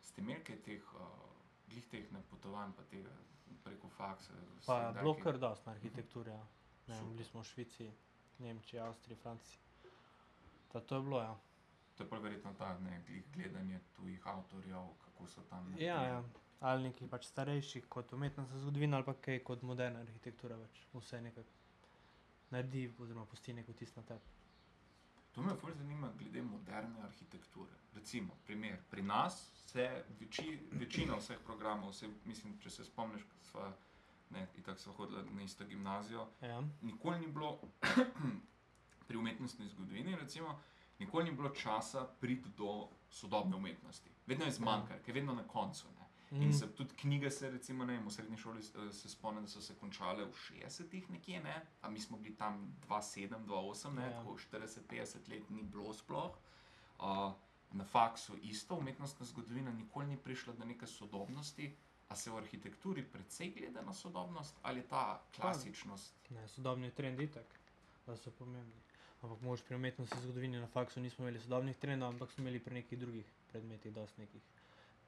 ste 0.00 0.20
imeli 0.20 0.44
kaj 0.44 0.60
teh, 0.62 0.92
uh, 0.94 1.08
glih 1.68 1.86
teh 1.86 2.12
ne 2.12 2.22
potovanj, 2.30 2.72
pa 2.76 2.82
tega 2.82 3.10
preko 3.64 3.88
faksa? 3.88 4.32
Pa 4.66 4.78
je 4.82 4.92
bilo 4.92 5.14
kar 5.22 5.38
dosti 5.38 5.68
na 5.68 5.72
arhitekturi. 5.72 6.30
Ja. 6.30 6.46
Ne, 6.86 6.96
vem, 6.96 7.12
bili 7.12 7.24
smo 7.24 7.40
v 7.40 7.48
Švici, 7.48 7.90
Nemčiji, 8.38 8.80
Avstriji, 8.80 9.16
Franciji. 9.16 9.58
Ta, 10.72 10.80
to 10.80 10.96
je 10.96 11.02
bilo, 11.02 11.20
ja. 11.22 11.36
To 11.96 12.02
je 12.04 12.08
pa 12.08 12.18
verjetno 12.18 12.54
ta 12.58 12.78
ne, 12.78 13.02
gledanje 13.34 13.80
tujih 13.96 14.26
avtorjev, 14.26 14.88
kako 15.04 15.26
so 15.26 15.42
tam. 15.50 15.74
Ja, 15.78 16.02
ja. 16.02 16.22
Ali 16.60 16.88
neki 16.88 17.06
pač 17.06 17.26
starejši 17.28 17.84
kot 17.88 18.12
umetnostna 18.12 18.58
zgodovina, 18.58 18.96
ali 18.96 19.06
pa 19.06 19.14
kaj 19.14 19.42
kot 19.44 19.62
moderna 19.62 20.00
arhitektura. 20.00 20.56
Več. 20.56 20.80
Vse 20.94 21.20
nekako 21.20 21.50
naredi, 22.50 22.88
oziroma 22.98 23.26
pusti 23.26 23.52
neko 23.52 23.72
tisto 23.72 24.00
na 24.00 24.06
tebi. 24.06 24.33
To 25.34 25.42
me 25.42 25.52
bolj 25.62 25.74
zanima 25.74 26.08
glede 26.18 26.42
moderne 26.42 27.02
arhitekture. 27.02 27.72
Recimo, 27.94 28.34
primer, 28.44 28.76
pri 28.90 29.02
nas 29.02 29.38
se 29.66 29.88
veči, 30.20 30.58
večina 30.72 31.16
vseh 31.16 31.38
programov, 31.44 31.90
vse, 31.90 32.08
mislim, 32.24 32.58
če 32.58 32.70
se 32.70 32.84
spomniš, 32.84 33.22
sva, 33.42 33.72
ne, 34.30 34.46
itak 34.58 34.78
sva 34.80 34.92
hodila 34.92 35.22
na 35.22 35.42
isto 35.42 35.64
gimnazijo, 35.64 36.28
Ja. 36.42 36.62
nikoli 36.82 37.18
ni 37.20 37.26
bilo 37.26 37.58
pri 39.08 39.16
umetnostni 39.16 39.68
zgodovini, 39.68 40.16
recimo, 40.16 40.60
nikoli 40.98 41.24
ni 41.24 41.32
bilo 41.32 41.50
časa 41.50 42.06
priti 42.20 42.48
do 42.58 42.88
sodobne 43.10 43.56
umetnosti. 43.56 44.10
Vedno 44.26 44.44
je 44.44 44.52
zmanjkalo, 44.52 45.00
ker 45.00 45.08
je 45.08 45.20
vedno 45.20 45.34
na 45.34 45.48
koncu. 45.48 45.86
Ne. 46.34 46.40
In 46.40 46.48
Mm, 46.48 46.52
se 46.52 46.66
tudi 46.68 46.94
knjige, 46.96 47.30
se 47.30 47.50
recimo, 47.50 47.84
ne, 47.84 47.98
v 47.98 48.10
srednji 48.10 48.36
šoli 48.36 48.60
eh, 48.60 48.92
se 48.92 49.08
spomnim, 49.08 49.44
da 49.44 49.48
so 49.48 49.60
se 49.60 49.74
končale 49.74 50.24
v 50.24 50.32
60-ih 50.32 51.10
nekje, 51.10 51.40
ne? 51.40 51.52
a 51.80 51.90
mi 51.90 52.00
smo 52.00 52.18
bili 52.18 52.34
tam 52.34 52.58
2-7, 52.82 53.46
2-8, 53.46 53.94
ne, 53.94 54.02
Ja. 54.02 54.10
tako 54.12 54.34
40-50 54.34 55.28
let 55.28 55.50
ni 55.50 55.62
bilo 55.64 55.94
sploh. 55.94 56.34
Uh, 56.96 57.32
na 57.72 57.84
faksu 57.84 58.36
isto, 58.42 58.74
umetnostna 58.74 59.26
zgodovina 59.26 59.72
nikoli 59.72 60.06
ni 60.06 60.16
prišla 60.16 60.52
do 60.54 60.64
neke 60.64 60.86
sodobnosti, 60.88 61.70
a 62.08 62.16
se 62.16 62.30
v 62.30 62.36
arhitekturi 62.36 63.02
precej 63.04 63.50
gleda 63.50 63.82
na 63.82 63.92
sodobnost 63.92 64.54
ali 64.62 64.82
ta 64.82 65.22
klasičnost. 65.36 66.14
ne, 66.30 66.48
sodobni 66.48 66.90
trendi 66.90 67.26
tak, 67.26 67.46
da 68.06 68.16
so 68.16 68.30
pomembni. 68.30 68.80
Ampak 69.22 69.40
mož 69.40 69.62
pri 69.62 69.76
umetnosti 69.76 70.18
zgodovini 70.18 70.58
na 70.58 70.66
faksu 70.66 71.00
nismo 71.00 71.24
imeli 71.24 71.40
sodobnih 71.40 71.76
trendov, 71.76 72.08
ampak 72.08 72.30
smo 72.30 72.42
imeli 72.42 72.58
pri 72.60 72.74
nekih 72.74 72.98
drugih 72.98 73.24
predmetih 73.48 73.92
dosti 73.92 74.20
nekih 74.20 74.42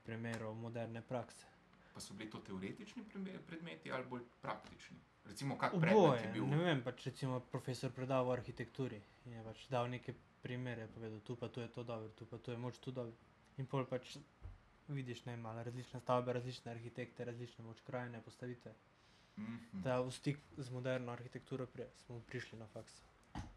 primerov 0.07 0.55
moderne 0.55 1.03
prakse. 1.03 1.47
Pa 1.95 2.01
so 2.01 2.15
bili 2.15 2.31
to 2.31 2.39
teoretični 2.45 3.05
predmeti 3.47 3.93
ali 3.93 4.07
bolj 4.07 4.25
praktični? 4.43 4.97
Recimo, 5.27 5.59
kak 5.59 5.73
predmet 5.73 5.93
je 5.93 5.97
Oboje, 5.97 6.31
bil? 6.33 6.47
ne 6.47 6.57
vem, 6.57 6.83
pač 6.83 7.07
recimo 7.09 7.41
profesor 7.51 7.91
predaval 7.91 8.29
o 8.31 8.35
arhitekturi 8.37 9.01
in 9.27 9.33
je 9.33 9.43
pač 9.43 9.65
dal 9.73 9.89
neke 9.91 10.15
primere, 10.43 10.87
povedal, 10.95 11.19
tu 11.27 11.37
pa 11.37 11.49
tu 11.49 11.61
je 11.61 11.69
to 11.69 11.83
dobro, 11.83 12.09
tu 12.15 12.27
pa 12.27 12.39
tu 12.39 12.51
je 12.55 12.59
moč 12.59 12.79
tu 12.79 12.93
dobro. 12.95 13.15
In 13.59 13.67
pol 13.67 13.87
pač 13.91 14.19
vidiš, 14.89 15.25
ne 15.27 15.35
vem, 15.35 15.43
malo 15.43 15.65
različne 15.67 16.01
stavbe, 16.01 16.33
različne 16.33 16.71
arhitekte, 16.71 17.25
različne 17.25 17.65
moč 17.65 17.81
krajine, 17.87 18.23
postavitve. 18.23 18.75
Mhm. 19.39 19.83
Da 19.83 20.01
v 20.01 20.13
stik 20.13 20.39
z 20.57 20.71
moderno 20.71 21.13
arhitekturo 21.13 21.67
pri, 21.67 21.89
smo 22.05 22.21
prišli 22.21 22.59
na 22.59 22.67
faks. 22.67 23.01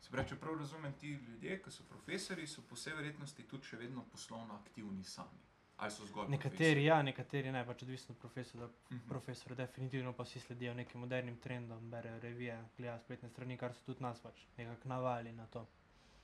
Se 0.02 0.12
pravi, 0.12 0.30
če 0.30 0.36
prav 0.36 0.58
razumem, 0.60 0.94
ti 1.00 1.14
ljudje, 1.14 1.62
ki 1.64 1.72
so 1.72 1.86
profesori, 1.88 2.48
so 2.48 2.64
po 2.68 2.76
vsej 2.76 2.98
verjetnosti 2.98 3.46
tudi 3.48 3.70
še 3.70 3.78
vedno 3.80 4.04
poslovno 4.12 4.58
aktivni 4.58 5.04
sami. 5.04 5.40
Ali 5.80 5.92
so 5.92 6.06
zgolj 6.06 6.28
Nekateri 6.30 6.84
ja, 6.86 7.02
nekateri 7.04 7.52
ne, 7.52 7.65
pač 7.65 7.84
odvisno 7.84 8.13
od 8.13 8.20
profesora. 8.20 8.68
Mhm. 8.92 9.08
Profesor, 9.08 9.56
definitivno 9.56 10.13
pa 10.13 10.24
vsi 10.24 10.39
sledijo 10.39 10.74
nekim 10.74 11.02
modernim 11.02 11.38
trendom, 11.38 11.89
berejo 11.92 12.20
revije, 12.20 12.58
gledajo 12.77 13.00
spletne 13.00 13.30
strani, 13.30 13.58
kar 13.58 13.73
so 13.73 13.86
tudi 13.86 14.04
nas 14.04 14.19
pač 14.19 14.44
nekako 14.58 14.90
navali 14.90 15.32
na 15.32 15.48
to. 15.48 15.67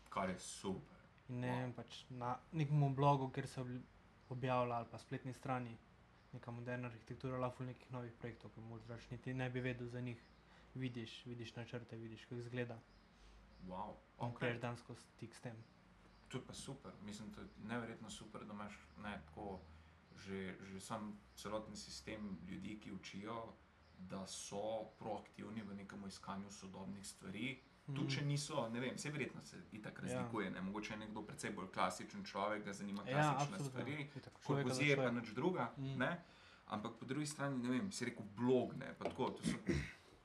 Kar 0.09 0.29
je 0.29 0.39
super. 0.39 0.97
In 1.29 1.39
ne 1.39 1.47
Wow. 1.47 1.59
vem, 1.61 1.73
pač 1.73 2.05
na 2.09 2.37
nekem 2.51 2.95
blogu, 2.95 3.29
kjer 3.31 3.47
se 3.47 3.61
objavlja 4.29 4.75
ali 4.75 4.87
pa 4.91 4.97
spletni 4.97 5.33
strani 5.33 5.77
neka 6.33 6.51
moderna 6.51 6.87
arhitektura, 6.87 7.37
lahko 7.37 7.63
nekih 7.63 7.91
novih 7.91 8.13
projektov, 8.13 8.51
ki 8.51 8.59
morda 8.61 8.97
niti 9.11 9.33
ne 9.33 9.49
bi 9.49 9.59
vedel 9.61 9.87
za 9.87 10.01
njih. 10.01 10.21
Vidiš, 10.75 11.25
vidiš 11.25 11.55
načrte, 11.55 11.95
vidiš, 11.97 12.25
kako 12.25 12.35
izgleda. 12.35 12.79
Wow. 13.67 13.95
In 14.21 14.27
Okay. 14.27 14.39
greš 14.39 14.59
dansko 14.61 14.95
stik 14.95 15.35
s 15.35 15.41
tem. 15.41 15.55
To 16.35 16.39
je 16.39 16.43
pa 16.43 16.53
super. 16.55 16.91
Mislim, 17.01 17.31
da 17.31 17.41
je 17.41 17.47
neverjetno 17.65 18.09
super, 18.09 18.43
da 18.43 18.53
imaš 18.53 18.73
ne, 18.99 19.21
tako, 19.25 19.59
že, 20.17 20.39
že 20.61 20.79
sam 20.81 21.05
celoten 21.33 21.75
sistem 21.75 22.19
ljudi, 22.43 22.75
ki 22.77 22.91
učijo, 22.91 23.53
da 23.99 24.27
so 24.27 24.59
proaktivni 24.99 25.61
v 25.63 25.75
nekem 25.75 26.03
iskanju 26.05 26.51
sodobnih 26.51 27.05
stvari. 27.05 27.53
Tudi 27.85 28.11
če 28.11 28.23
niso, 28.23 28.67
ne 28.69 28.79
vem, 28.79 28.95
vse 28.95 29.09
verjetno 29.11 29.41
se 29.43 29.61
itak 29.71 29.95
Mhm. 29.95 30.07
Ja. 30.07 30.13
razlikuje. 30.13 30.49
Ne? 30.51 30.61
Mogoče 30.61 30.93
je 30.93 30.97
nekdo 30.97 31.21
precej 31.23 31.51
bolj 31.51 31.67
klasičen 31.69 32.25
človek, 32.25 32.65
ga 32.65 32.73
zanima 32.73 33.03
Ja, 33.03 33.13
klasične 33.13 33.55
absolutno. 33.55 33.69
stvari. 33.71 34.09
Za 34.15 34.29
Korbuzije 34.43 34.95
pa 34.97 35.11
nič 35.11 35.29
druga. 35.31 35.71
Mm. 35.77 35.95
ne. 35.97 36.23
Ampak 36.67 36.91
po 36.93 37.05
drugi 37.05 37.25
strani, 37.27 37.57
ne 37.59 37.69
vem, 37.71 37.91
si 37.91 38.05
rekel 38.05 38.25
blog, 38.27 38.73
ne, 38.75 38.91
pa 38.95 39.05
tako, 39.05 39.29
to 39.31 39.43
so 39.43 39.57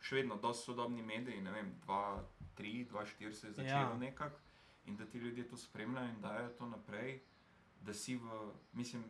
še 0.00 0.16
vedno 0.16 0.36
dosti 0.38 0.64
sodobni 0.64 1.02
mediji, 1.04 1.40
ne 1.42 1.50
vem, 1.52 1.74
2, 1.80 2.22
3, 2.56 2.86
2, 2.86 3.04
4 3.06 3.32
se 3.32 3.46
je 3.46 3.52
začelo 3.52 3.66
Ja. 3.78 3.80
ja. 3.82 3.96
nekako 3.98 4.38
in 4.90 4.96
da 4.96 5.06
ti 5.06 5.18
ljudje 5.18 5.46
to 5.46 5.56
spremljajo 5.58 6.08
in 6.08 6.20
dajo 6.20 6.48
to 6.52 6.66
naprej, 6.68 7.20
da 7.80 7.94
si 7.94 8.16
v, 8.16 8.40
mislim, 8.74 9.04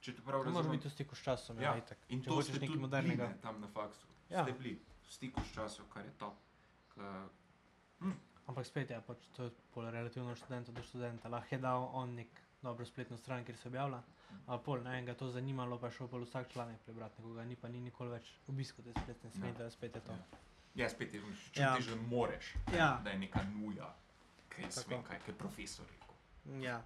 če 0.00 0.12
te 0.12 0.22
prav 0.22 0.42
To 0.42 0.50
razumem, 0.50 0.70
biti 0.72 0.88
v 0.88 0.92
stiku 0.92 1.14
s 1.14 1.22
časom, 1.22 1.58
ja, 1.58 1.62
Ja, 1.64 1.76
itak. 1.78 1.98
in 2.08 2.20
Če 2.20 2.28
to 2.28 2.34
hočeš 2.34 2.52
ste 2.52 2.60
nekaj 2.60 2.76
modernega. 2.78 3.24
bili, 3.24 3.34
ne, 3.34 3.40
tam 3.40 3.60
na 3.60 3.68
faksu, 3.68 4.06
Ja. 4.28 4.36
ja. 4.36 4.44
ste 4.44 4.52
bili 4.54 4.74
v 4.76 5.10
stiku 5.10 5.40
s 5.42 5.52
časom, 5.52 5.88
kar 5.88 6.04
je 6.04 6.12
top. 6.16 6.36
Ka, 6.90 7.28
Ampak 8.46 8.66
spet 8.66 8.90
je 8.90 9.00
pač 9.00 9.26
to 9.30 9.44
je 9.44 9.50
pol 9.70 9.86
relativno 9.86 10.34
študenta 10.34 10.72
do 10.72 10.82
študenta. 10.82 11.28
Lahko 11.28 11.54
je 11.54 11.60
dal 11.60 11.84
on 11.92 12.14
nek 12.16 12.28
dobro 12.60 12.84
spletno 12.84 13.16
stran, 13.16 13.44
kjer 13.44 13.56
se 13.56 13.68
objavlja, 13.68 14.00
a 14.46 14.58
pol 14.58 14.80
ne 14.80 14.90
enega 14.92 15.14
to 15.14 15.28
zanimalo, 15.28 15.78
pa 15.78 15.88
šel 15.88 16.08
pol 16.08 16.22
vsak 16.22 16.50
članek 16.50 16.80
prebrati, 16.80 17.18
nekoga 17.18 17.44
ni 17.44 17.56
pa 17.56 17.68
ni 17.68 17.80
nikoli 17.80 18.10
več 18.10 18.26
obiskal 18.48 18.84
te 18.84 18.92
spletne 18.96 19.30
strani, 19.30 19.48
Ja. 19.48 19.58
da 19.58 19.70
spet 19.70 19.94
je 19.94 20.02
to. 20.02 20.16
ja, 20.74 20.88
spet 20.88 21.14
je, 21.14 21.20
čutiš, 21.20 21.56
Ja. 21.56 21.62
ja. 21.68 21.80
že 21.80 21.94
moreš, 21.96 22.54
Ja, 22.72 23.00
da 23.04 23.10
je 23.10 23.18
neka 23.18 23.42
nuja, 23.44 23.94
kaj 24.60 24.70
Tako. 24.70 24.88
sme, 24.88 25.02
kaj 25.08 25.20
je 25.26 25.36
profesor 25.44 25.86
rekel. 25.92 26.64
ja. 26.68 26.80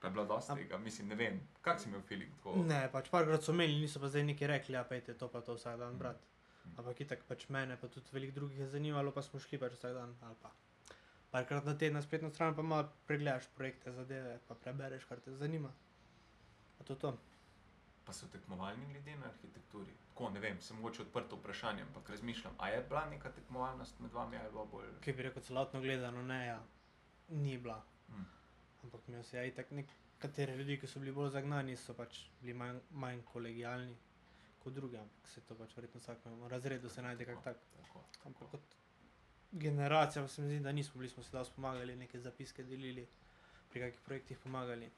Pa 0.00 0.06
je 0.06 0.10
bilo 0.14 0.24
dosti 0.24 0.54
tega, 0.54 0.78
mislim, 0.78 1.08
ne 1.08 1.14
vem, 1.18 1.40
kak 1.60 1.80
si 1.80 1.88
imel 1.88 2.02
feeling 2.06 2.34
tako. 2.36 2.62
Ne, 2.66 2.84
pač 2.92 3.08
parkrat 3.10 3.42
so 3.42 3.52
imeli, 3.52 3.80
niso 3.82 4.00
pa 4.00 4.08
zdaj 4.08 4.24
neki 4.28 4.46
rekli, 4.46 4.76
ja, 4.78 4.84
pejte 4.86 5.14
to 5.18 5.28
pa 5.28 5.40
to 5.42 5.56
vsak 5.58 5.78
dan 5.78 5.98
brati. 5.98 6.22
Mm. 6.64 6.78
Ampak 6.78 7.00
itak 7.02 7.24
pač 7.26 7.48
mene, 7.48 7.76
pa 7.80 7.90
tudi 7.90 8.14
veliko 8.14 8.36
drugih 8.36 8.60
je 8.62 8.68
zanimalo, 8.76 9.10
pa 9.10 9.24
smo 9.26 9.40
šli 9.42 9.58
pač 9.58 9.74
vsak 9.74 9.96
dan 9.96 10.14
ali 10.22 10.38
pa. 10.42 10.52
Parkrat 11.32 11.66
na 11.66 11.74
teden 11.74 11.98
na 11.98 12.02
spletno 12.02 12.30
stran 12.30 12.54
pa 12.54 12.62
malo 12.62 12.92
pregledaš 13.06 13.50
projekte, 13.56 13.92
zadeve, 13.92 14.38
pa 14.48 14.54
prebereš, 14.54 15.04
kar 15.04 15.20
te 15.20 15.34
zanima. 15.34 15.72
A 16.78 16.84
to 16.84 16.94
to. 16.94 17.16
Pa 18.06 18.12
so 18.12 18.30
tekmovalni 18.32 18.94
ljudje 18.94 19.16
na 19.18 19.26
arhitekturi. 19.26 19.92
Tako 20.08 20.30
ne 20.30 20.40
vem, 20.40 20.60
sem 20.60 20.76
mogoče 20.76 21.02
odprto 21.02 21.36
vprašanje, 21.36 21.82
ampak 21.82 22.10
razmišljam, 22.10 22.54
a 22.58 22.68
je 22.68 22.80
bila 22.88 23.04
neka 23.10 23.32
tekmovalnost 23.34 24.00
med 24.00 24.12
vami 24.12 24.38
ali 24.38 24.66
bolj. 24.70 24.94
Kaj 25.04 25.12
bi 25.12 25.26
rekel, 25.26 25.42
celotno 25.42 25.80
gledano, 25.80 26.22
ne, 26.22 26.46
ja, 26.46 26.62
ni 27.28 27.58
bila. 27.58 27.84
Mm. 28.08 28.26
Ampak 28.84 29.08
imel 29.08 29.22
si 29.24 29.36
ja, 29.36 29.44
itak 29.44 29.70
nekateri 29.70 30.56
ljudje, 30.56 30.78
ki 30.80 30.86
so 30.86 31.00
bili 31.00 31.12
bolj 31.12 31.30
zagnani, 31.30 31.76
so 31.76 31.94
pač 31.94 32.24
bili 32.40 32.54
manj, 32.54 32.80
manj 32.90 33.22
kolegijalni 33.32 33.96
kot 34.62 34.74
drugi, 34.74 34.96
ampak 34.96 35.28
se 35.28 35.40
to 35.40 35.54
pač 35.54 35.76
verjetno 35.76 36.00
v 36.00 36.02
vsakem 36.02 36.42
razredu 36.48 36.88
se 36.88 37.02
najde 37.02 37.24
kak 37.24 37.42
tak. 37.44 37.64
Tako, 37.76 38.04
Ampak 38.24 38.50
kot 38.50 38.74
generacija 39.52 40.22
pa 40.22 40.28
se 40.28 40.42
mi 40.42 40.48
zdi, 40.48 40.60
da 40.60 40.72
nismo 40.72 40.98
bili, 40.98 41.08
smo 41.08 41.22
si 41.22 41.32
dosti 41.32 41.54
pomagali, 41.54 41.96
neke 41.96 42.20
zapiske 42.20 42.64
delili, 42.64 43.06
pri 43.70 43.80
kakih 43.80 44.00
projektih 44.04 44.38
pomagali. 44.38 44.90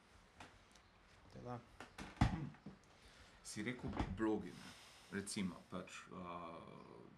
Tako 1.33 1.45
Da. 1.45 1.59
Si 3.45 3.63
rekel 3.63 3.91
blogi, 4.17 4.49
ne? 4.49 4.67
recimo, 5.13 5.63
pač, 5.71 6.03
uh, 6.13 6.19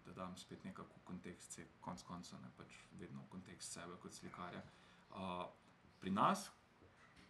da 0.05 0.13
dam 0.13 0.37
spet 0.37 0.63
nekako 0.63 0.99
kontekst, 1.03 1.51
se 1.51 1.65
konc 1.81 2.03
koncev 2.03 2.39
ne 2.41 2.49
pač 2.57 2.77
vedno 2.99 3.21
v 3.21 3.29
kontekst 3.29 3.73
sebe 3.73 3.97
kot 4.01 4.13
slikarja. 4.13 4.59
Uh, 4.59 4.82
pri 5.99 6.11
nas, 6.11 6.51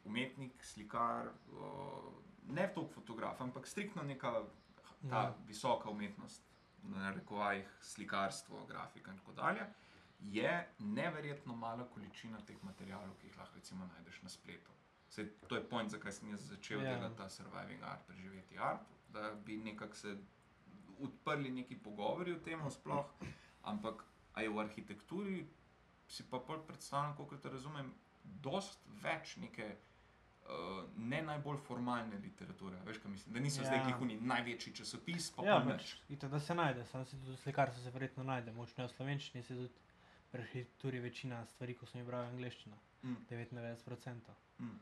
umetnik, 0.06 0.64
slikar, 0.64 1.28
uh, 1.28 2.14
ne 2.48 2.68
toliko 2.74 2.94
fotograf, 2.94 3.42
ampak 3.42 3.68
striktno 3.68 4.04
neka 4.04 4.32
ta 4.34 5.16
Ja. 5.16 5.22
ja. 5.24 5.36
visoka 5.48 5.90
umetnost, 5.90 6.44
na 6.84 7.12
rekovajih 7.12 7.68
slikarstvo, 7.82 8.66
grafika 8.66 9.12
in 9.12 9.18
tako 9.18 9.32
dalje, 9.32 9.66
je 10.20 10.68
neverjetno 10.80 11.56
mala 11.56 11.88
količina 11.90 12.40
teh 12.48 12.64
materijalov, 12.64 13.16
ki 13.22 13.28
jih 13.28 13.38
lahko 13.38 13.56
recimo 13.56 13.86
najdeš 13.86 14.22
na 14.22 14.30
spletu. 14.30 14.72
Sej, 15.10 15.30
to 15.48 15.56
je 15.56 15.70
point, 15.70 15.92
zakaj 15.92 16.12
sem 16.12 16.30
jaz 16.30 16.48
začel 16.50 16.82
Ja. 16.82 16.84
yeah. 16.84 17.00
delati 17.00 17.18
ta 17.18 17.30
surviving 17.30 17.84
art, 17.84 18.08
preživeti 18.08 18.58
art, 18.58 18.88
da 19.10 19.32
bi 19.46 19.58
nekako 19.58 19.96
se 19.96 20.18
odprli 21.00 21.52
neki 21.52 21.76
pogovori 21.76 22.34
o 22.34 22.40
tem, 22.40 22.72
sploh. 22.72 23.06
Ampak 23.62 24.04
je 24.38 24.50
v 24.50 24.60
arhitekturi, 24.60 25.48
si 26.08 26.24
pa 26.24 26.40
pol 26.40 26.60
predstavljam, 26.60 27.16
kot 27.18 27.42
te 27.42 27.50
razumem, 27.50 27.94
dost 28.24 28.80
več 29.02 29.38
neke. 29.38 29.76
Uh, 30.44 30.50
ne 31.00 31.22
najbolj 31.22 31.58
formalne 31.60 32.18
literature, 32.18 32.76
veš, 32.84 32.98
kaj 32.98 33.12
mislim, 33.12 33.34
da 33.34 33.40
niso 33.40 33.62
ja. 33.62 33.66
zdaj 33.66 33.78
Ja. 33.78 33.86
njihuni 33.86 34.18
največji 34.22 34.74
časopis, 34.76 35.32
pa 35.32 35.46
Ja, 35.46 35.54
pa 35.58 35.70
pač, 35.70 35.94
itak, 36.10 36.30
da 36.30 36.40
se 36.40 36.54
najde, 36.54 36.84
samo 36.86 37.06
se 37.06 37.12
tudi 37.12 37.32
v 37.32 37.38
slikarstvu 37.38 37.84
se 37.84 37.92
verjetno 37.92 38.24
najde, 38.24 38.52
močno 38.52 38.84
v 38.84 38.92
slovenščini 38.92 39.44
se 39.44 39.56
tudi 39.56 39.70
pri 40.32 40.42
arhitekturi 40.42 41.00
večina 41.00 41.46
stvari, 41.46 41.74
ko 41.74 41.86
sem 41.86 42.02
jih 42.02 42.08
bral 42.08 42.26
angliščina, 42.26 42.76
Mm, 43.04 43.16
99%. 43.30 44.36
mm. 44.60 44.80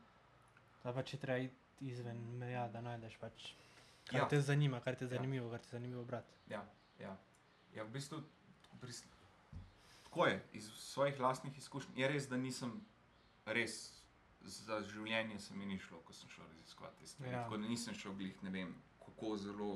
Da 0.82 0.92
pač 0.92 1.12
je 1.12 1.18
treba 1.18 1.48
izven 1.82 2.18
meja, 2.38 2.68
da 2.68 2.80
najdeš 2.80 3.16
pač, 3.18 3.52
kar 4.04 4.16
ja. 4.16 4.22
Ja. 4.22 4.28
te 4.28 4.40
zanima, 4.40 4.80
kar 4.80 4.94
te 4.96 5.04
je 5.04 5.08
Ja. 5.08 5.16
zanimivo, 5.16 5.50
kar 5.50 5.60
te 5.60 5.66
je 5.66 5.72
zanimivo 5.72 6.04
brati. 6.04 6.34
Ja, 6.48 6.64
ja. 6.98 7.16
ja, 7.72 7.84
v 7.84 7.90
bistvu 7.90 8.18
pris... 8.80 9.04
tako 10.12 10.26
je, 10.26 10.44
iz 10.52 10.68
svojih 10.76 11.20
lastnih 11.20 11.58
izkušenj. 11.58 11.92
Je 11.96 12.08
res, 12.08 12.26
da 12.28 12.36
nisem 12.36 12.74
res 13.46 14.02
za 14.44 14.82
življenje 14.84 15.38
se 15.40 15.54
mi 15.56 15.66
ni 15.66 15.78
šlo, 15.80 16.02
ko 16.04 16.12
sem 16.12 16.28
šel 16.28 16.44
raziskovati 16.50 17.00
te 17.00 17.06
stvari. 17.06 17.32
Ja. 17.32 17.44
Tako 17.46 17.56
da 17.62 17.68
nisem 17.70 17.94
šel 17.96 18.12
glih, 18.18 18.42
ne 18.44 18.50
vem, 18.50 18.74
kako 19.00 19.36
zelo. 19.40 19.72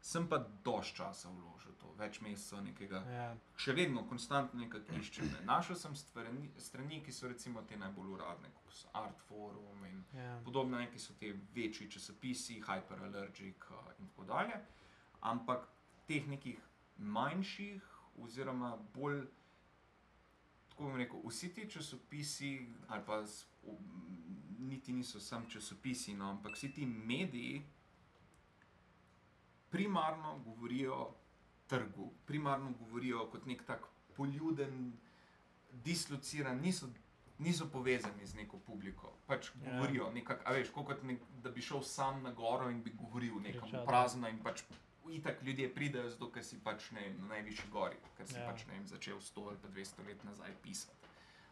Sem 0.00 0.24
pa 0.30 0.38
dož 0.64 0.94
časa 0.96 1.28
vložil 1.28 1.74
to, 1.76 1.90
več 1.98 2.20
mesecev 2.24 2.62
nekega. 2.64 3.02
Ja, 3.12 3.26
Še 3.60 3.74
vedno, 3.76 4.06
konstantno 4.08 4.62
nekaj 4.62 4.86
iščem. 5.02 5.28
Ne. 5.34 5.42
Našel 5.50 5.76
sem 5.76 5.96
stvarni, 5.98 6.48
strani, 6.56 7.02
ki 7.04 7.12
so 7.12 7.28
recimo 7.28 7.60
te 7.68 7.76
najbolj 7.76 8.14
uradne, 8.16 8.48
kot 8.62 8.72
so 8.72 8.88
Art 8.96 9.20
Forum 9.28 9.84
in 9.90 10.00
ja. 10.16 10.38
podobno, 10.46 10.80
ki 10.88 11.02
so 11.02 11.18
ti 11.20 11.34
večji 11.52 11.90
časopisi, 11.92 12.62
Hyperallergic 12.64 13.68
uh, 13.74 13.92
in 13.98 14.08
tako 14.14 14.30
dalje. 14.32 14.62
Ampak 15.28 15.68
teh 16.08 16.30
nekih 16.30 16.62
manjših, 16.96 17.82
oziroma 18.22 18.76
bolj, 18.94 19.26
tako 20.78 20.90
bom 20.90 20.96
rekel, 20.96 21.20
vsi 21.24 21.54
ti 21.54 21.70
časopisi, 21.70 22.66
ali 22.88 23.02
pa 23.06 23.26
s, 23.26 23.46
v, 23.62 23.74
niti 24.58 24.92
niso 24.92 25.20
samo 25.20 25.50
časopisi, 25.50 26.14
no, 26.14 26.30
ampak 26.30 26.54
vsi 26.54 26.72
ti 26.72 26.86
mediji 26.86 27.62
primarno 29.70 30.38
govorijo 30.38 31.14
trgu, 31.66 32.12
primarno 32.26 32.70
govorijo 32.78 33.26
kot 33.30 33.46
nek 33.46 33.64
tak 33.66 33.86
poljuden, 34.16 34.92
dislociran, 35.72 36.60
niso 36.60 36.88
niso 37.38 37.68
povezani 37.70 38.26
z 38.26 38.34
neko 38.34 38.58
publiko. 38.58 39.12
Pač 39.26 39.50
Ja. 39.54 39.72
govorijo, 39.72 40.10
nekak, 40.10 40.42
a 40.44 40.52
veš, 40.52 40.70
kot 40.70 41.02
nek, 41.02 41.20
da 41.42 41.50
bi 41.50 41.62
šel 41.62 41.82
sam 41.82 42.22
na 42.22 42.32
goro 42.32 42.70
in 42.70 42.82
bi 42.82 42.90
govoril 42.90 43.40
nekam 43.40 43.60
Kričal, 43.60 43.80
v 43.80 43.84
da. 43.84 43.86
prazno 43.86 44.28
in 44.28 44.38
pač 44.42 44.62
itak 45.12 45.42
ljudje 45.42 45.74
pridejo 45.74 46.08
zato, 46.10 46.30
ker 46.32 46.44
si 46.44 46.58
pač 46.64 46.90
ne, 46.90 47.14
na 47.18 47.28
najvišji 47.34 47.70
gori, 47.72 47.96
ker 48.16 48.26
si 48.26 48.38
Ja. 48.38 48.46
pač 48.50 48.66
ne 48.66 48.84
začel 48.86 49.20
100 49.20 49.48
ali 49.48 49.58
pa 49.62 49.68
200 49.68 50.06
let 50.06 50.24
nazaj 50.24 50.54
pisati. 50.62 51.08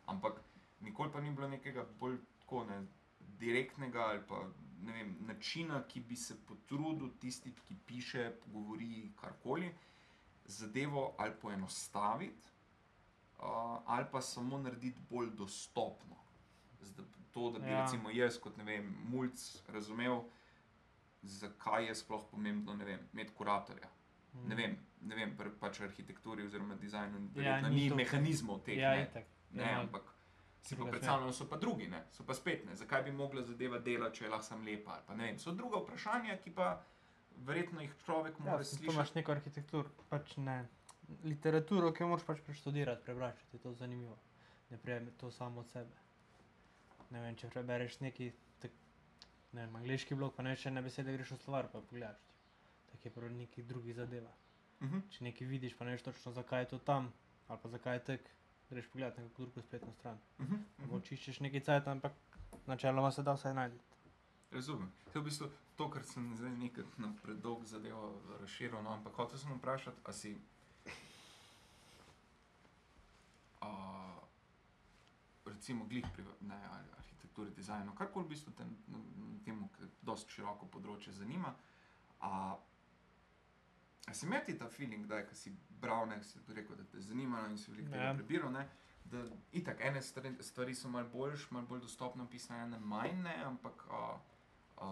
Ampak 0.06 0.40
nikoli 0.80 1.12
pa 1.12 1.20
ni 1.20 1.30
bilo 1.30 1.48
nekega 1.48 1.86
bolj 2.00 2.18
tako 2.40 2.64
ne, 2.64 2.86
direktnega 3.20 4.00
ali 4.00 4.22
pa 4.28 4.46
ne 4.82 4.92
vem, 4.92 5.16
načina, 5.20 5.82
ki 5.88 6.00
bi 6.00 6.16
se 6.16 6.36
potrudil 6.46 7.10
tisti, 7.20 7.52
ki 7.64 7.76
piše, 7.86 8.32
govori 8.46 9.12
karkoli, 9.20 9.74
zadevo 10.44 11.14
ali 11.18 11.32
poenostaviti, 11.42 12.48
uh, 13.38 13.80
ali 13.86 14.06
pa 14.12 14.20
samo 14.20 14.58
narediti 14.58 15.00
bolj 15.10 15.30
dostopno. 15.30 16.16
Zda, 16.80 17.02
to, 17.32 17.50
da 17.50 17.58
bi 17.58 17.70
ja. 17.70 17.82
recimo 17.82 18.10
jaz, 18.10 18.38
kot 18.38 18.56
ne 18.56 18.64
vem, 18.64 18.94
mulj 19.10 19.30
razumel, 19.68 20.22
zakaj 21.22 21.86
je 21.86 21.94
sploh 21.96 22.24
pomembno 22.30 22.74
ne 22.74 22.84
vem, 22.84 23.08
imeti 23.12 23.32
kuratorja. 23.32 23.88
Ne 24.44 24.54
vem, 24.54 24.74
ne 25.02 25.14
vem 25.14 25.36
pri 25.36 25.50
pač 25.52 25.80
arhitekturi 25.80 26.44
oziroma 26.44 26.74
dizajnu, 26.76 27.18
Mm. 27.18 27.30
ni 27.64 27.76
ni 27.76 27.88
to- 27.88 27.96
mehanizmov 27.96 28.60
teh. 28.60 28.76
Ja, 28.76 28.90
ne, 28.90 29.02
itak. 29.04 29.24
ne, 29.52 29.62
Ja, 29.64 29.80
ampak 29.80 30.02
si 30.62 30.74
pa 30.74 30.76
druga 30.76 30.90
predstavljam, 30.90 31.32
so 31.32 31.46
pa 31.46 31.56
drugi, 31.56 31.88
ne, 31.88 32.02
so 32.10 32.22
pa 32.22 32.34
spet 32.34 32.66
ne. 32.66 32.74
Zakaj 32.74 33.02
bi 33.02 33.12
mogla 33.12 33.42
zadeva 33.42 33.78
delati, 33.80 34.16
če 34.16 34.24
je 34.24 34.30
lahko 34.30 34.44
sam 34.44 34.62
lepa? 34.62 35.00
Pa, 35.06 35.14
vem, 35.14 35.38
so 35.38 35.52
druga 35.52 35.78
vprašanja, 35.78 36.36
ki 36.38 36.50
pa 36.52 36.82
verjetno 37.38 37.80
jih 37.80 37.94
človek 37.98 38.34
Ja, 38.34 38.44
mora 38.44 38.58
to 38.58 38.64
slišati. 38.66 38.94
imaš 38.94 39.14
neko 39.14 39.32
arhitekturo, 39.32 39.88
pač 40.08 40.36
ne. 40.38 40.68
Literaturo, 41.24 41.92
ki 41.92 42.02
jo 42.02 42.08
moraš 42.08 42.24
pač 42.24 42.40
preštudirati, 42.40 43.04
prebrati, 43.04 43.38
če 43.38 43.46
ti 43.46 43.56
je 43.56 43.60
to 43.60 43.72
zanimivo. 43.74 44.18
Ne 44.70 44.78
prejme 44.78 45.10
to 45.12 45.30
samo 45.30 45.60
od 45.60 45.68
sebe. 45.68 45.94
Ne 47.10 47.20
vem, 47.20 47.36
če 47.36 47.48
prebereš 47.48 48.00
neki, 48.00 48.30
tak, 48.58 48.70
ne 49.56 49.64
vem, 49.64 49.76
angliški 49.80 50.14
blog, 50.14 50.34
pa 50.36 50.44
ne 50.44 50.52
veš 50.54 50.66
ene 50.70 50.82
besede, 50.84 51.12
greš 51.16 51.32
v 51.36 51.38
slovar, 51.44 51.68
pa 51.72 51.80
pogledaš. 51.80 52.20
Tako 52.90 53.08
je 53.08 53.12
prav 53.14 53.32
neki 53.32 53.62
drugi 53.62 53.94
zadeva. 53.96 54.32
Mhm. 54.82 55.04
Če 55.10 55.24
nekaj 55.24 55.48
vidiš, 55.48 55.76
pa 55.78 55.84
ne 55.88 55.96
veš 55.96 56.02
točno, 56.10 56.32
zakaj 56.36 56.62
je 56.62 56.68
to 56.74 56.78
tam, 56.78 57.12
ali 57.48 57.60
pa 57.62 57.68
zakaj 57.68 57.96
je 57.96 58.04
tek, 58.10 58.30
greš 58.70 58.88
pogledat 58.92 59.18
neko 59.18 59.42
drugo 59.42 59.62
spletno 59.62 59.92
stran. 59.92 60.18
Mhm. 60.40 60.54
Mm 60.54 60.84
Mhm. 60.84 61.00
Čiščeš 61.08 61.40
neki 61.40 61.60
cajt, 61.60 61.88
ampak 61.88 62.12
načeloma 62.66 63.10
se 63.12 63.22
da 63.22 63.32
vsaj 63.32 63.54
najti. 63.54 63.78
Razumem. 64.50 64.92
To 65.12 65.18
je 65.18 65.22
v 65.22 65.24
bistvu 65.24 65.48
to, 65.76 65.90
kar 65.90 66.04
sem 66.04 66.36
zdaj 66.36 66.50
nekaj 66.50 66.84
na 66.98 67.14
predolg 67.22 67.64
zadevo 67.64 68.22
razširil. 68.40 68.82
No, 68.82 68.90
ampak 68.90 69.14
hotel 69.14 69.38
sem 69.38 69.58
vprašati, 69.58 70.00
a 70.04 70.12
si. 70.12 70.36
Recimo, 75.56 75.88
glih 75.90 76.06
pri 76.14 76.24
ne, 76.46 76.60
arhitekturi, 77.00 77.50
dizajnu, 77.56 77.94
karkoli 77.98 78.28
v 78.28 78.34
bistvu 78.34 78.52
tem, 78.58 78.70
temu, 79.44 79.68
ki 79.76 79.90
dosti 80.06 80.38
široko 80.38 80.68
področje 80.68 81.16
zanima. 81.16 81.54
A 82.20 82.56
A 84.06 84.12
si 84.14 84.22
imel 84.26 84.44
ti 84.46 84.54
ta 84.54 84.68
feeling, 84.70 85.06
da 85.10 85.18
si 85.34 85.50
bral, 85.82 86.04
ne, 86.06 86.20
si 86.22 86.38
rekel, 86.54 86.76
da 86.78 86.84
te 86.84 87.00
zanima 87.02 87.40
no, 87.42 87.48
in 87.50 87.56
si 87.58 87.72
veliko 87.72 87.88
Ja. 87.90 87.96
tega 87.96 88.12
prebiral, 88.14 88.52
ne, 88.54 88.62
da 89.04 89.24
itak 89.52 89.80
ene 89.82 90.02
stvari, 90.02 90.30
stvari 90.40 90.74
so 90.74 90.88
malo 90.88 91.08
boljš, 91.10 91.48
malo 91.50 91.66
bolj 91.66 91.80
dostopno 91.80 92.26
pisane, 92.30 92.62
ene 92.64 92.78
manj 92.78 93.16
ne, 93.24 93.34
ampak 93.44 93.82
a, 93.90 94.02
a, 94.78 94.90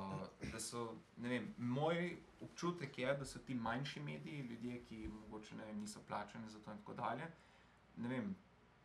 da 0.51 0.61
so, 0.61 0.83
ne 1.17 1.29
vem, 1.29 1.47
moj 1.59 2.01
občutek 2.41 2.99
je, 2.99 3.15
da 3.15 3.25
so 3.25 3.39
ti 3.39 3.55
manjši 3.55 4.03
mediji, 4.03 4.41
ljudje, 4.49 4.81
ki 4.85 4.99
mogoče 5.09 5.61
ne 5.61 5.65
vem, 5.65 5.79
niso 5.81 6.03
plačani 6.09 6.51
za 6.51 6.59
to 6.59 6.73
in 6.75 6.83
tako 6.83 6.95
dalje, 6.95 7.31
ne 7.97 8.09
vem, 8.09 8.35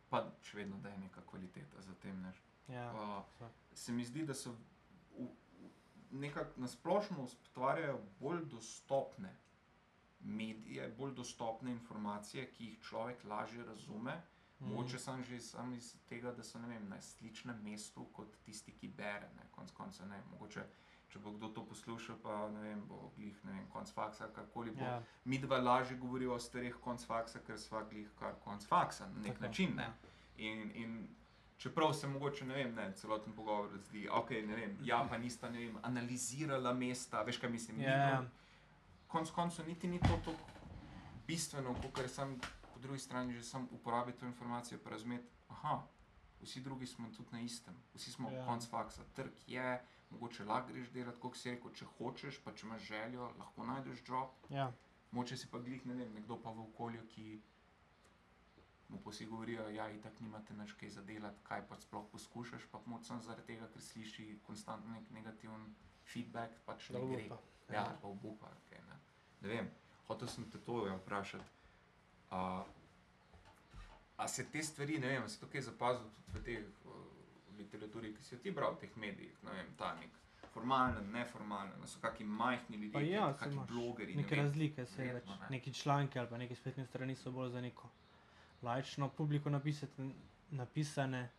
pa 0.10 0.24
še 0.41 0.57
vedno, 0.57 0.78
da 0.84 0.89
je 0.89 0.97
neka 0.97 1.22
kvaliteta 1.30 1.82
za 1.82 1.93
tem, 2.01 2.22
ne. 2.22 2.34
Ja, 2.70 2.89
so. 3.38 3.49
se 3.74 3.91
mi 3.91 4.05
zdi, 4.05 4.26
da 4.26 4.34
so 4.34 4.53
nekako 6.12 6.62
nasplošno 6.62 7.24
ustvarjajo 7.24 7.99
bolj 8.20 8.43
dostopne 8.45 9.36
medije, 10.20 10.89
bolj 10.97 11.14
dostopne 11.14 11.72
informacije, 11.72 12.51
ki 12.51 12.66
jih 12.66 12.80
človek 12.82 13.24
lažje 13.24 13.66
razume. 13.66 14.22
Mhm. 14.60 14.70
Mogoče 14.70 14.99
sem 14.99 15.24
že 15.24 15.39
sam 15.39 15.74
iz 15.74 15.95
tega, 16.10 16.32
da 16.32 16.43
so 16.43 16.60
vem, 16.60 16.89
na 16.89 17.01
sličnem 17.01 17.62
mestu 17.64 18.05
kot 18.14 18.38
tisti, 18.45 18.72
ki 18.72 18.88
bere. 18.88 19.30
Ne, 19.38 19.47
konc 19.51 19.72
konca, 19.72 20.05
ne, 20.05 20.22
mogoče, 20.32 20.66
če 21.10 21.20
bo 21.20 21.32
kdo 21.32 21.47
to 21.49 21.66
poslušal, 21.66 22.18
pa 22.24 22.49
ne 22.53 22.62
vem, 22.62 22.82
bo 22.88 23.12
glih, 23.18 23.38
ne 23.43 23.51
vem, 23.51 23.68
konc 23.74 23.91
faksa, 23.93 24.28
karkoli 24.36 24.72
bo. 24.72 24.84
Ja, 24.86 25.01
Mi 25.26 25.39
dva 25.41 25.57
lažje 25.57 25.97
govoriva 25.97 26.36
o 26.36 26.39
stvareh 26.39 26.76
konc 26.84 27.05
faksa, 27.05 27.39
ker 27.39 27.57
sva 27.60 27.82
glih 27.89 28.10
kar 28.20 28.36
konc 28.43 28.66
faksa 28.68 29.07
na 29.10 29.24
nek 29.24 29.34
tako, 29.34 29.47
način. 29.47 29.76
Ne. 29.76 29.84
ja. 29.84 29.93
In, 30.38 30.72
in 30.76 31.07
čeprav 31.57 31.93
se 31.93 32.07
mogoče 32.07 32.45
ne 32.45 32.55
vem, 32.55 32.76
ne, 32.76 32.91
celoten 32.95 33.34
pogovor 33.34 33.74
zdi, 33.89 34.07
ok, 34.12 34.30
ne 34.30 34.55
vem, 34.55 34.78
ja, 34.86 35.01
pa 35.10 35.18
nista 35.18 35.49
ne 35.49 35.66
vem, 35.66 35.80
analizirala 35.84 36.74
mesta, 36.74 37.24
veš 37.28 37.41
kaj 37.41 37.49
mislim. 37.49 37.82
Ja, 37.82 37.97
ja. 37.97 38.24
Konec 39.07 39.32
koncev 39.34 39.68
niti 39.68 39.88
ni 39.88 39.99
to 39.99 40.20
tako 40.26 40.38
bistveno, 41.28 41.74
kot 41.82 42.05
sem 42.10 42.38
po 42.74 42.80
drugi 42.80 42.99
strani 42.99 43.34
že 43.34 43.43
sam 43.43 43.68
uporabil 43.72 44.14
to 44.14 44.26
informacijo, 44.26 44.80
pa 44.84 44.89
razumeti, 44.89 45.28
aha, 45.49 45.82
vsi 46.41 46.62
drugi 46.62 46.88
smo 46.88 47.10
tudi 47.18 47.30
na 47.32 47.41
istem, 47.41 47.76
vsi 47.93 48.12
smo 48.12 48.32
Ja. 48.32 48.45
konc 48.45 48.70
faksa, 48.70 49.03
trg 49.16 49.32
je, 49.47 49.82
mogoče 50.10 50.45
lahko 50.45 50.74
greš 50.74 50.91
delati, 50.93 51.20
kot 51.22 51.38
si 51.38 51.51
rekel, 51.53 51.74
če 51.74 51.88
hočeš, 51.97 52.39
pa 52.43 52.53
če 52.53 52.68
imaš 52.68 52.86
željo, 52.89 53.32
lahko 53.39 53.66
najdeš 53.66 54.05
job. 54.07 54.38
Ja, 54.49 54.72
Moče 55.12 55.38
si 55.38 55.47
pa 55.49 55.57
glih, 55.57 55.86
ne 55.89 55.95
vem, 55.97 56.12
nekdo 56.14 56.38
pa 56.38 56.51
v 56.53 56.68
okolju, 56.68 57.01
ki 57.10 57.41
mu 58.89 58.99
pa 59.01 59.10
vsi 59.10 59.26
govorijo, 59.26 59.64
da 59.64 59.70
ja, 59.70 59.88
itak 59.89 60.20
nimate 60.22 60.53
nič 60.53 60.74
kaj 60.78 60.89
za 60.89 61.01
delati, 61.05 61.41
kaj 61.43 61.64
pa 61.70 61.78
sploh 61.82 62.05
poskušaš, 62.12 62.68
pa 62.72 62.82
moč 62.86 63.07
sem 63.10 63.22
zaradi 63.26 63.47
tega, 63.47 63.70
ker 63.74 63.82
sliši 63.82 64.39
konstantno 64.45 64.93
nek 64.93 65.10
negativen 65.14 65.66
feedback, 66.05 66.62
pač 66.66 66.89
ne 66.93 67.01
gre. 67.05 67.26
Ja, 67.70 67.86
ali 67.86 67.97
pa 68.01 68.07
obupa. 68.07 68.49
Okay, 68.64 68.82
ne. 68.89 68.97
ne 69.41 69.49
vem, 69.49 69.72
hotel 70.07 70.30
sem 70.30 70.45
te 70.49 70.62
to 70.66 70.86
ja, 70.88 70.95
vprašati. 71.01 71.57
A, 72.30 72.66
a 74.18 74.28
se 74.28 74.45
te 74.49 74.64
stvari, 74.64 74.97
ne 75.01 75.14
vem, 75.16 75.30
si 75.30 75.41
to 75.41 75.49
kaj 75.49 75.70
zapazil 75.70 76.10
tudi 76.14 76.38
v 76.38 76.43
tej 76.45 76.62
uh, 76.62 77.09
literaturi, 77.60 78.14
ki 78.16 78.24
si 78.24 78.36
jo 78.36 78.39
ti 78.39 78.51
bral 78.51 78.74
v 78.74 78.80
teh 78.80 78.97
medijih, 78.97 79.38
ne 79.43 79.51
vem, 79.53 79.70
ta 79.78 79.93
nek 79.95 80.16
formalen, 80.49 81.12
neformalen, 81.12 81.76
da 81.78 81.88
so 81.88 81.99
kakšni 81.99 82.26
majhni 82.26 82.78
ljudje, 82.78 82.93
Pa 82.93 83.01
ja, 83.01 83.34
kakšni 83.36 83.66
blogeri. 83.68 84.16
ne 84.16 84.22
Neke 84.22 84.36
vem. 84.36 84.43
razlike 84.43 84.86
se 84.86 84.97
več. 84.97 85.07
verjetno, 85.07 85.36
ne. 85.36 85.47
Neki 85.51 85.74
članki 85.74 86.20
ali 86.20 86.30
pa 86.30 86.38
neke 86.38 86.55
spletne 86.55 86.86
strani 86.86 87.16
so 87.16 87.32
bolj 87.32 87.49
za 87.49 87.62
neko 87.62 87.89
laično 88.62 89.10
publiko 89.12 89.49
napisati, 89.49 90.10
napisane, 90.51 91.30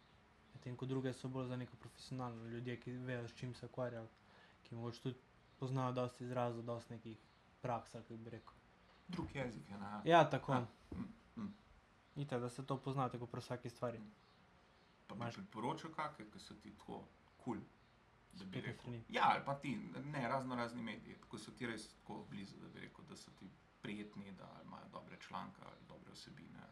medtem 0.54 0.76
ko 0.76 0.86
druge 0.86 1.12
so 1.12 1.28
bolj 1.28 1.46
za 1.46 1.56
neko 1.56 1.76
profesionalno 1.76 2.46
ljudje, 2.46 2.76
ki 2.76 2.92
vejo, 2.92 3.28
s 3.28 3.34
čim 3.34 3.54
se 3.54 3.66
ukvarjajo, 3.66 4.06
ki 4.62 4.74
mogoče 4.74 5.02
tudi 5.02 5.18
poznajo 5.58 5.92
dosti 5.94 6.24
izrazov, 6.24 6.62
dosti 6.64 6.94
nekih 6.94 7.18
praks, 7.60 7.92
kako 7.92 8.16
bi 8.16 8.30
rekel. 8.30 8.54
Drug 9.08 9.34
jezik 9.34 9.68
je. 9.68 9.78
Ne? 9.78 10.00
Ja, 10.04 10.24
tako. 10.26 10.52
Ja. 10.52 10.66
Mm, 10.92 11.04
mm. 11.36 11.54
Itak, 12.16 12.40
da 12.40 12.48
se 12.48 12.66
to 12.66 12.76
pozna, 12.78 13.08
tako 13.08 13.26
pri 13.26 13.40
vsaki 13.40 13.70
stvari. 13.70 13.98
Bi 13.98 14.06
Imaš- 15.20 15.34
priporočil 15.36 15.90
kakšne, 15.92 16.26
ki 16.26 16.38
so 16.40 16.54
ti 16.56 16.70
tako 16.72 17.04
kul. 17.36 17.56
Cool, 17.56 17.60
da 18.32 18.44
bi 18.46 18.60
rekel. 18.60 18.94
Ja, 19.08 19.22
ali 19.26 19.44
pa 19.44 19.54
ti, 19.54 19.74
ne, 20.04 20.28
razno 20.28 20.56
razni 20.56 20.82
mediji, 20.82 21.16
tako 21.16 21.38
so 21.38 21.50
ti 21.52 21.66
res 21.66 21.88
tako 21.90 22.24
blizu, 22.24 22.56
da 22.56 22.68
bi 22.68 22.80
rekel, 22.80 23.04
da 23.04 23.16
so 23.16 23.30
ti 23.32 23.48
prijetni, 23.82 24.32
da 24.32 24.60
imajo 24.64 24.88
dobre 24.88 25.16
članke 25.18 25.60
dobre 25.88 26.12
osebine. 26.12 26.66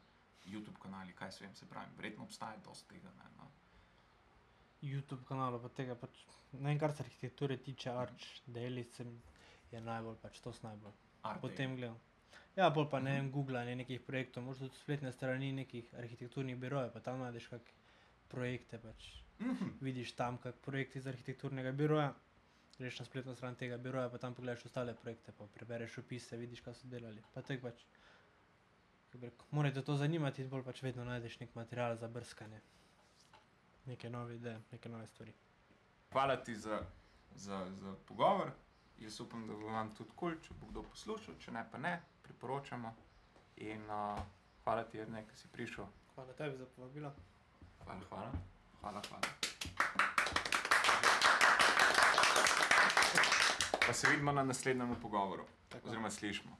YouTube 0.46 0.78
kanali, 0.78 1.12
kaj 1.12 1.32
se 1.32 1.44
vem, 1.44 1.55
se 1.55 1.66
pravi, 1.66 1.90
verjetno 1.96 2.24
obstaja 2.24 2.57
dosti 2.59 2.88
tega. 2.88 3.11
Ne, 3.11 3.24
no. 3.36 3.51
YouTube 4.82 5.24
kanalu, 5.24 5.59
pa 5.61 5.68
tega 5.70 5.94
pač, 5.94 6.20
ne 6.53 6.68
vem, 6.70 6.78
kar 6.78 6.92
se 6.92 7.03
arhitekture 7.03 7.57
tiče, 7.59 7.90
se 8.92 9.05
mi 9.05 9.20
je 9.72 9.80
najbolj, 9.80 10.16
pač 10.16 10.40
to 10.40 10.53
sem 10.53 10.70
najbolj. 10.70 10.92
Art 11.22 11.40
Potem 11.40 11.76
gledam. 11.76 11.99
Ja, 12.57 12.70
bolj 12.70 12.88
pa 12.90 13.01
ne 13.01 13.11
Mhm. 13.11 13.18
vem, 13.18 13.30
Google 13.30 13.64
ne 13.64 13.76
nekih 13.76 14.01
projektov, 14.01 14.44
možno 14.44 14.68
tudi 14.68 14.78
spletne 14.78 15.12
strani 15.12 15.53
nekih 15.53 15.94
arhitekturnih 15.94 16.57
birojev, 16.57 16.92
pa 16.92 17.01
tam 17.01 17.18
najdeš 17.18 17.46
kakšne 17.49 17.78
projekte, 18.29 18.79
pač 18.79 19.09
Mhm. 19.41 19.64
vidiš 19.81 20.12
tam 20.12 20.39
kak 20.39 20.57
projekt 20.57 20.97
iz 20.97 21.07
arhitekturnega 21.07 21.72
biroja, 21.72 22.14
greš 22.79 22.99
na 22.99 23.05
spletno 23.05 23.35
stran 23.35 23.55
tega 23.55 23.76
biroja, 23.76 24.11
pa 24.11 24.18
tam 24.18 24.35
pogledaš 24.35 24.64
ostale 24.66 24.95
projekte, 24.95 25.33
pa 25.33 25.47
prebereš 25.47 25.99
opise, 25.99 26.37
vidiš, 26.37 26.61
kaj 26.61 26.74
so 26.74 26.89
delali. 26.89 27.22
Pa 27.35 27.43
tako 27.43 27.68
pač, 27.68 27.85
rekel, 29.12 29.47
morate 29.51 29.83
to 29.83 29.97
zanimati, 29.97 30.45
bolj 30.45 30.64
pač 30.64 30.83
vedno 30.83 31.05
najdeš 31.05 31.41
nek 31.41 31.55
material 31.55 31.97
za 31.97 32.09
brskanje. 32.09 32.61
Neke 33.87 34.11
nove 34.11 34.35
ideje, 34.37 34.61
neke 34.72 34.89
nove 34.89 35.07
stvari. 35.07 35.33
Hvala 36.12 36.37
ti 36.37 36.57
za, 36.57 36.83
za, 37.35 37.66
za 37.72 37.95
pogovor. 38.07 38.51
Jaz 38.99 39.20
upam, 39.20 39.47
da 39.47 39.55
bo 39.55 39.70
vam 39.70 39.95
tudi 39.95 40.11
kul, 40.16 40.35
če 40.43 40.55
bo 40.61 40.66
kdo 40.66 40.83
poslušal, 40.83 41.35
če 41.39 41.53
ne, 41.53 41.62
pa 41.72 41.79
ne, 41.79 41.95
priporočamo. 42.22 42.95
In 43.57 43.83
uh, 43.87 44.18
hvala 44.64 44.85
ti, 44.85 44.99
Erne, 44.99 45.22
ki 45.29 45.37
si 45.37 45.49
prišel. 45.49 45.87
Hvala 46.14 46.33
tebi 46.33 46.57
za 46.59 46.66
povabilo. 46.66 47.12
Hvala, 47.89 48.01
hvala. 48.11 48.32
hvala, 48.80 49.03
hvala. 49.09 49.22
Pa 53.86 53.93
se 53.93 54.09
vidimo 54.09 54.32
na 54.32 54.43
naslednjem 54.43 54.97
pogovoru, 55.03 55.45
Tako. 55.68 55.86
oziroma 55.86 56.11
slišimo. 56.11 56.57